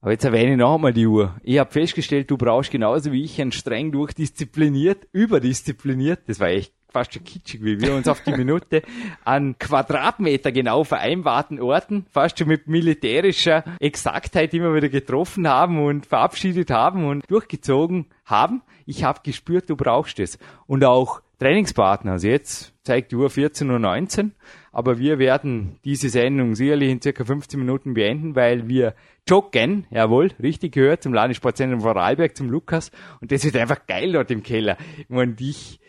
Aber 0.01 0.13
jetzt 0.13 0.25
erwähne 0.25 0.53
ich 0.53 0.59
noch 0.59 0.75
einmal 0.75 0.95
die 0.95 1.07
Uhr. 1.07 1.37
Ich 1.43 1.59
habe 1.59 1.71
festgestellt, 1.71 2.31
du 2.31 2.39
brauchst 2.39 2.71
genauso 2.71 3.13
wie 3.13 3.23
ich 3.23 3.41
einen 3.41 3.53
streng 3.53 3.93
durchdiszipliniert, 3.93 5.07
überdiszipliniert, 5.13 6.21
das 6.27 6.41
war 6.41 6.49
echt 6.49 6.73
fast 6.93 7.15
schon 7.15 7.25
kitschig, 7.25 7.63
wie 7.63 7.81
wir 7.81 7.95
uns 7.95 8.09
auf 8.09 8.23
die 8.23 8.33
Minute 8.33 8.83
an 9.25 9.59
Quadratmeter 9.59 10.53
genau 10.53 10.85
vereinbarten 10.85 11.61
Orten 11.61 12.07
fast 12.11 12.39
schon 12.39 12.49
mit 12.49 12.69
militärischer 12.69 13.65
Exaktheit 13.81 14.55
immer 14.55 14.75
wieder 14.75 14.89
getroffen 14.89 15.49
haben 15.49 15.85
und 15.85 16.07
verabschiedet 16.07 16.71
haben 16.71 17.07
und 17.07 17.31
durchgezogen 17.31 18.07
haben. 18.25 18.63
Ich 18.87 19.05
habe 19.05 19.21
gespürt, 19.23 19.71
du 19.71 19.77
brauchst 19.77 20.19
es. 20.21 20.39
Und 20.67 20.85
auch 20.85 21.23
Trainingspartner. 21.41 22.13
Also 22.13 22.29
jetzt 22.29 22.75
zeigt 22.85 23.13
die 23.13 23.17
Uhr 23.17 23.29
14.19 23.29 24.25
Uhr, 24.25 24.31
aber 24.73 24.99
wir 24.99 25.19
werden 25.19 25.79
diese 25.85 26.11
Sendung 26.11 26.55
sicherlich 26.55 26.91
in 26.91 27.01
circa 27.01 27.25
15 27.25 27.59
Minuten 27.59 27.95
beenden, 27.95 28.37
weil 28.37 28.69
wir 28.69 28.95
joggen, 29.29 29.87
jawohl, 29.91 30.31
richtig 30.43 30.73
gehört, 30.73 31.03
zum 31.03 31.15
Landessportzentrum 31.15 31.81
Vorarlberg, 31.81 32.37
zum 32.37 32.51
Lukas. 32.51 32.93
Und 33.21 33.33
das 33.33 33.45
wird 33.45 33.57
einfach 33.57 33.87
geil 33.87 34.13
dort 34.13 34.31
im 34.31 34.43
Keller. 34.43 34.77
Ich 34.99 35.09
meine, 35.09 35.33
dich 35.33 35.81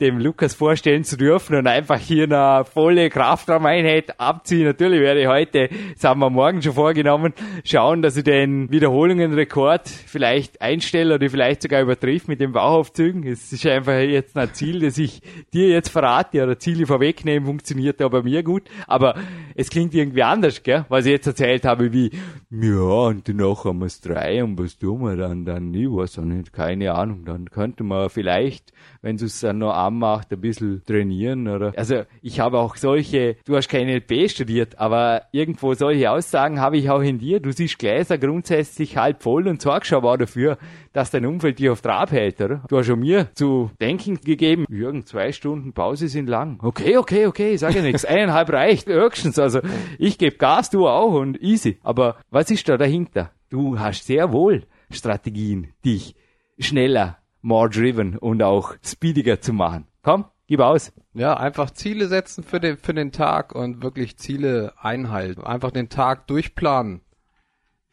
dem 0.00 0.18
Lukas 0.18 0.54
vorstellen 0.54 1.04
zu 1.04 1.16
dürfen 1.16 1.56
und 1.56 1.66
einfach 1.66 1.98
hier 1.98 2.24
eine 2.24 2.64
volle 2.64 3.08
Kraftraumeinheit 3.08 4.20
abziehen. 4.20 4.64
Natürlich 4.64 5.00
werde 5.00 5.22
ich 5.22 5.26
heute, 5.26 5.70
das 5.94 6.04
haben 6.04 6.20
wir 6.20 6.28
morgen 6.28 6.60
schon 6.60 6.74
vorgenommen, 6.74 7.32
schauen, 7.64 8.02
dass 8.02 8.16
ich 8.16 8.24
den 8.24 8.70
Wiederholungenrekord 8.70 9.88
vielleicht 9.88 10.60
einstelle 10.60 11.14
oder 11.14 11.30
vielleicht 11.30 11.62
sogar 11.62 11.80
übertrifft 11.80 12.28
mit 12.28 12.40
den 12.40 12.52
Bauaufzügen. 12.52 13.26
Es 13.26 13.50
ist 13.52 13.66
einfach 13.66 13.98
jetzt 14.00 14.36
ein 14.36 14.52
Ziel, 14.52 14.80
das 14.80 14.98
ich 14.98 15.22
dir 15.54 15.68
jetzt 15.68 15.88
verrate 15.88 16.42
oder 16.42 16.58
Ziele 16.58 16.86
vorwegnehmen, 16.86 17.46
funktioniert 17.46 17.98
ja 18.00 18.08
bei 18.08 18.22
mir 18.22 18.42
gut. 18.42 18.64
Aber 18.86 19.14
es 19.54 19.70
klingt 19.70 19.94
irgendwie 19.94 20.22
anders, 20.22 20.62
gell? 20.62 20.84
was 20.90 21.06
ich 21.06 21.12
jetzt 21.12 21.26
erzählt 21.26 21.64
habe, 21.64 21.92
wie, 21.92 22.10
ja, 22.50 22.80
und 22.80 23.28
danach 23.28 23.64
haben 23.64 23.78
wir 23.78 23.86
es 23.86 24.00
drei 24.00 24.44
und 24.44 24.58
was 24.58 24.78
tun 24.78 25.00
wir 25.00 25.16
dann? 25.16 25.44
Dann, 25.44 25.72
ich 25.72 25.88
weiß 25.88 26.18
auch 26.18 26.24
nicht, 26.24 26.52
keine 26.52 26.94
Ahnung. 26.94 27.24
Dann 27.24 27.50
könnte 27.50 27.82
man 27.82 28.10
vielleicht, 28.10 28.72
wenn 29.02 29.16
es 29.16 29.40
dann 29.40 29.58
noch 29.58 29.74
anmacht, 29.86 30.32
ein 30.32 30.40
bisschen 30.40 30.82
trainieren 30.84 31.48
oder, 31.48 31.72
also 31.76 32.02
ich 32.22 32.40
habe 32.40 32.58
auch 32.58 32.76
solche, 32.76 33.36
du 33.44 33.56
hast 33.56 33.68
keine 33.68 33.96
LP 33.96 34.30
studiert, 34.30 34.78
aber 34.78 35.22
irgendwo 35.32 35.74
solche 35.74 36.10
Aussagen 36.10 36.60
habe 36.60 36.76
ich 36.76 36.90
auch 36.90 37.00
in 37.00 37.18
dir. 37.18 37.40
Du 37.40 37.52
siehst 37.52 37.78
Gläser 37.78 38.18
grundsätzlich 38.18 38.96
halb 38.96 39.22
voll 39.22 39.48
und 39.48 39.62
sorgst 39.62 39.92
aber 39.92 40.18
dafür, 40.18 40.58
dass 40.92 41.10
dein 41.10 41.26
Umfeld 41.26 41.58
dich 41.58 41.70
auf 41.70 41.82
Trab 41.82 42.10
hält, 42.10 42.40
oder? 42.40 42.62
Du 42.68 42.78
hast 42.78 42.86
schon 42.86 43.00
mir 43.00 43.28
zu 43.34 43.70
denken 43.80 44.20
gegeben, 44.20 44.64
Jürgen, 44.68 45.04
zwei 45.04 45.32
Stunden 45.32 45.72
Pause 45.72 46.08
sind 46.08 46.28
lang. 46.28 46.58
Okay, 46.62 46.96
okay, 46.96 47.26
okay, 47.26 47.52
ich 47.52 47.60
sage 47.60 47.76
ja 47.76 47.82
nichts. 47.82 48.04
Eineinhalb 48.06 48.50
reicht 48.50 48.88
höchstens. 48.88 49.38
Also 49.38 49.60
ich 49.98 50.18
gebe 50.18 50.36
Gas, 50.36 50.70
du 50.70 50.88
auch 50.88 51.12
und 51.12 51.40
easy. 51.42 51.78
Aber 51.82 52.16
was 52.30 52.50
ist 52.50 52.68
da 52.68 52.76
dahinter? 52.76 53.30
Du 53.50 53.78
hast 53.78 54.06
sehr 54.06 54.32
wohl 54.32 54.64
Strategien, 54.90 55.68
dich 55.84 56.14
schneller, 56.58 57.18
more 57.46 57.70
driven 57.70 58.18
und 58.18 58.42
auch 58.42 58.74
speediger 58.82 59.40
zu 59.40 59.52
machen. 59.52 59.86
Komm, 60.02 60.26
gib 60.46 60.60
aus. 60.60 60.92
Ja, 61.14 61.36
einfach 61.36 61.70
Ziele 61.70 62.08
setzen 62.08 62.44
für 62.44 62.60
den, 62.60 62.76
für 62.76 62.94
den 62.94 63.12
Tag 63.12 63.54
und 63.54 63.82
wirklich 63.82 64.18
Ziele 64.18 64.74
einhalten. 64.76 65.42
Einfach 65.42 65.70
den 65.70 65.88
Tag 65.88 66.26
durchplanen 66.26 67.00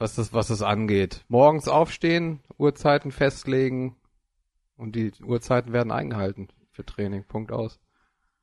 was 0.04 0.16
das, 0.16 0.34
was 0.34 0.50
das 0.50 0.62
angeht. 0.62 1.24
Morgens 1.30 1.70
aufstehen, 1.70 2.42
Uhrzeiten 2.58 3.12
festlegen 3.12 3.96
und 4.76 4.98
die 4.98 5.14
Uhrzeiten 5.26 5.72
werden 5.72 5.94
eingehalten 5.94 6.50
für 6.72 6.86
Training. 6.86 7.24
Punkt 7.24 7.54
aus. 7.54 7.80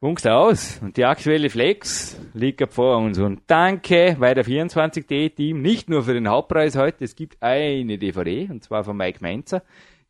Punkt 0.00 0.26
aus. 0.26 0.78
Und 0.80 0.96
die 0.96 1.04
aktuelle 1.04 1.50
Flex 1.50 2.18
liegt 2.32 2.72
vor 2.72 2.96
uns. 2.96 3.18
Und 3.18 3.42
danke 3.46 4.16
bei 4.18 4.32
der 4.32 4.46
24D-Team, 4.46 5.60
nicht 5.60 5.90
nur 5.90 6.04
für 6.04 6.14
den 6.14 6.28
Hauptpreis 6.28 6.76
heute, 6.76 7.04
es 7.04 7.14
gibt 7.14 7.42
eine 7.42 7.98
DVD, 7.98 8.48
und 8.50 8.64
zwar 8.64 8.82
von 8.82 8.96
Mike 8.96 9.18
Menzer, 9.20 9.62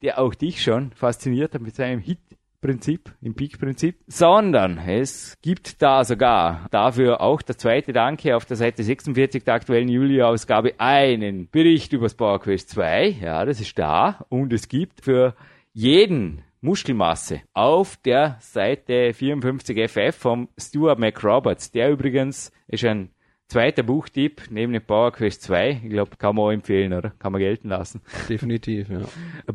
der 0.03 0.19
auch 0.19 0.35
dich 0.35 0.63
schon 0.63 0.93
fasziniert 0.93 1.55
hat 1.55 1.63
mit 1.63 1.75
seinem 1.75 2.01
Hit 2.01 2.21
Prinzip, 2.61 3.15
im 3.23 3.35
Peak-Prinzip, 3.35 3.97
sondern 4.07 4.77
es 4.77 5.35
gibt 5.41 5.81
da 5.81 6.05
sogar 6.05 6.67
dafür 6.71 7.23
auch 7.23 7.41
der 7.41 7.57
zweite 7.57 7.95
Danke 7.95 8.37
auf 8.37 8.45
der 8.45 8.59
Seite 8.59 8.83
46 8.83 9.45
der 9.45 9.55
aktuellen 9.55 9.89
Juli-Ausgabe 9.89 10.75
einen 10.79 11.49
Bericht 11.49 11.95
über 11.95 12.05
das 12.05 12.15
PowerQuest 12.15 12.69
2. 12.69 13.17
Ja, 13.23 13.47
das 13.47 13.63
ist 13.63 13.79
da. 13.79 14.27
Und 14.29 14.53
es 14.53 14.69
gibt 14.69 15.03
für 15.03 15.35
jeden 15.73 16.43
Muskelmasse 16.61 17.41
auf 17.55 17.97
der 18.05 18.37
Seite 18.41 19.15
54 19.15 19.91
FF 19.91 20.15
vom 20.15 20.49
Stuart 20.59 20.99
McRoberts. 20.99 21.71
Der 21.71 21.91
übrigens 21.91 22.53
ist 22.69 22.85
ein 22.85 23.09
Zweiter 23.51 23.83
Buchtipp 23.83 24.43
neben 24.49 24.73
dem 24.73 24.85
Power 24.85 25.11
Quest 25.11 25.43
2, 25.43 25.81
ich 25.83 25.91
glaube, 25.91 26.17
kann 26.17 26.37
man 26.37 26.45
auch 26.45 26.51
empfehlen, 26.53 26.93
oder? 26.93 27.11
Kann 27.19 27.33
man 27.33 27.41
gelten 27.41 27.69
lassen. 27.69 28.01
Definitiv, 28.29 28.89
ja. 28.89 29.01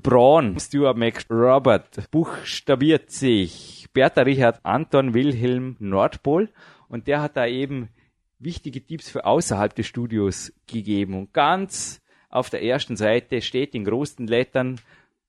Braun, 0.04 0.60
Stuart 0.60 0.98
McRobert, 0.98 2.12
buchstabiert 2.12 3.10
sich 3.10 3.88
Bertha 3.94 4.24
Richard 4.24 4.60
Anton 4.64 5.14
Wilhelm 5.14 5.78
Nordpol 5.80 6.50
und 6.90 7.08
der 7.08 7.22
hat 7.22 7.38
da 7.38 7.48
eben 7.48 7.88
wichtige 8.38 8.86
Tipps 8.86 9.10
für 9.10 9.24
außerhalb 9.24 9.74
des 9.74 9.88
Studios 9.88 10.52
gegeben 10.68 11.14
und 11.14 11.32
ganz 11.32 12.02
auf 12.30 12.50
der 12.50 12.64
ersten 12.64 12.98
Seite 12.98 13.42
steht 13.42 13.74
in 13.76 13.86
großen 13.86 14.28
Lettern 14.28 14.78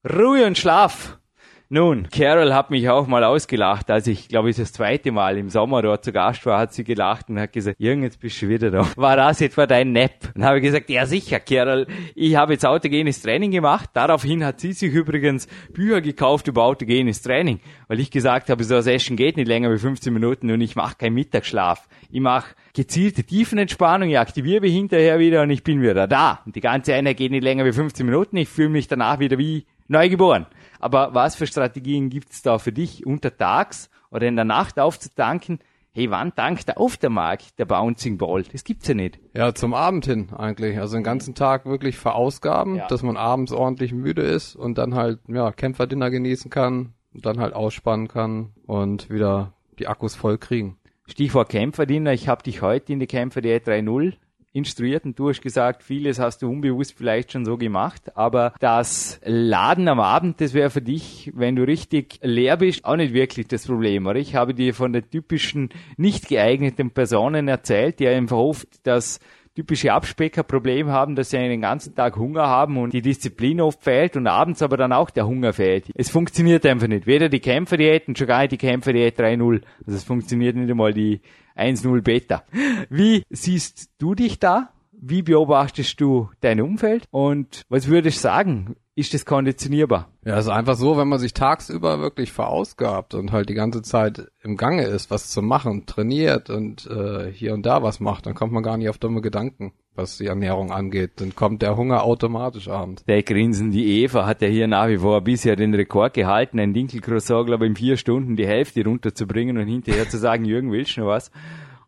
Ruhe 0.05 0.45
und 0.45 0.59
Schlaf. 0.59 1.21
Nun, 1.69 2.09
Carol 2.11 2.55
hat 2.55 2.71
mich 2.71 2.89
auch 2.89 3.09
mal 3.09 3.25
ausgelacht, 3.25 3.91
als 3.91 4.07
ich, 4.07 4.29
glaube 4.29 4.51
ich, 4.51 4.57
das 4.57 4.73
zweite 4.73 5.11
Mal 5.11 5.37
im 5.37 5.51
Sommer 5.51 5.83
dort 5.83 6.05
zu 6.05 6.13
Gast 6.13 6.47
war, 6.47 6.61
hat 6.61 6.73
sie 6.73 6.85
gelacht 6.85 7.29
und 7.29 7.41
hat 7.41 7.53
gesagt, 7.53 7.81
Jürgen, 7.81 8.05
jetzt 8.05 8.21
bist 8.21 8.41
du 8.41 8.49
wieder 8.49 8.71
da. 8.71 8.87
War 8.97 9.17
das 9.17 9.41
etwa 9.41 9.67
dein 9.67 9.91
Nap? 9.91 10.13
Und 10.37 10.45
habe 10.45 10.59
ich 10.59 10.63
gesagt, 10.63 10.89
ja 10.91 11.07
sicher, 11.07 11.41
Carol, 11.41 11.89
ich 12.15 12.37
habe 12.37 12.53
jetzt 12.53 12.65
autogenes 12.65 13.21
Training 13.21 13.51
gemacht. 13.51 13.91
Daraufhin 13.95 14.45
hat 14.45 14.61
sie 14.61 14.75
sich 14.75 14.93
übrigens 14.93 15.49
Bücher 15.73 16.01
gekauft 16.01 16.47
über 16.47 16.63
autogenes 16.63 17.21
Training, 17.23 17.59
weil 17.89 17.99
ich 17.99 18.13
gesagt 18.13 18.49
habe, 18.49 18.63
so 18.63 18.77
ein 18.77 18.83
Session 18.83 19.17
geht 19.17 19.37
nicht 19.37 19.49
länger 19.49 19.73
wie 19.73 19.79
15 19.79 20.13
Minuten 20.13 20.53
und 20.53 20.61
ich 20.61 20.77
mache 20.77 20.95
keinen 20.95 21.15
Mittagsschlaf. 21.15 21.89
Ich 22.13 22.21
mache 22.21 22.55
gezielte 22.75 23.25
Tiefenentspannung, 23.25 24.09
ich 24.09 24.21
aktiviere 24.21 24.61
mich 24.61 24.73
hinterher 24.73 25.19
wieder 25.19 25.43
und 25.43 25.51
ich 25.51 25.65
bin 25.65 25.83
wieder 25.83 26.07
da. 26.07 26.43
Und 26.47 26.55
die 26.55 26.61
ganze 26.61 26.95
Einheit 26.95 27.17
geht 27.17 27.33
nicht 27.33 27.43
länger 27.43 27.65
wie 27.65 27.73
15 27.73 28.07
Minuten, 28.07 28.37
ich 28.37 28.49
fühle 28.49 28.69
mich 28.69 28.87
danach 28.87 29.19
wieder 29.19 29.37
wie 29.37 29.67
neugeboren. 29.89 30.47
Aber 30.81 31.15
was 31.15 31.37
für 31.37 31.47
Strategien 31.47 32.09
gibt's 32.11 32.43
da 32.43 32.59
für 32.59 32.73
dich 32.73 33.07
untertags 33.07 33.91
oder 34.11 34.27
in 34.27 34.37
der 34.37 34.45
Nacht 34.45 34.79
aufzutanken? 34.79 35.59
Hey, 35.93 36.11
wann 36.11 36.33
dankt 36.37 36.69
er 36.69 36.79
auf 36.79 36.99
der 36.99 37.09
Markt, 37.09 37.59
der 37.59 37.65
Bouncing 37.65 38.19
Ball? 38.19 38.43
Das 38.53 38.65
gibt's 38.65 38.87
ja 38.87 38.95
nicht. 38.95 39.19
Ja, 39.33 39.55
zum 39.55 39.73
Abend 39.73 40.05
hin 40.05 40.29
eigentlich. 40.37 40.79
Also 40.79 40.97
den 40.97 41.05
ganzen 41.05 41.35
Tag 41.35 41.65
wirklich 41.65 41.97
verausgaben, 41.97 42.77
Ja. 42.77 42.87
dass 42.89 43.03
man 43.03 43.17
abends 43.17 43.51
ordentlich 43.53 43.93
müde 43.95 44.21
ist 44.21 44.57
und 44.57 44.77
dann 44.77 44.95
halt, 44.95 45.21
ja, 45.29 45.53
Kämpferdinner 45.53 46.11
genießen 46.11 46.51
kann 46.51 46.93
und 47.15 47.25
dann 47.25 47.41
halt 47.41 47.55
ausspannen 47.55 48.09
kann 48.09 48.51
und 48.67 49.09
wieder 49.09 49.55
die 49.79 49.89
Akkus 49.89 50.15
voll 50.15 50.37
kriegen. 50.37 50.77
Stichwort 51.07 51.49
Kämpferdiener. 51.49 52.13
Ich 52.13 52.29
habe 52.29 52.43
dich 52.43 52.61
heute 52.61 52.93
in 52.93 53.01
die 53.01 53.07
Kämpferdiät 53.07 53.67
3.0 53.67 54.15
instruiert 54.57 55.05
und 55.05 55.19
du 55.19 55.29
hast 55.29 55.43
gesagt, 55.43 55.83
vieles 55.83 56.19
hast 56.19 56.43
du 56.43 56.49
unbewusst 56.49 56.95
vielleicht 56.97 57.33
schon 57.33 57.45
so 57.45 57.57
gemacht, 57.57 58.17
aber 58.17 58.55
das 58.59 59.21
Laden 59.25 59.89
am 59.89 60.01
Abend, 60.01 60.41
das 60.41 60.55
wäre 60.55 60.71
für 60.71 60.83
dich, 60.83 61.31
wenn 61.35 61.57
du 61.57 61.63
richtig 61.63 62.19
leer 62.23 62.57
bist, 62.57 62.85
auch 62.85 62.97
nicht 62.97 63.13
wirklich 63.13 63.47
das 63.49 63.67
Problem, 63.67 64.07
oder? 64.07 64.19
Ich 64.19 64.35
habe 64.35 64.55
dir 64.55 64.75
von 64.75 64.93
den 64.93 65.09
typischen 65.09 65.69
nicht 65.97 66.29
geeigneten 66.29 66.91
Personen 66.91 67.49
erzählt, 67.49 68.01
die 68.01 68.09
einfach 68.09 68.39
oft 68.39 68.69
das 68.83 69.21
typische 69.57 69.93
Abspeckerproblem 69.93 70.89
haben, 70.89 71.17
dass 71.17 71.31
sie 71.31 71.39
den 71.39 71.63
ganzen 71.63 71.95
Tag 71.95 72.17
Hunger 72.17 72.47
haben 72.47 72.77
und 72.77 72.93
die 72.93 73.01
Disziplin 73.01 73.63
oft 73.63 73.83
fehlt 73.83 74.17
und 74.17 74.27
abends 74.27 74.61
aber 74.61 74.77
dann 74.77 74.93
auch 74.93 75.09
der 75.09 75.27
Hunger 75.27 75.55
fehlt. 75.55 75.87
Es 75.95 76.11
funktioniert 76.11 76.67
einfach 76.67 76.89
nicht. 76.89 77.07
Weder 77.07 77.31
die 77.31 77.41
Kämpferdiät 77.41 78.07
und 78.07 78.19
schon 78.19 78.27
gar 78.27 78.41
nicht 78.41 78.53
die 78.53 78.59
Kämpferdiät 78.59 79.19
3.0. 79.19 79.63
Also 79.87 79.97
es 79.97 80.05
funktioniert 80.05 80.57
nicht 80.57 80.71
einmal 80.71 80.93
die 80.93 81.21
1.0 81.57 82.03
Beta. 82.03 82.45
Wie 82.91 83.23
siehst 83.31 83.91
du 83.99 84.15
dich 84.15 84.39
da? 84.39 84.71
Wie 84.93 85.23
beobachtest 85.23 86.01
du 86.01 86.31
dein 86.41 86.61
Umfeld? 86.61 87.07
Und 87.11 87.63
was 87.69 87.87
würdest 87.89 88.19
du 88.19 88.23
sagen? 88.23 88.77
Ist 88.95 89.13
das 89.13 89.27
konditionierbar? 89.27 90.09
Ja, 90.25 90.39
es 90.39 90.47
ist 90.47 90.51
einfach 90.51 90.75
so, 90.75 90.97
wenn 90.97 91.09
man 91.09 91.19
sich 91.19 91.35
tagsüber 91.35 92.01
wirklich 92.01 92.33
verausgabt 92.33 93.13
und 93.13 93.31
halt 93.31 93.51
die 93.51 93.55
ganze 93.55 93.83
Zeit 93.83 94.29
im 94.43 94.57
Gange 94.57 94.85
ist, 94.85 95.11
was 95.11 95.29
zu 95.29 95.43
machen, 95.43 95.85
trainiert 95.85 96.49
und 96.49 96.87
äh, 96.87 97.31
hier 97.31 97.53
und 97.53 97.67
da 97.67 97.83
was 97.83 98.01
macht, 98.01 98.25
dann 98.25 98.35
kommt 98.35 98.55
man 98.55 98.63
gar 98.63 98.79
nicht 98.79 98.89
auf 98.89 98.97
dumme 98.97 99.21
Gedanken, 99.21 99.75
was 99.97 100.19
die 100.19 100.27
Ernährung 100.27 100.71
angeht. 100.71 101.13
Dann 101.17 101.35
kommt 101.35 101.63
der 101.63 101.77
Hunger 101.77 102.05
automatisch 102.05 102.69
abends. 102.69 103.05
Der 103.05 103.23
Grinsen, 103.23 103.71
die 103.71 104.03
Eva 104.03 104.27
hat 104.27 104.43
ja 104.43 104.49
hier 104.49 104.67
nach 104.67 104.89
wie 104.89 104.99
vor 104.99 105.21
bisher 105.23 105.57
den 105.57 105.75
Rekord 105.75 106.15
gehalten, 106.15 106.59
ein 106.61 106.75
Dinkelcroissant, 106.75 107.47
glaube 107.47 107.65
ich, 107.65 107.71
in 107.71 107.77
vier 107.77 107.97
Stunden 107.97 108.37
die 108.37 108.47
Hälfte 108.47 108.85
runterzubringen 108.85 109.59
und 109.59 109.67
hinterher 109.67 110.09
zu 110.09 110.19
sagen, 110.19 110.45
Jürgen, 110.45 110.73
willst 110.73 110.97
du 110.97 111.01
noch 111.03 111.09
was? 111.09 111.31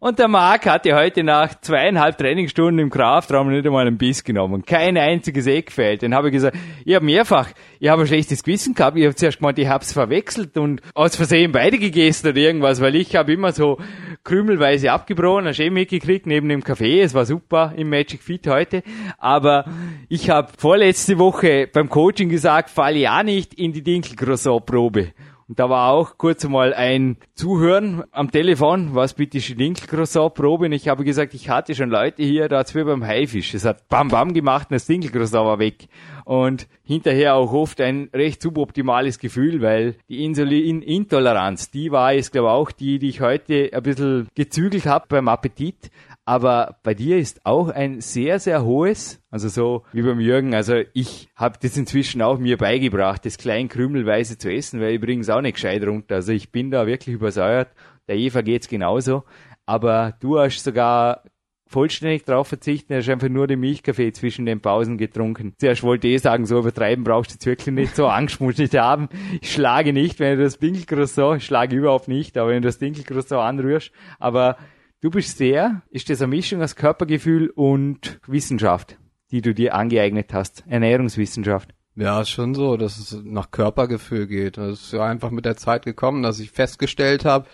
Und 0.00 0.20
der 0.20 0.28
Marc 0.28 0.64
hat 0.66 0.86
ja 0.86 0.96
heute 0.96 1.24
nach 1.24 1.60
zweieinhalb 1.60 2.16
Trainingsstunden 2.18 2.78
im 2.78 2.88
Kraftraum 2.88 3.50
nicht 3.50 3.66
einmal 3.66 3.84
einen 3.84 3.98
Biss 3.98 4.22
genommen. 4.22 4.64
Kein 4.64 4.96
einziges 4.96 5.48
Eck 5.48 5.72
fehlt. 5.72 6.04
Dann 6.04 6.14
habe 6.14 6.28
ich 6.28 6.34
gesagt, 6.34 6.56
ich 6.84 6.94
habe 6.94 7.04
mehrfach, 7.04 7.48
ich 7.80 7.88
habe 7.88 8.02
ein 8.02 8.06
schlechtes 8.06 8.44
Gewissen 8.44 8.76
gehabt. 8.76 8.96
Ich 8.96 9.04
habe 9.04 9.16
zuerst 9.16 9.38
gemeint, 9.38 9.58
ich 9.58 9.66
hab's 9.66 9.92
verwechselt 9.92 10.56
und 10.56 10.82
aus 10.94 11.16
Versehen 11.16 11.50
beide 11.50 11.78
gegessen 11.78 12.28
oder 12.28 12.36
irgendwas, 12.36 12.80
weil 12.80 12.94
ich 12.94 13.16
habe 13.16 13.32
immer 13.32 13.50
so 13.50 13.78
krümelweise 14.22 14.92
abgebrochen, 14.92 15.46
hast 15.46 15.58
eh 15.58 15.68
mitgekriegt 15.68 16.26
neben 16.26 16.48
dem 16.48 16.62
Café. 16.62 17.02
Es 17.02 17.14
war 17.14 17.26
super 17.26 17.72
im 17.76 17.90
Magic 17.90 18.22
Fit 18.22 18.46
heute. 18.46 18.84
Aber 19.18 19.64
ich 20.08 20.30
habe 20.30 20.52
vorletzte 20.56 21.18
Woche 21.18 21.68
beim 21.72 21.88
Coaching 21.88 22.28
gesagt, 22.28 22.70
falle 22.70 22.98
ja 22.98 23.24
nicht 23.24 23.52
in 23.54 23.72
die 23.72 23.82
Dinkelcroissant-Probe. 23.82 25.08
Und 25.48 25.58
da 25.58 25.70
war 25.70 25.92
auch 25.92 26.18
kurz 26.18 26.44
einmal 26.44 26.74
ein 26.74 27.16
Zuhören 27.34 28.04
am 28.12 28.30
Telefon, 28.30 28.94
was 28.94 29.14
bitte 29.14 29.38
Dinkelcroissant-Probe? 29.38 30.66
Und 30.66 30.72
ich 30.72 30.88
habe 30.88 31.04
gesagt, 31.04 31.32
ich 31.32 31.48
hatte 31.48 31.74
schon 31.74 31.88
Leute 31.88 32.22
hier, 32.22 32.48
da 32.48 32.58
hat's 32.58 32.74
wie 32.74 32.84
beim 32.84 33.02
Haifisch. 33.02 33.54
Es 33.54 33.64
hat 33.64 33.88
bam 33.88 34.08
bam 34.08 34.34
gemacht 34.34 34.68
und 34.70 34.74
das 34.74 34.84
Dinkelcroissant 34.84 35.46
war 35.46 35.58
weg. 35.58 35.88
Und 36.26 36.68
hinterher 36.84 37.34
auch 37.34 37.50
oft 37.54 37.80
ein 37.80 38.10
recht 38.12 38.42
suboptimales 38.42 39.18
Gefühl, 39.18 39.62
weil 39.62 39.94
die 40.10 40.22
Insulinintoleranz, 40.24 41.70
die 41.70 41.90
war 41.92 42.12
jetzt 42.12 42.32
glaube 42.32 42.48
ich 42.48 42.52
auch 42.52 42.70
die, 42.70 42.98
die 42.98 43.08
ich 43.08 43.22
heute 43.22 43.70
ein 43.72 43.82
bisschen 43.82 44.28
gezügelt 44.34 44.84
habe 44.84 45.06
beim 45.08 45.28
Appetit. 45.28 45.90
Aber 46.28 46.76
bei 46.82 46.92
dir 46.92 47.16
ist 47.16 47.46
auch 47.46 47.70
ein 47.70 48.02
sehr, 48.02 48.38
sehr 48.38 48.62
hohes, 48.62 49.18
also 49.30 49.48
so 49.48 49.84
wie 49.94 50.02
beim 50.02 50.20
Jürgen, 50.20 50.54
also 50.54 50.74
ich 50.92 51.30
habe 51.34 51.56
das 51.58 51.74
inzwischen 51.78 52.20
auch 52.20 52.38
mir 52.38 52.58
beigebracht, 52.58 53.24
das 53.24 53.38
klein 53.38 53.70
krümelweise 53.70 54.36
zu 54.36 54.52
essen, 54.52 54.78
weil 54.78 54.92
übrigens 54.92 55.30
auch 55.30 55.40
nicht 55.40 55.54
gescheit 55.54 55.82
runter. 55.86 56.16
Also 56.16 56.32
ich 56.32 56.52
bin 56.52 56.70
da 56.70 56.86
wirklich 56.86 57.14
übersäuert. 57.14 57.68
Der 58.08 58.16
Eva 58.16 58.42
geht's 58.42 58.68
genauso. 58.68 59.24
Aber 59.64 60.18
du 60.20 60.38
hast 60.38 60.62
sogar 60.62 61.22
vollständig 61.66 62.26
drauf 62.26 62.48
verzichten, 62.48 62.92
er 62.92 62.98
hast 62.98 63.08
einfach 63.08 63.30
nur 63.30 63.46
den 63.46 63.60
Milchkaffee 63.60 64.12
zwischen 64.12 64.44
den 64.44 64.60
Pausen 64.60 64.98
getrunken. 64.98 65.54
Zuerst 65.56 65.82
wollte 65.82 66.08
ich 66.08 66.20
sagen, 66.20 66.44
so 66.44 66.58
übertreiben 66.58 67.04
brauchst 67.04 67.30
du 67.30 67.34
jetzt 67.36 67.46
wirklich 67.46 67.74
nicht, 67.74 67.96
so 67.96 68.06
Angst 68.08 68.38
musst 68.38 68.58
du 68.58 68.64
nicht 68.64 68.76
haben. 68.76 69.08
Ich 69.40 69.50
schlage 69.50 69.94
nicht, 69.94 70.20
wenn 70.20 70.36
du 70.36 70.44
das 70.44 70.58
Dinkelcroissant, 70.58 71.38
ich 71.38 71.46
schlage 71.46 71.74
überhaupt 71.74 72.06
nicht, 72.06 72.36
aber 72.36 72.50
wenn 72.50 72.60
du 72.60 72.68
das 72.68 72.78
Dinkelcroissant 72.78 73.40
anrührst, 73.40 73.92
aber 74.18 74.58
Du 75.00 75.10
bist 75.10 75.38
sehr, 75.38 75.82
ist 75.90 76.10
das 76.10 76.20
eine 76.22 76.28
Mischung 76.34 76.60
aus 76.62 76.74
Körpergefühl 76.74 77.50
und 77.50 78.20
Wissenschaft, 78.26 78.98
die 79.30 79.40
du 79.42 79.54
dir 79.54 79.74
angeeignet 79.74 80.32
hast, 80.34 80.64
Ernährungswissenschaft. 80.66 81.72
Ja, 81.94 82.20
ist 82.20 82.30
schon 82.30 82.54
so, 82.54 82.76
dass 82.76 82.98
es 82.98 83.20
nach 83.24 83.50
Körpergefühl 83.50 84.26
geht. 84.26 84.56
Das 84.56 84.80
ist 84.82 84.92
ja 84.92 85.04
einfach 85.04 85.30
mit 85.30 85.44
der 85.44 85.56
Zeit 85.56 85.84
gekommen, 85.84 86.22
dass 86.22 86.40
ich 86.40 86.50
festgestellt 86.50 87.24
habe, 87.24 87.46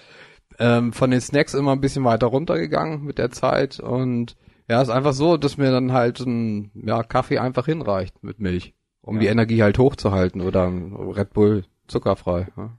ähm, 0.59 0.93
von 0.93 1.11
den 1.11 1.21
Snacks 1.21 1.55
immer 1.55 1.73
ein 1.73 1.81
bisschen 1.81 2.05
weiter 2.05 2.27
runtergegangen 2.29 3.03
mit 3.05 3.19
der 3.19 3.31
Zeit 3.31 3.81
und 3.81 4.37
ja, 4.69 4.81
ist 4.81 4.89
einfach 4.89 5.13
so, 5.13 5.37
dass 5.37 5.59
mir 5.59 5.71
dann 5.71 5.93
halt 5.93 6.21
ein 6.21 6.71
ja, 6.75 7.03
Kaffee 7.03 7.39
einfach 7.39 7.67
hinreicht 7.67 8.23
mit 8.23 8.39
Milch, 8.39 8.73
um 9.03 9.17
Ja. 9.17 9.21
die 9.23 9.27
Energie 9.27 9.63
halt 9.63 9.79
hochzuhalten 9.79 10.41
oder 10.41 10.73
Red 11.15 11.35
Bull 11.35 11.65
zuckerfrei. 11.89 12.47
Ja. 12.57 12.79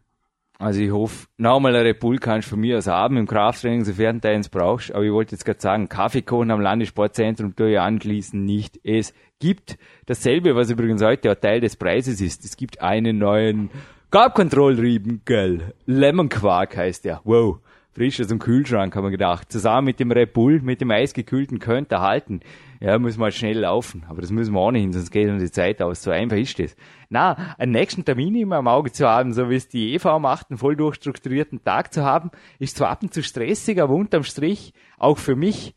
Also 0.57 0.79
ich 0.79 0.91
hoffe, 0.91 1.27
nochmal 1.37 1.75
ein 1.75 1.83
Red 1.83 1.99
Bull 1.99 2.17
kannst 2.17 2.47
du 2.47 2.51
von 2.51 2.61
mir 2.61 2.77
aus 2.77 2.87
haben 2.87 3.17
im 3.17 3.27
Krafttraining, 3.27 3.83
sofern 3.83 4.21
du 4.21 4.29
eins 4.29 4.49
brauchst. 4.49 4.93
Aber 4.93 5.03
ich 5.03 5.11
wollte 5.11 5.33
jetzt 5.33 5.43
gerade 5.43 5.59
sagen, 5.59 5.89
Kaffeekochen 5.89 6.51
am 6.51 6.61
Landessportzentrum 6.61 7.55
tue 7.55 7.73
ich 7.73 7.79
anschließend 7.79 8.43
nicht. 8.43 8.79
Es 8.83 9.13
gibt 9.39 9.77
dasselbe, 10.05 10.55
was 10.55 10.69
übrigens 10.69 11.03
heute 11.03 11.31
auch 11.31 11.35
Teil 11.35 11.59
des 11.59 11.75
Preises 11.75 12.21
ist. 12.21 12.45
Es 12.45 12.55
gibt 12.55 12.81
einen 12.81 13.17
neuen 13.17 13.69
Gabkontrollrieben, 14.11 15.23
gell. 15.25 15.73
Lemon 15.85 16.29
Quark 16.29 16.77
heißt 16.77 17.03
der. 17.03 17.19
Wow. 17.25 17.59
Frisch 17.95 18.19
aus 18.19 18.27
dem 18.27 18.39
Kühlschrank, 18.39 18.93
haben 18.93 19.05
wir 19.05 19.11
gedacht. 19.11 19.49
Zusammen 19.49 19.85
mit 19.85 20.01
dem 20.01 20.11
Red 20.11 20.33
Bull, 20.33 20.59
mit 20.59 20.81
dem 20.81 20.91
eisgekühlten 20.91 21.59
könnte 21.59 21.95
er 21.95 22.01
halten. 22.01 22.41
Ja, 22.81 22.99
muss 22.99 23.15
mal 23.15 23.31
schnell 23.31 23.59
laufen. 23.59 24.03
Aber 24.09 24.19
das 24.19 24.31
müssen 24.31 24.53
wir 24.53 24.59
auch 24.59 24.71
nicht 24.71 24.81
hin, 24.81 24.91
sonst 24.91 25.11
geht 25.11 25.29
uns 25.29 25.41
die 25.41 25.49
Zeit 25.49 25.81
aus. 25.81 26.03
So 26.03 26.11
einfach 26.11 26.35
ist 26.35 26.59
das. 26.59 26.75
Na, 27.07 27.55
einen 27.57 27.71
nächsten 27.71 28.03
Termin 28.03 28.35
immer 28.35 28.57
am 28.57 28.67
Auge 28.67 28.91
zu 28.91 29.07
haben, 29.07 29.31
so 29.31 29.49
wie 29.49 29.55
es 29.55 29.69
die 29.69 29.93
EV 29.93 30.19
macht, 30.19 30.49
einen 30.49 30.57
voll 30.57 30.75
durchstrukturierten 30.75 31.63
Tag 31.63 31.93
zu 31.93 32.03
haben, 32.03 32.31
ist 32.59 32.75
zwar 32.75 32.89
ab 32.89 33.01
und 33.01 33.13
zu 33.13 33.23
stressig, 33.23 33.81
aber 33.81 33.93
unterm 33.93 34.23
Strich 34.23 34.73
auch 34.97 35.17
für 35.17 35.37
mich 35.37 35.73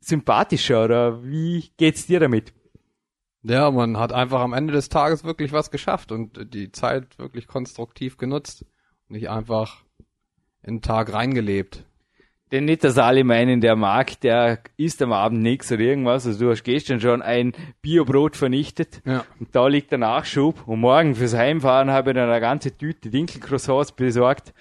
sympathischer. 0.00 0.84
Oder 0.84 1.24
wie 1.24 1.70
geht's 1.78 2.06
dir 2.06 2.20
damit? 2.20 2.52
Ja, 3.44 3.70
man 3.70 3.96
hat 3.96 4.12
einfach 4.12 4.40
am 4.40 4.52
Ende 4.52 4.74
des 4.74 4.90
Tages 4.90 5.24
wirklich 5.24 5.54
was 5.54 5.70
geschafft 5.70 6.12
und 6.12 6.52
die 6.52 6.70
Zeit 6.70 7.18
wirklich 7.18 7.46
konstruktiv 7.46 8.18
genutzt. 8.18 8.66
Nicht 9.08 9.30
einfach 9.30 9.85
in 10.66 10.76
den 10.76 10.82
Tag 10.82 11.12
reingelebt. 11.12 11.84
Denn 12.52 12.66
nicht, 12.66 12.84
dass 12.84 12.96
alle 12.96 13.24
meinen, 13.24 13.60
der 13.60 13.74
mag, 13.74 14.20
der 14.20 14.60
isst 14.76 15.02
am 15.02 15.12
Abend 15.12 15.42
nichts 15.42 15.72
oder 15.72 15.80
irgendwas. 15.80 16.26
Also 16.26 16.44
du 16.44 16.50
hast 16.50 16.62
gestern 16.62 17.00
schon 17.00 17.20
ein 17.20 17.54
Biobrot 17.82 18.36
vernichtet. 18.36 19.02
Ja. 19.04 19.24
Und 19.40 19.54
da 19.54 19.66
liegt 19.66 19.90
der 19.90 19.98
Nachschub. 19.98 20.66
Und 20.66 20.80
morgen 20.80 21.16
fürs 21.16 21.34
Heimfahren 21.34 21.90
habe 21.90 22.10
ich 22.10 22.16
dann 22.16 22.30
eine 22.30 22.40
ganze 22.40 22.76
Tüte 22.76 23.10
Dinkelcroissants 23.10 23.92
besorgt. 23.92 24.54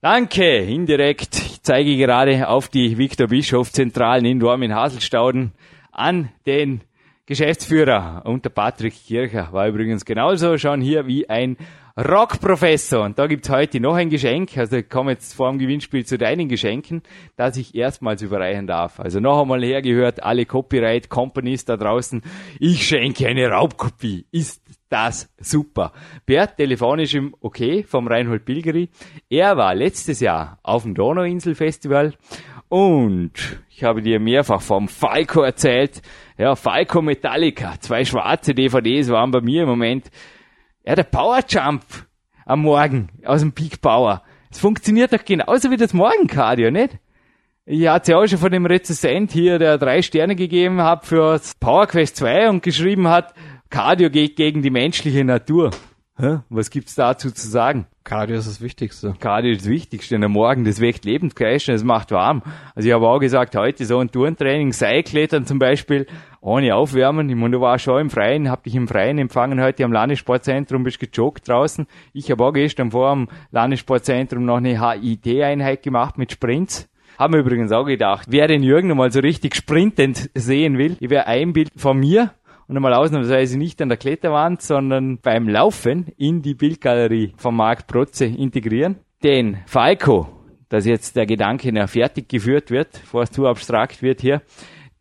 Danke, 0.00 0.58
indirekt. 0.58 1.36
Ich 1.36 1.62
zeige 1.62 1.96
gerade 1.96 2.46
auf 2.46 2.68
die 2.68 2.98
Viktor 2.98 3.26
Bischof 3.26 3.72
Zentralen 3.72 4.26
in 4.26 4.38
Dorm 4.38 4.62
in 4.62 4.74
Haselstauden 4.74 5.52
an 5.90 6.28
den 6.46 6.82
Geschäftsführer. 7.26 8.22
Und 8.26 8.44
der 8.44 8.50
Patrick 8.50 8.94
Kircher 8.94 9.48
war 9.50 9.66
übrigens 9.66 10.04
genauso 10.04 10.56
schon 10.58 10.80
hier 10.80 11.06
wie 11.08 11.28
ein 11.28 11.56
Rockprofessor. 11.96 13.04
Und 13.04 13.18
da 13.20 13.28
gibt's 13.28 13.48
heute 13.48 13.78
noch 13.78 13.94
ein 13.94 14.10
Geschenk. 14.10 14.58
Also 14.58 14.76
ich 14.76 14.88
komme 14.88 15.12
jetzt 15.12 15.34
vor 15.34 15.50
dem 15.50 15.58
Gewinnspiel 15.60 16.04
zu 16.04 16.18
deinen 16.18 16.48
Geschenken, 16.48 17.02
das 17.36 17.56
ich 17.56 17.74
erstmals 17.74 18.20
überreichen 18.20 18.66
darf. 18.66 18.98
Also 18.98 19.20
noch 19.20 19.42
einmal 19.42 19.62
hergehört, 19.62 20.22
alle 20.22 20.44
Copyright 20.44 21.08
Companies 21.08 21.64
da 21.64 21.76
draußen. 21.76 22.22
Ich 22.58 22.86
schenke 22.86 23.28
eine 23.28 23.48
Raubkopie. 23.48 24.26
Ist 24.32 24.60
das 24.88 25.32
super. 25.38 25.92
Bert, 26.26 26.56
telefonisch 26.56 27.14
im 27.14 27.34
Okay 27.40 27.84
vom 27.84 28.08
Reinhold 28.08 28.44
Pilgeri. 28.44 28.88
Er 29.30 29.56
war 29.56 29.74
letztes 29.74 30.18
Jahr 30.18 30.58
auf 30.64 30.82
dem 30.82 30.94
Donauinsel-Festival 30.94 32.14
und 32.68 33.32
ich 33.70 33.84
habe 33.84 34.02
dir 34.02 34.18
mehrfach 34.18 34.60
vom 34.60 34.88
Falco 34.88 35.42
erzählt. 35.42 36.02
Ja, 36.36 36.56
Falco 36.56 37.02
Metallica. 37.02 37.74
Zwei 37.78 38.04
schwarze 38.04 38.52
DVDs 38.52 39.10
waren 39.10 39.30
bei 39.30 39.40
mir 39.40 39.62
im 39.62 39.68
Moment. 39.68 40.10
Ja, 40.86 40.94
der 40.94 41.04
Power 41.04 41.40
Jump 41.48 41.82
am 42.44 42.60
Morgen 42.60 43.08
aus 43.24 43.40
dem 43.40 43.52
Peak 43.52 43.80
Power. 43.80 44.22
Es 44.50 44.58
funktioniert 44.58 45.14
doch 45.14 45.24
genauso 45.24 45.70
wie 45.70 45.78
das 45.78 45.94
Morgencardio, 45.94 46.70
nicht? 46.70 46.98
Ich 47.64 47.88
hatte 47.88 48.12
ja 48.12 48.18
auch 48.18 48.26
schon 48.26 48.36
von 48.36 48.52
dem 48.52 48.66
Rezensent 48.66 49.32
hier, 49.32 49.58
der 49.58 49.78
drei 49.78 50.02
Sterne 50.02 50.36
gegeben 50.36 50.82
hat 50.82 51.06
für 51.06 51.40
Power 51.58 51.86
Quest 51.86 52.16
2 52.16 52.50
und 52.50 52.62
geschrieben 52.62 53.08
hat, 53.08 53.32
Cardio 53.70 54.10
geht 54.10 54.36
gegen 54.36 54.60
die 54.60 54.68
menschliche 54.68 55.24
Natur. 55.24 55.70
Hä? 56.16 56.38
Was 56.48 56.70
gibt's 56.70 56.94
dazu 56.94 57.32
zu 57.32 57.48
sagen? 57.48 57.86
Cardio 58.04 58.36
ist 58.36 58.46
das 58.46 58.60
Wichtigste. 58.60 59.16
Cardio 59.18 59.50
ist 59.50 59.62
das 59.62 59.68
Wichtigste. 59.68 60.14
Am 60.14 60.30
Morgen, 60.30 60.64
das 60.64 60.80
weckt 60.80 61.04
Lebensgeist, 61.04 61.66
das 61.66 61.82
macht 61.82 62.12
warm. 62.12 62.42
Also 62.76 62.88
ich 62.88 62.94
habe 62.94 63.08
auch 63.08 63.18
gesagt, 63.18 63.56
heute 63.56 63.84
so 63.84 63.98
ein 63.98 64.12
Turntraining, 64.12 64.72
Seilklettern 64.72 65.44
zum 65.44 65.58
Beispiel, 65.58 66.06
ohne 66.40 66.76
Aufwärmen. 66.76 67.28
Ich 67.28 67.34
meine, 67.34 67.56
du 67.56 67.60
warst 67.60 67.82
schon 67.82 68.00
im 68.00 68.10
Freien, 68.10 68.48
hab 68.48 68.62
dich 68.62 68.76
im 68.76 68.86
Freien 68.86 69.18
empfangen 69.18 69.60
heute 69.60 69.84
am 69.84 69.92
Landessportzentrum, 69.92 70.84
bist 70.84 71.00
gejoggt 71.00 71.48
draußen. 71.48 71.88
Ich 72.12 72.30
habe 72.30 72.44
auch 72.44 72.52
gestern 72.52 72.92
vor 72.92 73.12
dem 73.12 73.26
Landessportzentrum 73.50 74.44
noch 74.44 74.58
eine 74.58 74.80
HIT-Einheit 74.80 75.82
gemacht 75.82 76.16
mit 76.16 76.30
Sprints. 76.30 76.88
Haben 77.18 77.34
wir 77.34 77.40
übrigens 77.40 77.72
auch 77.72 77.86
gedacht, 77.86 78.26
wer 78.30 78.46
den 78.46 78.62
Jürgen 78.62 78.86
nochmal 78.86 79.10
so 79.10 79.18
richtig 79.18 79.56
sprintend 79.56 80.30
sehen 80.34 80.78
will, 80.78 80.96
ich 81.00 81.10
wäre 81.10 81.26
ein 81.26 81.52
Bild 81.52 81.70
von 81.76 81.98
mir 81.98 82.30
und 82.68 82.76
einmal 82.76 82.94
ausnahmsweise 82.94 83.58
nicht 83.58 83.80
an 83.82 83.88
der 83.88 83.98
Kletterwand, 83.98 84.62
sondern 84.62 85.18
beim 85.18 85.48
Laufen 85.48 86.06
in 86.16 86.42
die 86.42 86.54
Bildgalerie 86.54 87.32
von 87.36 87.54
Marc 87.54 87.86
Protze 87.86 88.26
integrieren. 88.26 88.96
Den 89.22 89.58
Falco, 89.66 90.28
dass 90.68 90.86
jetzt 90.86 91.16
der 91.16 91.26
Gedanke 91.26 91.72
noch 91.72 91.88
fertig 91.88 92.28
geführt 92.28 92.70
wird, 92.70 92.92
bevor 92.92 93.22
es 93.22 93.30
zu 93.30 93.46
abstrakt 93.46 94.02
wird 94.02 94.20
hier, 94.20 94.42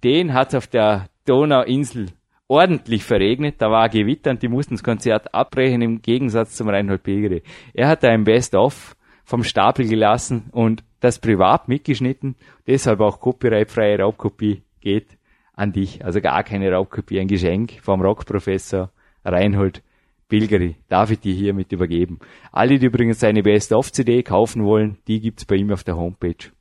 den 0.04 0.34
hat 0.34 0.54
auf 0.56 0.68
der 0.68 1.08
Donauinsel 1.26 2.08
ordentlich 2.48 3.04
verregnet. 3.04 3.56
Da 3.60 3.72
war 3.72 3.90
Gewitter 3.90 4.32
und 4.32 4.42
die 4.42 4.50
mussten 4.50 4.76
das 4.76 4.84
Konzert 4.84 5.34
abbrechen 5.34 5.82
im 5.82 6.02
Gegensatz 6.02 6.56
zum 6.56 6.70
Reinhold 6.70 7.04
Pegere. 7.04 7.42
Er 7.74 7.88
hat 7.88 8.04
da 8.04 8.10
ein 8.10 8.26
Best-of 8.26 8.96
vom 9.24 9.44
Stapel 9.44 9.88
gelassen 9.88 10.50
und 10.52 10.84
das 11.00 11.20
privat 11.20 11.68
mitgeschnitten. 11.68 12.36
Deshalb 12.68 13.00
auch 13.00 13.20
copyrightfreie 13.20 14.00
Raubkopie 14.00 14.64
geht 14.82 15.18
an 15.54 15.72
dich. 15.72 16.04
Also 16.04 16.22
gar 16.22 16.44
keine 16.44 16.72
Raubkopie, 16.72 17.20
ein 17.20 17.28
Geschenk 17.28 17.80
vom 17.82 18.02
Rockprofessor 18.02 18.92
Reinhold 19.24 19.84
Bilgeri. 20.28 20.76
Darf 20.90 21.12
ich 21.12 21.20
dir 21.20 21.34
hiermit 21.34 21.72
übergeben. 21.72 22.20
Alle, 22.52 22.80
die 22.80 22.88
übrigens 22.88 23.20
seine 23.20 23.44
Best-of-CD 23.44 24.24
kaufen 24.24 24.64
wollen, 24.64 24.98
die 25.08 25.20
gibt's 25.20 25.46
bei 25.46 25.56
ihm 25.56 25.72
auf 25.72 25.84
der 25.84 25.96
Homepage. 25.96 26.52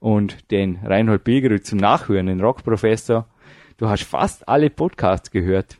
Und 0.00 0.50
den 0.50 0.80
Reinhold 0.84 1.24
Bilgeri 1.24 1.60
zum 1.60 1.78
Nachhören, 1.78 2.26
den 2.26 2.40
Rockprofessor, 2.40 3.26
du 3.76 3.88
hast 3.88 4.02
fast 4.02 4.48
alle 4.48 4.70
Podcasts 4.70 5.30
gehört. 5.30 5.78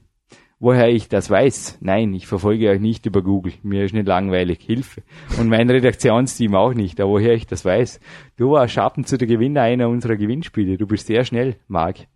Woher 0.59 0.89
ich 0.89 1.11
das 1.11 1.29
weiß? 1.29 1.79
Nein, 1.83 2.15
ich 2.15 2.27
verfolge 2.27 2.71
euch 2.71 2.81
nicht 2.81 3.05
über 3.05 3.23
Google. 3.23 3.53
Mir 3.63 3.85
ist 3.85 3.93
nicht 3.93 4.07
langweilig. 4.07 4.61
Hilfe. 4.63 5.03
Und 5.39 5.49
mein 5.49 5.69
Redaktionsteam 5.69 6.55
auch 6.55 6.73
nicht. 6.73 6.99
Aber 6.99 7.11
woher 7.11 7.35
ich 7.35 7.47
das 7.47 7.67
weiß? 7.67 8.01
Du 8.39 8.53
warst 8.53 8.73
Schappen 8.73 9.05
zu 9.05 9.19
der 9.19 9.29
Gewinner 9.29 9.63
einer 9.63 9.91
unserer 9.91 10.17
Gewinnspiele. 10.17 10.79
Du 10.79 10.87
bist 10.87 11.09
sehr 11.09 11.25
schnell, 11.25 11.57
Marc. 11.69 12.07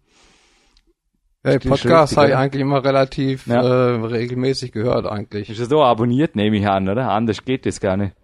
Die 1.45 1.69
Podcast 1.69 2.17
habe 2.19 2.29
ich 2.29 2.37
eigentlich 2.37 2.61
immer 2.61 2.85
relativ 2.85 3.47
ja. 3.47 3.63
äh, 3.63 4.05
regelmäßig 4.05 4.73
gehört 4.73 5.07
eigentlich. 5.07 5.49
Ist 5.49 5.61
das 5.61 5.71
so 5.71 5.83
abonniert, 5.83 6.37
nehme 6.37 6.59
ich 6.59 6.69
an, 6.69 6.89
oder? 6.89 7.11
Anders 7.11 7.45
geht 7.45 7.65
das 7.65 7.81
gar 7.81 7.97
nicht. 7.97 8.15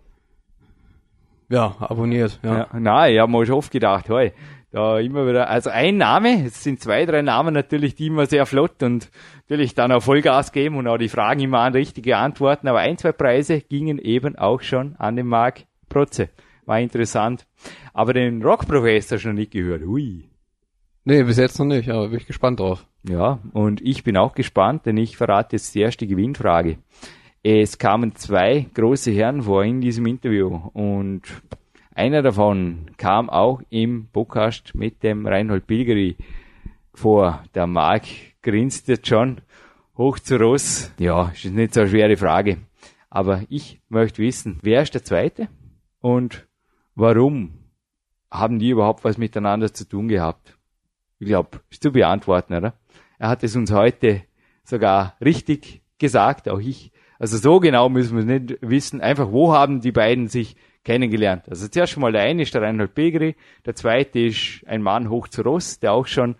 Ja, 1.49 1.77
abonniert, 1.79 2.41
ja. 2.43 2.59
ja 2.59 2.69
nein, 2.79 3.15
ich 3.15 3.21
habe 3.21 3.33
mir 3.33 3.47
schon 3.47 3.55
oft 3.55 3.71
gedacht, 3.71 4.09
hey, 4.09 4.33
da 4.73 4.99
immer 4.99 5.27
wieder, 5.27 5.49
also 5.49 5.71
ein 5.71 5.97
Name, 5.97 6.45
es 6.45 6.63
sind 6.63 6.81
zwei, 6.81 7.07
drei 7.07 7.23
Namen 7.23 7.55
natürlich, 7.55 7.95
die 7.95 8.09
immer 8.09 8.27
sehr 8.27 8.45
flott 8.45 8.83
und 8.83 9.11
natürlich 9.49 9.75
dann 9.75 9.93
auch 9.93 10.03
Vollgas 10.03 10.53
geben 10.53 10.77
und 10.77 10.87
auch 10.89 10.99
die 10.99 11.09
Fragen 11.09 11.41
immer 11.41 11.61
an 11.61 11.73
richtige 11.73 12.19
Antworten, 12.19 12.69
aber 12.69 12.81
ein, 12.81 12.99
zwei 12.99 13.13
Preise 13.13 13.61
gingen 13.61 13.99
eben 13.99 14.37
auch 14.37 14.61
schon 14.61 14.97
an 14.97 15.17
den 15.17 15.29
Marc 15.29 15.63
Protze. 15.89 16.29
War 16.67 16.81
interessant. 16.81 17.47
Aber 17.95 18.13
den 18.13 18.43
Rockprofessor 18.43 19.19
schon 19.19 19.37
nicht 19.37 19.53
gehört. 19.53 19.83
Hui. 19.83 20.29
Nee, 21.05 21.23
bis 21.23 21.37
jetzt 21.37 21.59
noch 21.61 21.67
nicht, 21.67 21.89
aber 21.89 22.09
bin 22.09 22.19
ich 22.19 22.27
gespannt 22.27 22.59
drauf. 22.59 22.85
Ja, 23.09 23.39
und 23.53 23.81
ich 23.83 24.03
bin 24.03 24.17
auch 24.17 24.35
gespannt, 24.35 24.85
denn 24.87 24.97
ich 24.97 25.17
verrate 25.17 25.57
jetzt 25.57 25.75
die 25.75 25.81
erste 25.81 26.07
Gewinnfrage. 26.07 26.79
Es 27.43 27.79
kamen 27.79 28.17
zwei 28.17 28.67
große 28.75 29.13
Herren 29.13 29.43
vor 29.43 29.63
in 29.63 29.81
diesem 29.81 30.07
Interview 30.07 30.61
und 30.73 31.23
einer 31.95 32.23
davon 32.23 32.91
kam 32.97 33.31
auch 33.31 33.63
im 33.71 34.09
Podcast 34.13 34.75
mit 34.75 35.05
dem 35.05 35.25
Reinhold 35.25 35.69
Pilgeri 35.69 36.17
vor. 36.93 37.45
Der 37.55 37.69
Marc 37.69 38.07
grinst 38.43 38.89
jetzt 38.89 39.07
schon 39.07 39.41
hoch 39.97 40.19
zu 40.19 40.37
Ross. 40.37 40.93
Ja, 40.99 41.31
ist 41.33 41.45
nicht 41.45 41.75
so 41.75 41.83
eine 41.83 41.91
schwere 41.91 42.17
Frage. 42.17 42.59
Aber 43.09 43.43
ich 43.49 43.81
möchte 43.89 44.21
wissen, 44.21 44.59
wer 44.63 44.83
ist 44.83 44.95
der 44.95 45.05
Zweite 45.05 45.49
und 46.01 46.47
warum 46.97 47.55
haben 48.31 48.59
die 48.59 48.71
überhaupt 48.71 49.05
was 49.05 49.17
miteinander 49.17 49.73
zu 49.73 49.89
tun 49.89 50.09
gehabt? 50.09 50.59
Ich 51.21 51.29
glaube, 51.29 51.61
ist 51.71 51.83
zu 51.83 51.93
beantworten, 51.93 52.55
oder? 52.55 52.75
Er 53.19 53.29
hat 53.29 53.43
es 53.43 53.57
uns 53.57 53.73
heute 53.73 54.23
sogar 54.65 55.17
richtig 55.25 55.83
gesagt, 55.99 56.49
auch 56.49 56.59
ich. 56.59 56.93
Also 57.19 57.39
so 57.39 57.61
genau 57.61 57.89
müssen 57.89 58.17
wir 58.17 58.39
nicht 58.39 58.59
wissen. 58.61 59.01
Einfach, 59.01 59.31
wo 59.33 59.55
haben 59.55 59.81
die 59.81 59.93
beiden 59.93 60.29
sich 60.29 60.57
kennengelernt? 60.85 61.49
Also 61.49 61.69
zuerst 61.69 61.93
schon 61.93 62.03
mal 62.03 62.13
der 62.13 62.23
eine 62.23 62.43
ist 62.43 62.55
der 62.55 62.63
Reinhold 62.63 62.95
Begri, 62.95 63.37
der 63.65 63.75
zweite 63.75 64.21
ist 64.21 64.63
ein 64.67 64.83
Mann 64.83 65.09
hoch 65.09 65.29
zu 65.29 65.43
Ross, 65.43 65.81
der 65.81 65.93
auch 65.93 66.07
schon 66.07 66.37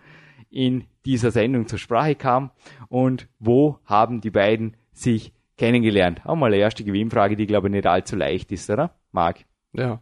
in 0.49 0.85
dieser 1.05 1.31
Sendung 1.31 1.67
zur 1.67 1.79
Sprache 1.79 2.15
kam. 2.15 2.51
Und 2.89 3.27
wo 3.39 3.79
haben 3.85 4.21
die 4.21 4.29
beiden 4.29 4.77
sich 4.91 5.33
kennengelernt? 5.57 6.21
Auch 6.25 6.35
mal 6.35 6.47
eine 6.47 6.57
erste 6.57 6.83
Gewinnfrage, 6.83 7.35
die 7.35 7.47
glaube 7.47 7.67
ich 7.67 7.73
nicht 7.73 7.87
allzu 7.87 8.15
leicht 8.15 8.51
ist, 8.51 8.69
oder? 8.69 8.95
Marc? 9.11 9.45
Ja. 9.73 10.01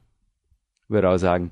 Würde 0.87 1.09
auch 1.09 1.17
sagen. 1.17 1.51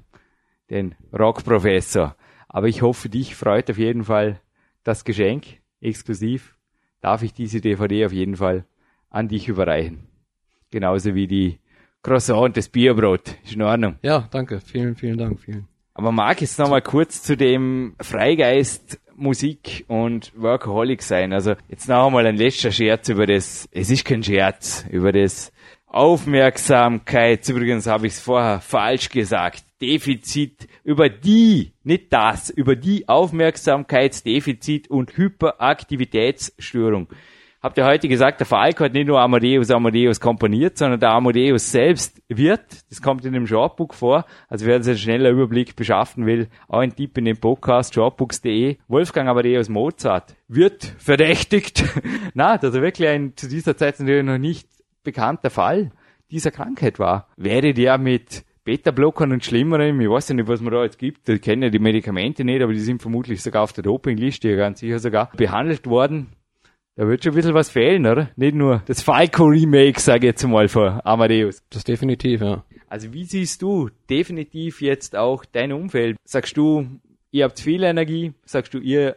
Den 0.69 0.95
Rockprofessor. 1.17 2.15
Aber 2.47 2.67
ich 2.67 2.82
hoffe, 2.82 3.09
dich 3.09 3.36
freut 3.36 3.69
auf 3.71 3.78
jeden 3.78 4.03
Fall 4.03 4.39
das 4.84 5.03
Geschenk. 5.03 5.45
Exklusiv 5.81 6.55
darf 7.01 7.23
ich 7.23 7.34
diese 7.34 7.61
DVD 7.61 8.05
auf 8.05 8.13
jeden 8.13 8.38
Fall 8.38 8.65
an 9.09 9.27
dich 9.27 9.47
überreichen. 9.47 10.07
Genauso 10.71 11.13
wie 11.13 11.27
die 11.27 11.59
Croissant 12.01 12.41
und 12.41 12.57
das 12.57 12.69
Bierbrot. 12.69 13.38
Ist 13.43 13.53
in 13.53 13.61
Ordnung. 13.61 13.95
Ja, 14.01 14.27
danke. 14.31 14.59
Vielen, 14.59 14.95
vielen 14.95 15.17
Dank. 15.17 15.39
Vielen. 15.39 15.67
Aber 15.93 16.11
mag 16.11 16.41
jetzt 16.41 16.57
noch 16.57 16.69
mal 16.69 16.81
kurz 16.81 17.21
zu 17.21 17.38
dem 17.38 17.95
Freigeist 18.01 18.99
Musik 19.15 19.86
und 19.88 20.31
Workaholic 20.36 21.03
sein. 21.03 21.34
Also 21.34 21.53
jetzt 21.69 21.88
noch 21.88 22.07
einmal 22.07 22.25
ein 22.25 22.38
letzter 22.38 22.71
Scherz 22.71 23.09
über 23.09 23.27
das, 23.27 23.69
es 23.71 23.89
ist 23.89 24.05
kein 24.05 24.23
Scherz, 24.23 24.86
über 24.89 25.11
das 25.11 25.51
Aufmerksamkeit. 25.86 27.47
Übrigens 27.47 27.86
habe 27.86 28.07
ich 28.07 28.13
es 28.13 28.19
vorher 28.19 28.59
falsch 28.59 29.09
gesagt. 29.09 29.63
Defizit, 29.84 30.69
über 30.86 31.09
die, 31.09 31.73
nicht 31.84 32.13
das, 32.13 32.49
über 32.49 32.77
die 32.77 33.09
Aufmerksamkeitsdefizit 33.09 34.89
und 34.89 35.17
Hyperaktivitätsstörung. 35.17 37.09
Habt 37.61 37.77
ihr 37.77 37.86
heute 37.86 38.07
gesagt, 38.07 38.39
der 38.39 38.47
Falco 38.47 38.86
hat 38.86 38.93
nicht 38.93 39.07
nur 39.07 39.19
Amadeus 39.19 39.71
Amadeus 39.71 40.21
komponiert, 40.21 40.77
sondern 40.77 41.01
der 41.01 41.09
Amadeus 41.09 41.69
selbst 41.69 42.21
wird, 42.29 42.61
das 42.89 43.01
kommt 43.01 43.25
in 43.25 43.34
dem 43.34 43.45
Shortbook 43.45 43.93
vor, 43.93 44.25
also 44.47 44.65
wer 44.65 44.81
sich 44.81 44.91
einen 44.91 44.99
schneller 44.99 45.31
Überblick 45.31 45.75
beschaffen 45.75 46.25
will, 46.25 46.47
auch 46.69 46.79
ein 46.79 46.95
Tipp 46.95 47.17
in 47.17 47.25
den 47.25 47.38
Podcast 47.38 47.93
shortbooks.de, 47.93 48.77
Wolfgang 48.88 49.27
Amadeus 49.27 49.67
Mozart 49.67 50.36
wird 50.47 50.95
verdächtigt. 50.97 51.84
Na, 52.34 52.57
dass 52.57 52.73
er 52.73 52.81
wirklich 52.81 53.09
ein 53.09 53.36
zu 53.36 53.49
dieser 53.49 53.75
Zeit 53.75 53.99
natürlich 53.99 54.23
noch 54.23 54.38
nicht 54.38 54.67
bekannter 55.03 55.49
Fall 55.49 55.91
dieser 56.31 56.51
Krankheit 56.51 56.99
war. 56.99 57.27
Wäre 57.36 57.73
der 57.73 57.97
mit 57.97 58.45
Beta-Blockern 58.64 59.32
und 59.32 59.43
Schlimmerem, 59.43 59.99
ich 59.99 60.09
weiß 60.09 60.30
ja 60.30 60.36
nicht, 60.36 60.47
was 60.47 60.61
man 60.61 60.74
da 60.74 60.84
jetzt 60.84 60.97
gibt, 60.97 61.28
ich 61.28 61.41
kenne 61.41 61.66
ja 61.66 61.70
die 61.70 61.80
Medikamente 61.80 62.43
nicht, 62.43 62.61
aber 62.61 62.74
die 62.74 62.80
sind 62.80 63.01
vermutlich 63.01 63.41
sogar 63.41 63.64
auf 63.64 63.74
der 63.74 63.84
Dopingliste, 63.84 64.49
ja 64.49 64.55
ganz 64.55 64.80
sicher 64.80 64.99
sogar, 64.99 65.32
behandelt 65.36 65.86
worden. 65.88 66.28
Da 66.95 67.07
wird 67.07 67.24
schon 67.24 67.34
ein 67.34 67.36
bisschen 67.36 67.55
was 67.55 67.72
fehlen, 67.72 68.05
oder? 68.05 68.30
Nicht 68.36 68.55
nur 68.55 68.84
das 68.86 69.01
Falco-Remake, 69.01 69.99
sage 69.99 70.28
ich 70.28 70.34
jetzt 70.34 70.43
mal, 70.43 70.68
von 70.68 71.01
Amadeus. 71.03 71.64
Das 71.72 71.84
definitiv, 71.84 72.41
ja. 72.41 72.64
Also 72.88 73.11
wie 73.14 73.24
siehst 73.26 73.64
du 73.64 73.89
definitiv 74.09 74.80
jetzt 74.80 75.16
auch 75.16 75.43
dein 75.43 75.74
Umfeld? 75.74 76.18
Sagst 76.24 76.55
du, 76.55 76.88
ihr 77.32 77.45
habt 77.45 77.59
viel 77.59 77.84
Energie? 77.84 78.34
Sagst 78.45 78.76
du, 78.76 78.78
ihr 78.78 79.16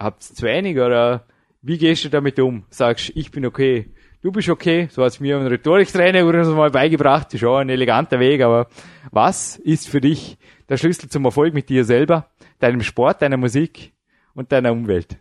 habt 0.00 0.24
zu 0.24 0.42
wenig? 0.44 0.76
Oder 0.78 1.24
wie 1.60 1.78
gehst 1.78 2.04
du 2.04 2.08
damit 2.08 2.40
um? 2.40 2.64
Sagst, 2.70 3.12
ich 3.14 3.30
bin 3.30 3.46
okay, 3.46 3.86
du 4.22 4.32
bist 4.32 4.48
okay, 4.48 4.88
so 4.90 5.04
hat's 5.04 5.20
mir 5.20 5.38
ein 5.38 5.46
Rhetoriktrainer 5.46 6.22
übrigens 6.22 6.48
mal 6.48 6.70
beigebracht, 6.70 7.34
ist 7.34 7.44
auch 7.44 7.58
ein 7.58 7.68
eleganter 7.68 8.20
Weg, 8.20 8.40
aber 8.40 8.68
was 9.10 9.56
ist 9.56 9.88
für 9.88 10.00
dich 10.00 10.38
der 10.68 10.76
Schlüssel 10.76 11.10
zum 11.10 11.24
Erfolg 11.24 11.52
mit 11.52 11.68
dir 11.68 11.84
selber, 11.84 12.28
deinem 12.58 12.82
Sport, 12.82 13.22
deiner 13.22 13.36
Musik 13.36 13.92
und 14.34 14.52
deiner 14.52 14.72
Umwelt? 14.72 15.18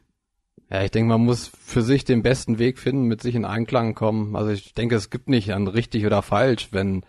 Ja, 0.69 0.83
ich 0.83 0.91
denke, 0.91 1.09
man 1.09 1.25
muss 1.25 1.47
für 1.47 1.81
sich 1.81 2.05
den 2.05 2.23
besten 2.23 2.57
Weg 2.57 2.79
finden, 2.79 3.03
mit 3.03 3.21
sich 3.21 3.35
in 3.35 3.43
Einklang 3.43 3.93
kommen. 3.93 4.37
Also 4.37 4.51
ich 4.51 4.73
denke, 4.73 4.95
es 4.95 5.09
gibt 5.09 5.27
nicht 5.27 5.51
ein 5.53 5.67
richtig 5.67 6.05
oder 6.05 6.21
falsch. 6.21 6.69
Wenn 6.71 7.03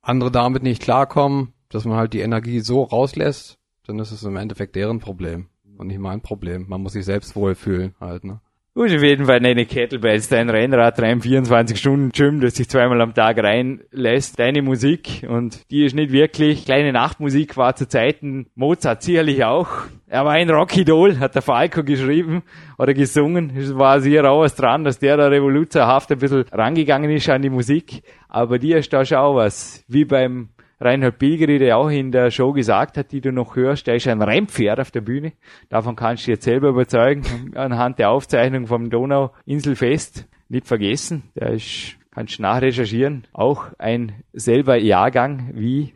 andere 0.00 0.30
damit 0.30 0.62
nicht 0.62 0.80
klarkommen, 0.80 1.52
dass 1.68 1.84
man 1.84 1.98
halt 1.98 2.14
die 2.14 2.20
Energie 2.20 2.60
so 2.60 2.82
rauslässt, 2.82 3.58
dann 3.86 3.98
ist 3.98 4.10
es 4.10 4.22
im 4.22 4.36
Endeffekt 4.36 4.74
deren 4.74 5.00
Problem 5.00 5.48
und 5.76 5.88
nicht 5.88 5.98
mein 5.98 6.22
Problem. 6.22 6.64
Man 6.66 6.80
muss 6.80 6.94
sich 6.94 7.04
selbst 7.04 7.36
wohlfühlen 7.36 7.94
halt, 8.00 8.24
ne? 8.24 8.40
Gut, 8.76 8.90
auf 8.90 9.04
jeden 9.04 9.26
Fall 9.26 9.38
deine 9.38 9.66
Kettlebells, 9.66 10.28
dein 10.28 10.50
Rennrad, 10.50 10.98
dein 10.98 11.20
24 11.20 11.78
Stunden 11.78 12.10
Gym, 12.10 12.40
das 12.40 12.56
sich 12.56 12.68
zweimal 12.68 13.00
am 13.02 13.14
Tag 13.14 13.38
reinlässt, 13.38 14.36
deine 14.36 14.62
Musik 14.62 15.24
und 15.28 15.60
die 15.70 15.84
ist 15.84 15.94
nicht 15.94 16.10
wirklich, 16.10 16.64
kleine 16.64 16.92
Nachtmusik 16.92 17.56
war 17.56 17.76
zu 17.76 17.86
Zeiten 17.86 18.46
Mozart 18.56 19.04
sicherlich 19.04 19.44
auch. 19.44 19.68
Er 20.08 20.24
war 20.24 20.32
ein 20.32 20.50
Rockidol, 20.50 21.20
hat 21.20 21.36
der 21.36 21.42
Falco 21.42 21.84
geschrieben 21.84 22.42
oder 22.76 22.94
gesungen. 22.94 23.56
Es 23.56 23.78
war 23.78 24.00
sehr 24.00 24.28
auch 24.28 24.40
was 24.40 24.56
dran, 24.56 24.82
dass 24.82 24.98
der 24.98 25.18
da 25.18 25.28
revoluzerhaft 25.28 26.10
ein 26.10 26.18
bisschen 26.18 26.44
rangegangen 26.50 27.12
ist 27.12 27.28
an 27.28 27.42
die 27.42 27.50
Musik. 27.50 28.02
Aber 28.28 28.58
dir 28.58 28.78
ist 28.78 28.92
da 28.92 29.04
schon 29.04 29.18
auch 29.18 29.36
was, 29.36 29.84
wie 29.86 30.04
beim 30.04 30.48
Reinhard 30.84 31.18
Pilgeri, 31.18 31.58
der 31.58 31.78
auch 31.78 31.88
in 31.88 32.12
der 32.12 32.30
Show 32.30 32.52
gesagt 32.52 32.98
hat, 32.98 33.10
die 33.10 33.22
du 33.22 33.32
noch 33.32 33.56
hörst, 33.56 33.86
der 33.86 33.96
ist 33.96 34.06
ein 34.06 34.20
Rennpferd 34.20 34.80
auf 34.80 34.90
der 34.90 35.00
Bühne. 35.00 35.32
Davon 35.70 35.96
kannst 35.96 36.26
du 36.26 36.32
jetzt 36.32 36.44
selber 36.44 36.68
überzeugen, 36.68 37.24
anhand 37.54 37.98
der 37.98 38.10
Aufzeichnung 38.10 38.66
vom 38.66 38.90
Donau-Inselfest. 38.90 40.28
Nicht 40.50 40.66
vergessen, 40.66 41.22
der 41.34 41.52
ist, 41.52 41.96
kannst 42.10 42.38
du 42.38 42.42
nachrecherchieren, 42.42 43.26
auch 43.32 43.68
ein 43.78 44.12
selber 44.34 44.76
Jahrgang 44.76 45.50
wie 45.54 45.94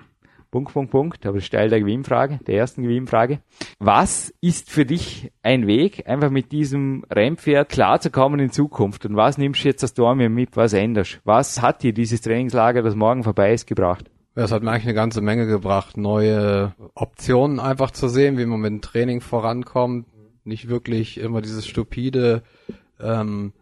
Punkt, 0.50 0.72
Punkt, 0.72 0.90
Punkt, 0.90 1.26
aber 1.26 1.42
steil 1.42 1.68
der 1.68 1.80
Gewinnfrage, 1.80 2.40
der 2.46 2.56
ersten 2.56 2.82
Gewinnfrage. 2.82 3.40
Was 3.78 4.32
ist 4.40 4.70
für 4.70 4.86
dich 4.86 5.30
ein 5.42 5.66
Weg, 5.66 6.08
einfach 6.08 6.30
mit 6.30 6.52
diesem 6.52 7.04
Rennpferd 7.10 7.68
klarzukommen 7.68 8.40
in 8.40 8.50
Zukunft? 8.50 9.04
Und 9.04 9.14
was 9.14 9.36
nimmst 9.36 9.62
du 9.62 9.68
jetzt 9.68 9.82
das 9.82 9.92
Dormien 9.92 10.32
mit? 10.32 10.56
Was 10.56 10.72
änderst? 10.72 11.20
Was 11.24 11.60
hat 11.60 11.82
dir 11.82 11.92
dieses 11.92 12.22
Trainingslager, 12.22 12.80
das 12.80 12.94
morgen 12.94 13.24
vorbei 13.24 13.52
ist, 13.52 13.66
gebracht? 13.66 14.10
Ja, 14.38 14.44
es 14.44 14.52
hat 14.52 14.62
mir 14.62 14.70
eigentlich 14.70 14.84
eine 14.84 14.94
ganze 14.94 15.20
Menge 15.20 15.48
gebracht, 15.48 15.96
neue 15.96 16.72
Optionen 16.94 17.58
einfach 17.58 17.90
zu 17.90 18.06
sehen, 18.06 18.38
wie 18.38 18.46
man 18.46 18.60
mit 18.60 18.70
dem 18.70 18.80
Training 18.80 19.20
vorankommt. 19.20 20.06
Nicht 20.44 20.68
wirklich 20.68 21.18
immer 21.18 21.42
dieses 21.42 21.66
stupide, 21.66 22.44
ähm, 23.00 23.52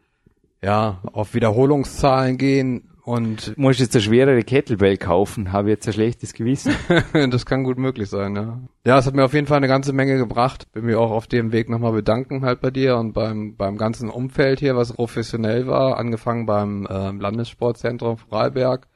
ja, 0.61 1.01
auf 1.15 1.33
Wiederholungszahlen 1.33 2.37
gehen 2.37 2.91
und. 3.05 3.57
Du 3.57 3.61
musst 3.63 3.81
jetzt 3.81 3.97
eine 3.97 4.03
schwerere 4.03 4.43
Kettlebell 4.43 4.99
kaufen, 4.99 5.51
habe 5.51 5.71
jetzt 5.71 5.87
ein 5.87 5.95
schlechtes 5.95 6.35
Gewissen. 6.35 6.75
das 7.31 7.47
kann 7.47 7.65
gut 7.65 7.79
möglich 7.79 8.11
sein, 8.11 8.37
ja. 8.37 8.61
Ja, 8.85 8.99
es 8.99 9.07
hat 9.07 9.15
mir 9.15 9.25
auf 9.25 9.33
jeden 9.33 9.47
Fall 9.47 9.57
eine 9.57 9.69
ganze 9.69 9.95
Menge 9.95 10.19
gebracht. 10.19 10.71
Bin 10.73 10.85
mir 10.85 11.01
auch 11.01 11.11
auf 11.11 11.27
dem 11.27 11.53
Weg 11.53 11.71
nochmal 11.71 11.93
bedanken 11.93 12.45
halt 12.45 12.61
bei 12.61 12.71
dir 12.71 12.99
und 12.99 13.15
beim, 13.15 13.57
beim 13.57 13.79
ganzen 13.79 14.11
Umfeld 14.11 14.61
hier, 14.61 14.77
was 14.77 14.93
professionell 14.93 15.67
war, 15.67 15.97
angefangen 15.97 16.45
beim 16.45 16.85
äh, 16.85 17.13
Landessportzentrum 17.13 18.19
Freiberg 18.19 18.89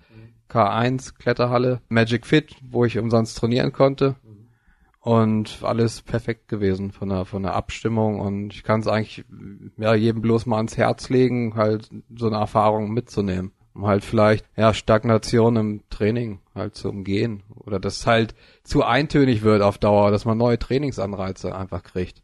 K1 0.51 1.17
Kletterhalle, 1.19 1.81
Magic 1.89 2.27
Fit, 2.27 2.57
wo 2.69 2.85
ich 2.85 2.99
umsonst 2.99 3.39
trainieren 3.39 3.73
konnte. 3.73 4.17
Und 5.01 5.61
alles 5.63 6.03
perfekt 6.03 6.49
gewesen 6.49 6.91
von 6.91 7.09
der, 7.09 7.25
von 7.25 7.43
der 7.43 7.55
Abstimmung 7.55 8.21
und 8.21 8.53
ich 8.53 8.65
kann 8.65 8.81
es 8.81 8.87
eigentlich 8.87 9.25
ja, 9.79 9.95
jedem 9.95 10.21
bloß 10.21 10.45
mal 10.45 10.59
ans 10.59 10.77
Herz 10.77 11.09
legen, 11.09 11.55
halt 11.55 11.89
so 12.15 12.27
eine 12.27 12.37
Erfahrung 12.37 12.91
mitzunehmen. 12.91 13.53
Um 13.73 13.87
halt 13.87 14.05
vielleicht, 14.05 14.45
ja, 14.57 14.75
Stagnation 14.75 15.57
im 15.57 15.83
Training 15.89 16.41
halt 16.55 16.75
zu 16.75 16.91
umgehen. 16.91 17.45
Oder 17.55 17.81
dass 17.81 18.07
halt 18.07 18.35
zu 18.63 18.85
eintönig 18.85 19.43
wird 19.43 19.63
auf 19.63 19.79
Dauer, 19.79 20.11
dass 20.11 20.27
man 20.27 20.37
neue 20.37 20.59
Trainingsanreize 20.59 21.55
einfach 21.57 21.83
kriegt. 21.83 22.23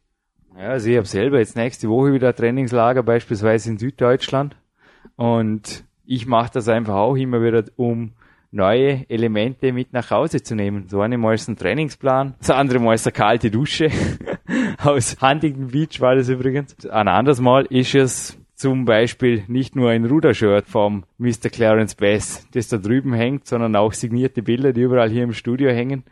Ja, 0.55 0.70
also 0.70 0.91
ich 0.91 0.97
habe 0.97 1.07
selber 1.07 1.39
jetzt 1.39 1.57
nächste 1.57 1.89
Woche 1.89 2.12
wieder 2.12 2.35
Trainingslager, 2.35 3.03
beispielsweise 3.03 3.70
in 3.70 3.79
Süddeutschland. 3.79 4.57
Und 5.14 5.85
ich 6.05 6.27
mache 6.27 6.51
das 6.53 6.68
einfach 6.68 6.95
auch 6.95 7.16
immer 7.16 7.43
wieder, 7.43 7.64
um 7.77 8.12
neue 8.51 9.09
Elemente 9.09 9.72
mit 9.72 9.92
nach 9.92 10.11
Hause 10.11 10.42
zu 10.42 10.55
nehmen. 10.55 10.88
So 10.88 11.01
eine 11.01 11.18
Mal 11.18 11.34
ist 11.34 11.49
ein 11.49 11.57
Trainingsplan, 11.57 12.34
das 12.38 12.51
andere 12.51 12.78
Mal 12.78 12.94
ist 12.94 13.07
eine 13.07 13.12
kalte 13.12 13.51
Dusche. 13.51 13.90
Aus 14.82 15.16
Huntington 15.20 15.68
Beach 15.68 16.01
war 16.01 16.14
das 16.14 16.28
übrigens. 16.28 16.86
Ein 16.88 17.09
anderes 17.09 17.40
Mal 17.40 17.66
ist 17.66 17.94
es 17.94 18.38
zum 18.55 18.86
Beispiel 18.86 19.44
nicht 19.49 19.76
nur 19.76 19.90
ein 19.90 20.07
Rudershirt 20.07 20.66
vom 20.66 21.05
Mr. 21.18 21.51
Clarence 21.51 21.94
Bass, 21.94 22.47
das 22.53 22.68
da 22.68 22.78
drüben 22.78 23.12
hängt, 23.12 23.47
sondern 23.47 23.76
auch 23.76 23.92
signierte 23.92 24.42
Bilder, 24.42 24.72
die 24.72 24.82
überall 24.82 25.11
hier 25.11 25.24
im 25.24 25.34
Studio 25.34 25.70
hängen. 25.70 26.05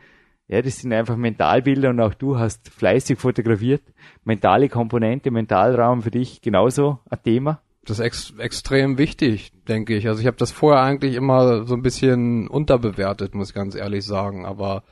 Ja, 0.46 0.60
das 0.60 0.78
sind 0.78 0.92
einfach 0.92 1.16
Mentalbilder 1.16 1.88
und 1.88 2.00
auch 2.00 2.12
du 2.12 2.38
hast 2.38 2.68
fleißig 2.68 3.18
fotografiert. 3.18 3.82
Mentale 4.24 4.68
Komponente, 4.68 5.30
Mentalraum 5.30 6.02
für 6.02 6.10
dich 6.10 6.42
genauso 6.42 6.98
ein 7.08 7.22
Thema 7.22 7.63
das 7.84 7.98
ist 7.98 8.04
ex 8.04 8.34
extrem 8.38 8.98
wichtig, 8.98 9.52
denke 9.68 9.94
ich. 9.94 10.08
Also 10.08 10.20
ich 10.20 10.26
habe 10.26 10.36
das 10.36 10.52
vorher 10.52 10.82
eigentlich 10.82 11.14
immer 11.14 11.64
so 11.64 11.74
ein 11.74 11.82
bisschen 11.82 12.48
unterbewertet, 12.48 13.34
muss 13.34 13.50
ich 13.50 13.54
ganz 13.54 13.74
ehrlich 13.74 14.04
sagen. 14.04 14.46
Aber 14.46 14.84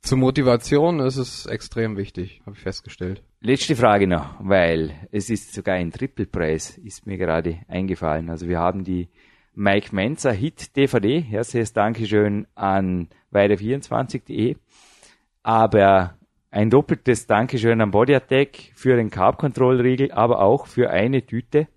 zur 0.00 0.18
Motivation 0.18 1.00
ist 1.00 1.16
es 1.16 1.46
extrem 1.46 1.96
wichtig, 1.96 2.40
habe 2.46 2.56
ich 2.56 2.62
festgestellt. 2.62 3.22
Letzte 3.40 3.76
Frage 3.76 4.06
noch, 4.06 4.34
weil 4.40 4.92
es 5.12 5.30
ist 5.30 5.54
sogar 5.54 5.76
ein 5.76 5.92
Trippelpreis, 5.92 6.78
ist 6.78 7.06
mir 7.06 7.18
gerade 7.18 7.58
eingefallen. 7.68 8.30
Also 8.30 8.48
wir 8.48 8.58
haben 8.58 8.84
die 8.84 9.08
Mike 9.54 9.94
Menzer 9.94 10.32
Hit 10.32 10.76
DVD. 10.76 11.20
Herzliches 11.20 11.72
Dankeschön 11.72 12.46
an 12.54 13.08
weiter24.de. 13.32 14.56
Aber 15.42 16.16
ein 16.50 16.70
doppeltes 16.70 17.26
Dankeschön 17.26 17.80
an 17.80 17.90
Body 17.90 18.14
Attack 18.14 18.72
für 18.74 18.96
den 18.96 19.10
Carb 19.10 19.38
Control 19.38 19.80
Riegel, 19.80 20.12
aber 20.12 20.40
auch 20.40 20.66
für 20.66 20.90
eine 20.90 21.26
Tüte 21.26 21.68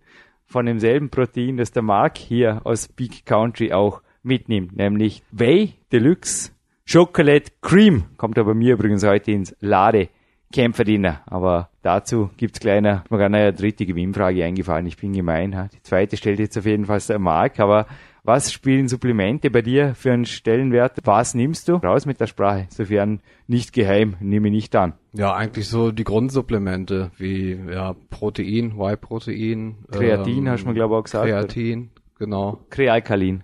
von 0.51 0.65
demselben 0.65 1.09
Protein, 1.09 1.57
das 1.57 1.71
der 1.71 1.81
Mark 1.81 2.17
hier 2.17 2.61
aus 2.65 2.87
Peak 2.87 3.25
Country 3.25 3.71
auch 3.71 4.01
mitnimmt, 4.21 4.75
nämlich 4.75 5.23
Whey 5.31 5.73
Deluxe 5.91 6.51
Chocolate 6.91 7.51
Cream. 7.61 8.03
Kommt 8.17 8.37
aber 8.37 8.53
mir 8.53 8.73
übrigens 8.73 9.05
heute 9.05 9.31
ins 9.31 9.55
Lade 9.61 10.09
Kämpferdiener. 10.51 11.21
Aber 11.25 11.69
dazu 11.81 12.29
gibt's 12.35 12.59
kleiner, 12.59 13.05
mir 13.09 13.17
gerade 13.17 13.35
eine 13.37 13.53
dritte 13.53 13.85
Gewinnfrage 13.85 14.43
eingefallen. 14.43 14.87
Ich 14.87 14.97
bin 14.97 15.13
gemein. 15.13 15.69
Die 15.73 15.81
zweite 15.83 16.17
stellt 16.17 16.39
jetzt 16.39 16.57
auf 16.57 16.65
jeden 16.65 16.85
Fall 16.85 16.99
der 16.99 17.19
Mark, 17.19 17.59
aber 17.59 17.87
was 18.23 18.51
spielen 18.51 18.87
Supplemente 18.87 19.49
bei 19.49 19.61
dir 19.61 19.95
für 19.95 20.11
einen 20.11 20.25
Stellenwert? 20.25 20.99
Was 21.03 21.33
nimmst 21.33 21.67
du? 21.67 21.75
Raus 21.75 22.05
mit 22.05 22.19
der 22.19 22.27
Sprache. 22.27 22.67
Sofern 22.69 23.21
nicht 23.47 23.73
geheim, 23.73 24.15
nehme 24.19 24.49
ich 24.49 24.53
nicht 24.53 24.75
an. 24.75 24.93
Ja, 25.13 25.33
eigentlich 25.33 25.67
so 25.67 25.91
die 25.91 26.03
Grundsupplemente 26.03 27.11
wie 27.17 27.53
ja, 27.53 27.95
Protein, 28.09 28.73
Y-Protein. 28.79 29.85
Kreatin 29.91 30.37
ähm, 30.37 30.49
hast 30.49 30.63
du 30.63 30.67
mir 30.67 30.75
glaube 30.75 30.93
ich 30.93 30.99
auch 30.99 31.03
gesagt. 31.03 31.25
Kreatin, 31.25 31.89
genau. 32.17 32.59
Krealkalin. 32.69 33.43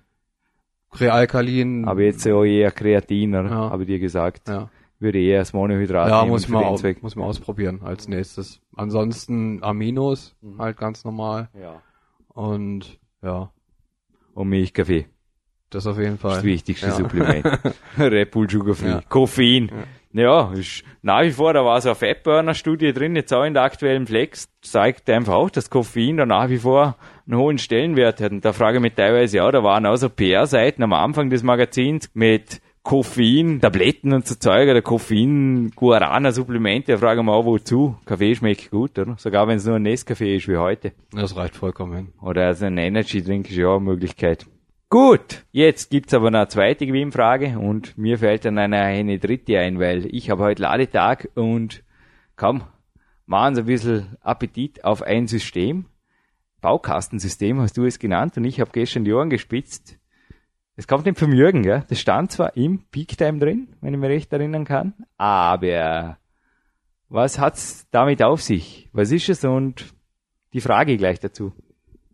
Krealkalin. 0.91 1.85
Aber 1.85 2.01
jetzt 2.01 2.27
auch 2.27 2.43
eher 2.43 2.71
Kreatin, 2.71 3.35
oder? 3.35 3.49
Ja. 3.49 3.69
habe 3.71 3.83
ich 3.83 3.87
dir 3.87 3.99
gesagt. 3.99 4.47
Ja. 4.47 4.69
Würde 4.99 5.19
eher 5.19 5.39
das 5.39 5.53
Monohydrat 5.53 6.09
Ja, 6.09 6.25
muss 6.25 6.47
man, 6.47 6.63
aus, 6.63 6.83
muss 7.01 7.15
man 7.15 7.25
ausprobieren 7.25 7.81
als 7.83 8.07
nächstes. 8.07 8.61
Ansonsten 8.75 9.61
Aminos, 9.63 10.35
mhm. 10.41 10.59
halt 10.59 10.77
ganz 10.77 11.03
normal. 11.03 11.49
Ja. 11.59 11.81
Und 12.29 12.99
ja, 13.21 13.51
und 14.37 14.49
Milchkaffee. 14.49 15.07
Das 15.69 15.85
auf 15.85 15.97
jeden 15.97 16.17
Fall. 16.17 16.35
Das, 16.35 16.43
wichtigste 16.43 16.87
ja. 16.87 16.93
Supplement. 16.93 17.45
Red 17.97 18.31
Bull 18.31 18.49
Sugar 18.49 18.75
Free. 18.75 18.89
Ja. 18.89 19.01
Koffein. 19.09 19.69
Ja. 20.13 20.21
ja, 20.21 20.53
ist 20.53 20.83
nach 21.01 21.23
wie 21.23 21.31
vor, 21.31 21.53
da 21.53 21.65
war 21.65 21.81
so 21.81 21.89
eine 21.89 21.95
Fatburner-Studie 21.95 22.93
drin, 22.93 23.15
jetzt 23.15 23.33
auch 23.33 23.43
in 23.43 23.53
der 23.53 23.63
aktuellen 23.63 24.07
Flex, 24.07 24.47
zeigt 24.61 25.09
einfach 25.09 25.33
auch, 25.33 25.49
dass 25.49 25.69
Koffein 25.69 26.17
da 26.17 26.25
nach 26.25 26.49
wie 26.49 26.59
vor 26.59 26.95
einen 27.25 27.37
hohen 27.37 27.57
Stellenwert 27.57 28.21
hat. 28.21 28.31
Und 28.31 28.45
da 28.45 28.53
frage 28.53 28.77
ich 28.77 28.81
mich 28.81 28.93
teilweise, 28.93 29.37
ja, 29.37 29.51
da 29.51 29.63
waren 29.63 29.85
auch 29.85 29.97
so 29.97 30.09
PR-Seiten 30.09 30.83
am 30.83 30.93
Anfang 30.93 31.29
des 31.29 31.43
Magazins 31.43 32.09
mit 32.13 32.61
Koffein, 32.87 33.59
Tabletten 33.59 34.13
und 34.13 34.25
so 34.25 34.35
Zeug, 34.35 34.69
oder 34.69 34.81
Koffein, 34.81 35.73
Guarana, 35.75 36.31
Supplemente, 36.31 36.93
da 36.93 36.97
frage 36.97 37.19
ich 37.19 37.25
mich 37.25 37.33
auch, 37.35 37.43
wozu? 37.43 37.97
Kaffee 38.05 38.33
schmeckt 38.33 38.71
gut, 38.71 38.97
oder? 38.97 39.17
Sogar 39.17 39.45
wenn 39.45 39.57
es 39.57 39.65
nur 39.65 39.75
ein 39.75 39.85
Nescafé 39.85 40.37
ist 40.37 40.47
wie 40.47 40.55
heute. 40.55 40.93
Das 41.11 41.35
reicht 41.35 41.57
vollkommen. 41.57 42.13
Oder 42.21 42.45
also 42.45 42.65
ein 42.65 42.77
Energy 42.77 43.21
Drink 43.21 43.49
ist 43.49 43.57
ja 43.57 43.67
auch 43.67 43.81
eine 43.81 43.83
Möglichkeit. 43.83 44.45
Gut, 44.87 45.43
jetzt 45.51 45.91
gibt's 45.91 46.13
aber 46.13 46.31
noch 46.31 46.39
eine 46.39 46.47
zweite 46.47 46.87
Gewinnfrage 46.87 47.59
und 47.59 47.97
mir 47.97 48.19
fällt 48.19 48.45
dann 48.45 48.57
eine, 48.57 48.77
eine 48.77 49.19
dritte 49.19 49.59
ein, 49.59 49.81
weil 49.81 50.05
ich 50.05 50.29
habe 50.29 50.43
heute 50.43 50.61
Ladetag 50.61 51.27
und 51.35 51.83
komm, 52.37 52.63
machen 53.25 53.55
Sie 53.55 53.63
ein 53.63 53.67
bisschen 53.67 54.15
Appetit 54.21 54.85
auf 54.85 55.01
ein 55.01 55.27
System. 55.27 55.87
Baukastensystem 56.61 57.59
hast 57.59 57.75
du 57.75 57.83
es 57.83 57.99
genannt 57.99 58.37
und 58.37 58.45
ich 58.45 58.61
habe 58.61 58.71
gestern 58.71 59.03
die 59.03 59.11
Ohren 59.11 59.29
gespitzt 59.29 59.99
es 60.77 60.87
kommt 60.87 61.05
nicht 61.05 61.17
vom 61.17 61.33
Jürgen, 61.33 61.63
gell? 61.63 61.83
Das 61.89 61.99
stand 61.99 62.31
zwar 62.31 62.55
im 62.55 62.83
Peak 62.91 63.17
Time 63.17 63.39
drin, 63.39 63.67
wenn 63.81 63.93
ich 63.93 63.99
mich 63.99 64.09
recht 64.09 64.31
erinnern 64.31 64.63
kann, 64.63 64.93
aber 65.17 66.17
was 67.09 67.39
hat's 67.39 67.87
damit 67.91 68.21
auf 68.21 68.41
sich? 68.41 68.87
Was 68.93 69.11
ist 69.11 69.27
es 69.27 69.43
und 69.43 69.85
die 70.53 70.61
Frage 70.61 70.97
gleich 70.97 71.19
dazu? 71.19 71.51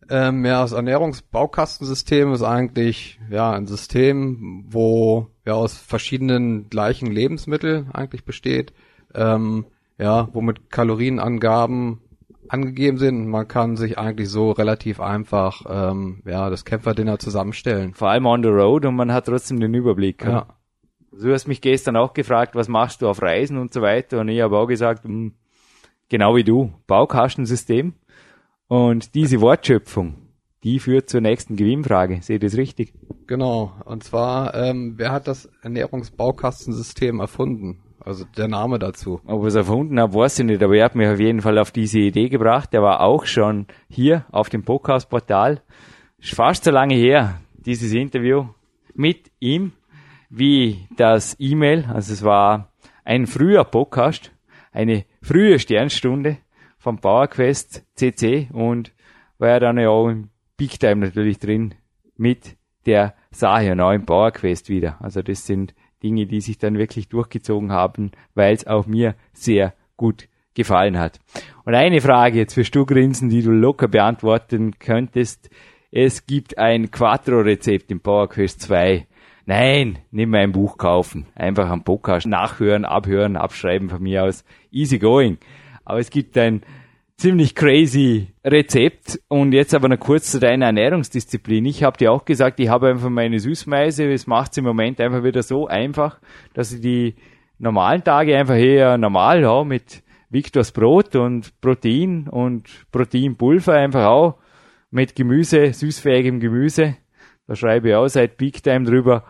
Ähm, 0.09 0.45
ja, 0.45 0.61
das 0.61 0.71
Ernährungsbaukastensystem 0.71 2.31
ist 2.33 2.43
eigentlich 2.43 3.19
ja 3.29 3.51
ein 3.51 3.67
System, 3.67 4.65
wo 4.67 5.27
ja 5.45 5.53
aus 5.53 5.77
verschiedenen 5.77 6.69
gleichen 6.69 7.07
Lebensmitteln 7.11 7.91
eigentlich 7.91 8.23
besteht, 8.23 8.73
ähm, 9.13 9.65
ja, 9.97 10.29
wo 10.33 10.41
mit 10.41 10.69
Kalorienangaben 10.69 11.99
angegeben 12.53 12.97
sind. 12.97 13.27
Man 13.27 13.47
kann 13.47 13.75
sich 13.75 13.97
eigentlich 13.97 14.29
so 14.29 14.51
relativ 14.51 14.99
einfach 14.99 15.63
ähm, 15.67 16.21
ja 16.25 16.49
das 16.49 16.65
Kämpferdinner 16.65 17.19
zusammenstellen. 17.19 17.93
Vor 17.93 18.09
allem 18.09 18.25
on 18.27 18.43
the 18.43 18.49
road 18.49 18.85
und 18.85 18.95
man 18.95 19.11
hat 19.11 19.25
trotzdem 19.25 19.59
den 19.59 19.73
Überblick. 19.73 20.23
Ja. 20.23 20.47
Du 21.11 21.31
hast 21.31 21.47
mich 21.47 21.61
gestern 21.61 21.95
auch 21.95 22.13
gefragt, 22.13 22.55
was 22.55 22.67
machst 22.67 23.01
du 23.01 23.07
auf 23.07 23.21
Reisen 23.21 23.57
und 23.57 23.73
so 23.73 23.81
weiter 23.81 24.19
und 24.21 24.29
ich 24.29 24.41
habe 24.41 24.57
auch 24.57 24.67
gesagt, 24.67 25.05
mh, 25.05 25.11
hm, 25.11 25.33
genau 26.09 26.35
wie 26.35 26.43
du, 26.43 26.71
Baukastensystem. 26.87 27.93
Und 28.67 29.13
diese 29.13 29.41
Wortschöpfung, 29.41 30.15
die 30.63 30.79
führt 30.79 31.09
zur 31.09 31.21
nächsten 31.21 31.55
Gewinnfrage. 31.55 32.21
Seht 32.21 32.41
ihr 32.41 32.49
das 32.49 32.57
richtig? 32.57 32.93
Genau. 33.27 33.73
Und 33.85 34.03
zwar, 34.03 34.55
ähm, 34.55 34.93
wer 34.97 35.11
hat 35.11 35.27
das 35.27 35.49
Ernährungsbaukastensystem 35.61 37.19
erfunden? 37.19 37.82
Also 38.05 38.25
der 38.25 38.47
Name 38.47 38.79
dazu. 38.79 39.21
Ob 39.25 39.43
er 39.43 39.47
es 39.47 39.55
erfunden 39.55 39.99
hat, 39.99 40.13
weiß 40.13 40.39
ich 40.39 40.45
nicht, 40.45 40.61
aber 40.61 40.75
er 40.75 40.85
hat 40.85 40.95
mich 40.95 41.07
auf 41.07 41.19
jeden 41.19 41.41
Fall 41.41 41.57
auf 41.57 41.71
diese 41.71 41.99
Idee 41.99 42.29
gebracht. 42.29 42.73
Der 42.73 42.81
war 42.81 43.01
auch 43.01 43.25
schon 43.25 43.67
hier 43.89 44.25
auf 44.31 44.49
dem 44.49 44.63
Podcast-Portal. 44.63 45.61
Ist 46.19 46.35
fast 46.35 46.65
so 46.65 46.71
lange 46.71 46.95
her, 46.95 47.39
dieses 47.65 47.93
Interview 47.93 48.47
mit 48.93 49.31
ihm, 49.39 49.71
wie 50.29 50.87
das 50.97 51.35
E-Mail. 51.39 51.85
Also 51.93 52.13
es 52.13 52.23
war 52.23 52.73
ein 53.05 53.25
früher 53.25 53.63
Podcast, 53.63 54.31
eine 54.71 55.05
frühe 55.21 55.59
Sternstunde 55.59 56.37
vom 56.77 56.97
PowerQuest 56.97 57.85
CC 57.95 58.49
und 58.51 58.91
war 59.37 59.49
ja 59.49 59.59
dann 59.59 59.77
ja 59.77 59.89
auch 59.89 60.09
im 60.09 60.29
Big 60.57 60.79
Time 60.79 61.05
natürlich 61.05 61.39
drin 61.39 61.75
mit 62.17 62.57
der 62.85 63.15
Sache 63.31 63.75
neuen 63.75 64.05
PowerQuest 64.05 64.69
wieder. 64.69 64.97
Also 65.01 65.21
das 65.21 65.45
sind 65.45 65.73
Dinge, 66.03 66.25
die 66.25 66.41
sich 66.41 66.57
dann 66.57 66.77
wirklich 66.77 67.07
durchgezogen 67.07 67.71
haben, 67.71 68.11
weil 68.35 68.53
es 68.53 68.67
auch 68.67 68.85
mir 68.85 69.15
sehr 69.33 69.73
gut 69.97 70.27
gefallen 70.53 70.99
hat. 70.99 71.19
Und 71.65 71.75
eine 71.75 72.01
Frage 72.01 72.39
jetzt 72.39 72.53
für 72.53 72.65
Stugrinsen, 72.65 73.29
die 73.29 73.41
du 73.41 73.51
locker 73.51 73.87
beantworten 73.87 74.77
könntest. 74.79 75.49
Es 75.91 76.25
gibt 76.25 76.57
ein 76.57 76.91
Quattro-Rezept 76.91 77.91
im 77.91 78.01
PowerQuest 78.01 78.61
2. 78.61 79.07
Nein, 79.45 79.99
nicht 80.11 80.27
mehr 80.27 80.41
ein 80.41 80.51
Buch 80.51 80.77
kaufen. 80.77 81.25
Einfach 81.35 81.69
am 81.69 81.83
Podcast 81.83 82.27
nachhören, 82.27 82.85
abhören, 82.85 83.35
abschreiben 83.35 83.89
von 83.89 84.01
mir 84.01 84.23
aus. 84.23 84.45
Easy 84.71 84.99
going. 84.99 85.37
Aber 85.85 85.99
es 85.99 86.09
gibt 86.09 86.37
ein 86.37 86.61
ziemlich 87.17 87.55
crazy 87.55 88.27
Rezept. 88.43 89.19
Und 89.27 89.53
jetzt 89.53 89.73
aber 89.73 89.89
noch 89.89 89.99
kurz 89.99 90.31
zu 90.31 90.39
deiner 90.39 90.67
Ernährungsdisziplin. 90.67 91.65
Ich 91.65 91.83
habe 91.83 91.97
dir 91.97 92.11
auch 92.11 92.25
gesagt, 92.25 92.59
ich 92.59 92.69
habe 92.69 92.89
einfach 92.89 93.09
meine 93.09 93.39
Süßmeise, 93.39 94.11
es 94.11 94.27
macht 94.27 94.57
im 94.57 94.65
Moment 94.65 94.99
einfach 94.99 95.23
wieder 95.23 95.43
so 95.43 95.67
einfach, 95.67 96.19
dass 96.53 96.71
ich 96.71 96.81
die 96.81 97.15
normalen 97.59 98.03
Tage 98.03 98.37
einfach 98.37 98.55
eher 98.55 98.97
normal 98.97 99.41
ja, 99.41 99.63
mit 99.63 100.03
Victors 100.29 100.71
Brot 100.71 101.15
und 101.15 101.59
Protein 101.61 102.27
und 102.27 102.67
Proteinpulver 102.91 103.73
einfach 103.73 104.05
auch 104.05 104.39
mit 104.89 105.15
Gemüse, 105.15 105.73
süßfähigem 105.73 106.39
Gemüse, 106.39 106.97
da 107.47 107.55
schreibe 107.55 107.89
ich 107.89 107.95
auch 107.95 108.07
seit 108.07 108.37
Big 108.37 108.63
Time 108.63 108.85
drüber, 108.85 109.25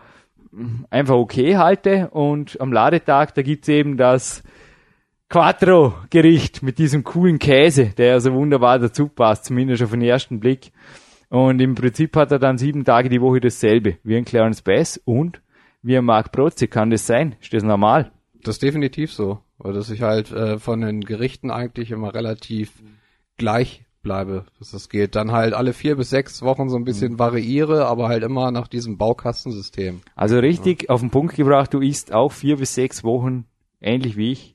einfach 0.90 1.16
okay 1.16 1.56
halte. 1.56 2.10
Und 2.10 2.60
am 2.60 2.72
Ladetag, 2.72 3.34
da 3.34 3.42
gibt's 3.42 3.68
eben 3.68 3.96
das 3.96 4.42
Quattro-Gericht 5.28 6.62
mit 6.62 6.78
diesem 6.78 7.02
coolen 7.02 7.38
Käse, 7.38 7.86
der 7.96 8.06
ja 8.06 8.20
so 8.20 8.32
wunderbar 8.32 8.78
dazu 8.78 9.08
passt, 9.08 9.46
zumindest 9.46 9.82
auf 9.82 9.90
den 9.90 10.02
ersten 10.02 10.40
Blick. 10.40 10.70
Und 11.28 11.60
im 11.60 11.74
Prinzip 11.74 12.14
hat 12.16 12.30
er 12.30 12.38
dann 12.38 12.58
sieben 12.58 12.84
Tage 12.84 13.08
die 13.08 13.20
Woche 13.20 13.40
dasselbe, 13.40 13.98
wie 14.04 14.16
ein 14.16 14.24
Clarence 14.24 14.62
Bass 14.62 15.00
und 15.04 15.40
wie 15.82 15.96
ein 15.96 16.04
Mark 16.04 16.30
Protze. 16.30 16.68
Kann 16.68 16.90
das 16.90 17.06
sein? 17.06 17.34
Ist 17.40 17.52
das 17.52 17.62
normal? 17.62 18.12
Das 18.42 18.56
ist 18.56 18.62
definitiv 18.62 19.12
so. 19.12 19.40
Weil 19.58 19.72
dass 19.72 19.90
ich 19.90 20.02
halt 20.02 20.30
äh, 20.30 20.58
von 20.58 20.80
den 20.80 21.00
Gerichten 21.00 21.50
eigentlich 21.50 21.90
immer 21.90 22.14
relativ 22.14 22.82
gleich 23.36 23.84
bleibe, 24.02 24.44
dass 24.58 24.70
das 24.70 24.88
geht. 24.88 25.16
Dann 25.16 25.32
halt 25.32 25.54
alle 25.54 25.72
vier 25.72 25.96
bis 25.96 26.10
sechs 26.10 26.42
Wochen 26.42 26.68
so 26.68 26.76
ein 26.76 26.84
bisschen 26.84 27.14
mhm. 27.14 27.18
variiere, 27.18 27.86
aber 27.86 28.08
halt 28.08 28.22
immer 28.22 28.50
nach 28.50 28.68
diesem 28.68 28.98
Baukastensystem. 28.98 30.02
Also 30.14 30.38
richtig 30.38 30.82
ja. 30.82 30.88
auf 30.90 31.00
den 31.00 31.10
Punkt 31.10 31.34
gebracht, 31.34 31.72
du 31.72 31.80
isst 31.80 32.12
auch 32.12 32.30
vier 32.30 32.58
bis 32.58 32.74
sechs 32.74 33.02
Wochen 33.02 33.46
ähnlich 33.80 34.16
wie 34.16 34.32
ich 34.32 34.53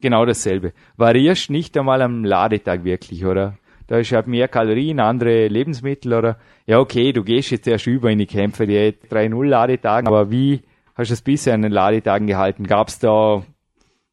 genau 0.00 0.24
dasselbe. 0.24 0.72
Variierst 0.96 1.50
nicht 1.50 1.76
einmal 1.76 2.02
am 2.02 2.24
Ladetag 2.24 2.84
wirklich, 2.84 3.24
oder? 3.24 3.58
Da 3.86 3.98
ist 3.98 4.12
halt 4.12 4.26
mehr 4.26 4.48
Kalorien, 4.48 5.00
andere 5.00 5.48
Lebensmittel, 5.48 6.12
oder? 6.12 6.38
Ja, 6.66 6.78
okay, 6.78 7.12
du 7.12 7.24
gehst 7.24 7.50
jetzt 7.50 7.66
erst 7.66 7.86
über 7.86 8.10
in 8.10 8.18
die 8.18 8.26
Kämpfe, 8.26 8.66
die 8.66 8.76
3-0 9.10 9.46
Ladetagen, 9.46 10.06
aber 10.06 10.30
wie 10.30 10.60
hast 10.94 11.08
du 11.08 11.14
es 11.14 11.22
bisher 11.22 11.54
an 11.54 11.62
den 11.62 11.72
Ladetagen 11.72 12.26
gehalten? 12.26 12.66
Gab's 12.66 12.98
da 12.98 13.42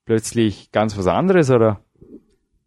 plötzlich 0.05 0.71
ganz 0.71 0.97
was 0.97 1.07
anderes, 1.07 1.51
oder? 1.51 1.81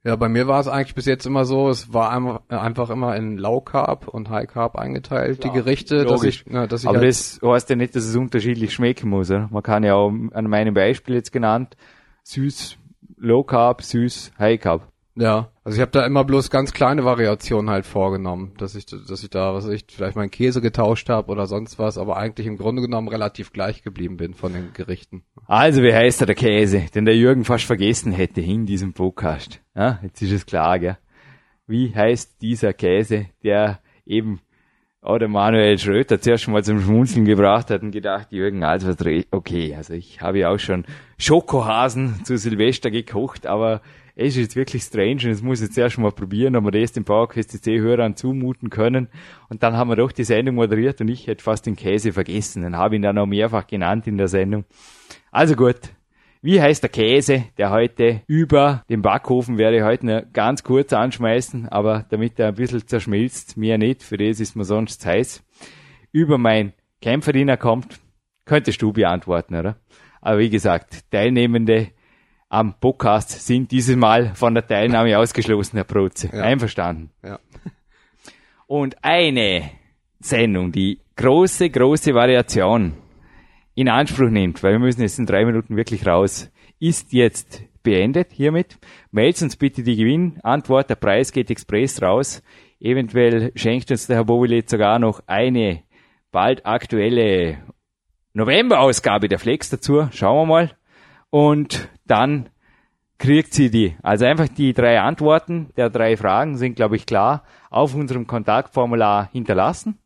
Ja, 0.05 0.17
bei 0.17 0.29
mir 0.29 0.47
war 0.47 0.61
es 0.61 0.69
eigentlich 0.69 0.95
bis 0.95 1.07
jetzt 1.07 1.27
immer 1.27 1.45
so, 1.45 1.69
es 1.69 1.93
war 1.93 2.11
einfach 2.49 2.91
immer 2.91 3.17
in 3.17 3.37
Low 3.37 3.61
Carb 3.61 4.07
und 4.09 4.31
High 4.31 4.47
Carb 4.47 4.77
eingeteilt, 4.77 5.41
Klar, 5.41 5.53
die 5.53 5.59
Gerichte, 5.59 6.05
dass 6.05 6.23
ich, 6.23 6.45
na, 6.47 6.67
dass 6.67 6.83
ich 6.83 6.89
Aber 6.89 6.99
halt 6.99 7.09
das 7.09 7.41
heißt 7.43 7.71
ja 7.71 7.77
nicht, 7.77 7.97
dass 7.97 8.05
es 8.05 8.17
unterschiedlich 8.17 8.73
schmecken 8.73 9.11
muss, 9.11 9.31
oder? 9.31 9.49
Man 9.51 9.63
kann 9.63 9.83
ja 9.83 9.95
auch 9.95 10.11
an 10.11 10.45
meinem 10.45 10.75
Beispiel 10.75 11.15
jetzt 11.15 11.33
genannt, 11.33 11.77
süß 12.23 12.79
Low 13.19 13.43
Carb, 13.43 13.83
süß, 13.83 14.33
High 14.39 14.61
Carb. 14.61 14.93
Ja, 15.21 15.51
also 15.65 15.77
ich 15.77 15.81
habe 15.81 15.91
da 15.91 16.07
immer 16.07 16.23
bloß 16.23 16.49
ganz 16.49 16.73
kleine 16.73 17.05
Variationen 17.05 17.71
halt 17.71 17.87
vorgenommen, 17.87 18.53
dass 18.57 18.77
ich, 18.77 18.87
dass 18.87 19.23
ich 19.25 19.31
da, 19.31 19.53
was 19.53 19.67
ich, 19.67 19.85
vielleicht 19.89 20.15
meinen 20.15 20.31
Käse 20.31 20.61
getauscht 20.61 21.09
habe 21.09 21.33
oder 21.33 21.47
sonst 21.47 21.77
was, 21.81 21.99
aber 21.99 22.17
eigentlich 22.17 22.47
im 22.47 22.57
Grunde 22.57 22.83
genommen 22.83 23.09
relativ 23.09 23.53
gleich 23.53 23.83
geblieben 23.83 24.17
bin 24.17 24.35
von 24.35 24.53
den 24.53 24.73
Gerichten. 24.75 25.25
Also 25.47 25.83
wie 25.83 25.93
heißt 25.93 26.21
der 26.21 26.35
Käse, 26.37 26.87
den 26.95 27.05
der 27.05 27.17
Jürgen 27.17 27.45
fast 27.45 27.65
vergessen 27.65 28.13
hätte 28.13 28.41
in 28.41 28.65
diesem 28.65 28.93
Podcast? 28.93 29.61
Ja, 29.75 29.99
jetzt 30.05 30.23
ist 30.23 30.31
es 30.31 30.47
klar, 30.47 30.79
gell? 30.79 30.99
Wie 31.67 31.93
heißt 31.93 32.41
dieser 32.41 32.73
Käse, 32.73 33.27
der 33.43 33.81
eben 34.07 34.41
auch 35.09 35.19
der 35.19 35.29
Manuel 35.29 35.79
Schröter 35.79 36.21
zuerst 36.21 36.49
mal 36.49 36.63
zum 36.63 36.83
Schmunzeln 36.83 37.25
gebracht 37.25 37.71
hat 37.71 37.83
und 37.83 37.93
gedacht, 37.93 38.31
Jürgen, 38.31 38.63
also 38.63 38.93
okay, 39.31 39.75
also 39.75 39.95
ich 39.95 40.21
habe 40.21 40.41
ja 40.41 40.51
auch 40.51 40.59
schon 40.59 40.85
Schokohasen 41.17 42.25
zu 42.25 42.37
Silvester 42.37 42.91
gekocht, 42.91 43.47
aber 43.47 43.81
es 44.17 44.37
ist 44.37 44.37
jetzt 44.37 44.57
wirklich 44.57 44.83
strange 44.83 45.23
und 45.25 45.31
es 45.31 45.41
muss 45.41 45.63
jetzt 45.63 45.79
erst 45.79 45.97
mal 45.97 46.13
probieren, 46.13 46.57
ob 46.57 46.65
wir 46.65 46.73
das 46.73 46.93
den 46.93 47.05
PowerQuest 47.05 47.53
CC-Hörern 47.53 48.17
zumuten 48.17 48.69
können. 48.69 49.09
Und 49.49 49.63
dann 49.63 49.79
haben 49.79 49.89
wir 49.89 49.97
doch 49.97 50.13
die 50.13 50.25
Sendung 50.25 50.57
moderiert 50.57 51.01
und 51.01 51.09
ich 51.09 51.27
hätte 51.27 51.43
fast 51.43 51.65
den 51.65 51.77
Käse 51.77 52.13
vergessen 52.13 52.65
und 52.65 52.77
habe 52.77 52.97
ihn 52.97 53.03
dann 53.03 53.17
auch 53.17 53.27
mehrfach 53.27 53.67
genannt 53.67 54.07
in 54.07 54.19
der 54.19 54.29
Sendung. 54.29 54.67
Also 55.31 55.57
gut, 55.57 55.79
wie 56.41 56.61
heißt 56.61 56.83
der 56.83 56.91
Käse, 56.91 57.45
der 57.57 57.71
heute 57.71 58.23
über 58.27 58.85
dem 58.89 59.03
Backofen 59.03 59.59
werde 59.59 59.79
ich 59.79 59.83
heute 59.83 60.07
nur 60.07 60.23
ganz 60.33 60.63
kurz 60.63 60.93
anschmeißen, 60.93 61.69
aber 61.69 62.07
damit 62.11 62.39
er 62.39 62.49
ein 62.49 62.55
bisschen 62.55 62.87
zerschmilzt, 62.87 63.57
mehr 63.57 63.79
nicht, 63.79 64.03
für 64.03 64.17
das 64.17 64.39
ist 64.41 64.55
mir 64.55 64.65
sonst 64.65 65.05
heiß, 65.05 65.43
über 66.13 66.39
mein 66.39 66.73
Kämpferdiener 67.03 67.57
kommt, 67.57 68.01
könntest 68.45 68.81
du 68.83 68.93
beantworten, 68.93 69.57
oder? 69.57 69.77
Aber 70.21 70.39
wie 70.39 70.51
gesagt, 70.51 71.11
Teilnehmende 71.11 71.89
am 72.49 72.75
Podcast 72.81 73.47
sind 73.47 73.71
dieses 73.71 73.97
Mal 73.97 74.35
von 74.35 74.55
der 74.55 74.67
Teilnahme 74.67 75.19
ausgeschlossen, 75.19 75.77
Herr 75.77 75.85
Proze. 75.85 76.31
Ja. 76.33 76.43
Einverstanden. 76.43 77.11
Ja. 77.23 77.39
Und 78.67 78.97
eine 79.03 79.71
Sendung, 80.21 80.73
die 80.73 81.01
große, 81.17 81.71
große 81.71 82.15
Variation 82.15 82.95
in 83.79 83.89
Anspruch 83.89 84.29
nimmt, 84.29 84.61
weil 84.65 84.73
wir 84.73 84.79
müssen 84.81 85.03
jetzt 85.03 85.21
in 85.21 85.27
drei 85.27 85.45
Minuten 85.45 85.77
wirklich 85.77 86.05
raus, 86.05 86.51
ist 86.81 87.13
jetzt 87.13 87.63
beendet 87.85 88.33
hiermit. 88.33 88.77
Meldet 89.13 89.41
uns 89.43 89.57
bitte 89.57 89.85
die 89.85 89.95
Gewinnantwort. 89.95 90.91
Der 90.91 90.97
Preis 90.97 91.31
geht 91.31 91.49
express 91.49 92.03
raus. 92.03 92.43
Eventuell 92.81 93.53
schenkt 93.55 93.89
uns 93.93 94.09
der 94.09 94.17
Herr 94.17 94.25
Bowilet 94.25 94.69
sogar 94.69 94.99
noch 94.99 95.23
eine 95.29 95.85
bald 96.33 96.67
aktuelle 96.67 97.59
November-Ausgabe 98.33 99.29
der 99.29 99.39
Flex 99.39 99.71
dazu. 99.71 100.09
Schauen 100.11 100.49
wir 100.49 100.53
mal. 100.53 100.71
Und 101.31 101.89
dann 102.05 102.49
kriegt 103.19 103.55
sie 103.55 103.71
die. 103.71 103.95
Also 104.03 104.25
einfach 104.25 104.49
die 104.49 104.73
drei 104.73 105.01
Antworten 105.01 105.71
der 105.77 105.89
drei 105.89 106.17
Fragen 106.17 106.57
sind, 106.57 106.75
glaube 106.75 106.97
ich, 106.97 107.07
klar 107.07 107.45
auf 107.71 107.95
unserem 107.95 108.27
Kontaktformular 108.27 109.29
hinterlassen. 109.31 110.01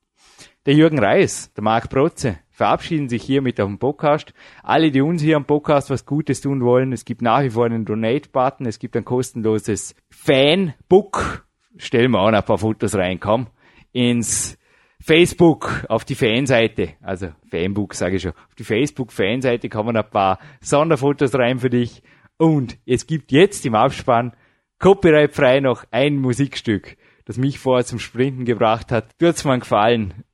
Der 0.65 0.75
Jürgen 0.75 1.01
Reis, 1.01 1.53
der 1.57 1.65
Marc 1.65 1.91
Protze, 1.91 2.39
verabschieden 2.53 3.09
sich 3.09 3.25
hiermit 3.25 3.61
auf 3.61 3.67
dem 3.67 3.81
Podcast. 3.81 4.33
Alle, 4.63 4.93
die 4.93 5.01
uns 5.01 5.21
hier 5.21 5.35
am 5.35 5.45
Podcast 5.45 5.91
was 5.91 6.07
Gutes 6.07 6.41
tun 6.41 6.63
wollen, 6.63 6.93
es 6.93 7.05
gibt 7.05 7.21
nach 7.21 7.43
wie 7.43 7.51
vor 7.51 7.65
einen 7.65 7.85
Donate-Button, 7.85 8.67
es 8.67 8.79
gibt 8.79 8.97
ein 8.97 9.05
kostenloses 9.05 9.97
Fanbook. 10.11 11.49
Stellen 11.79 12.13
wir 12.13 12.21
auch 12.21 12.31
noch 12.31 12.39
ein 12.39 12.45
paar 12.45 12.59
Fotos 12.59 12.95
rein, 12.95 13.19
komm. 13.19 13.49
Ins 13.91 14.57
Facebook, 15.01 15.85
auf 15.89 16.05
die 16.05 16.15
Fanseite, 16.15 16.91
also 17.01 17.31
Fanbook 17.51 17.95
sage 17.95 18.15
ich 18.15 18.23
schon, 18.23 18.31
auf 18.31 18.55
die 18.57 18.63
Facebook-Fanseite 18.63 19.69
kommen 19.69 19.97
ein 19.97 20.09
paar 20.09 20.39
Sonderfotos 20.61 21.35
rein 21.35 21.59
für 21.59 21.71
dich. 21.71 22.05
Und 22.37 22.79
es 22.87 23.09
gibt 23.09 23.33
jetzt 23.33 23.67
im 23.67 23.75
Abspann 23.75 24.37
copyright-frei 24.79 25.59
noch 25.59 25.87
ein 25.91 26.19
Musikstück, 26.19 26.99
das 27.25 27.37
mich 27.37 27.59
vorher 27.59 27.85
zum 27.85 27.99
Sprinten 27.99 28.45
gebracht 28.45 28.93
hat. 28.93 29.19
Tut's 29.19 29.45
mir 29.45 29.55
einen 29.55 29.61
Gefallen. 29.63 30.25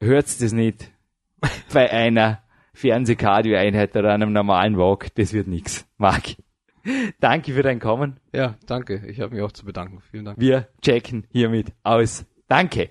Hört's 0.00 0.38
das 0.38 0.52
nicht 0.52 0.90
bei 1.72 1.90
einer 1.90 2.42
Fernsehkardio-Einheit 2.74 3.96
oder 3.96 4.12
einem 4.12 4.32
normalen 4.32 4.76
Walk. 4.76 5.14
Das 5.16 5.32
wird 5.32 5.48
nix. 5.48 5.86
Marc. 5.96 6.36
Danke 7.20 7.52
für 7.52 7.62
dein 7.62 7.80
Kommen. 7.80 8.20
Ja, 8.32 8.56
danke. 8.66 9.02
Ich 9.06 9.20
habe 9.20 9.34
mich 9.34 9.42
auch 9.42 9.52
zu 9.52 9.64
bedanken. 9.64 10.00
Vielen 10.10 10.24
Dank. 10.24 10.38
Wir 10.38 10.68
checken 10.80 11.26
hiermit 11.30 11.72
aus. 11.82 12.24
Danke. 12.46 12.90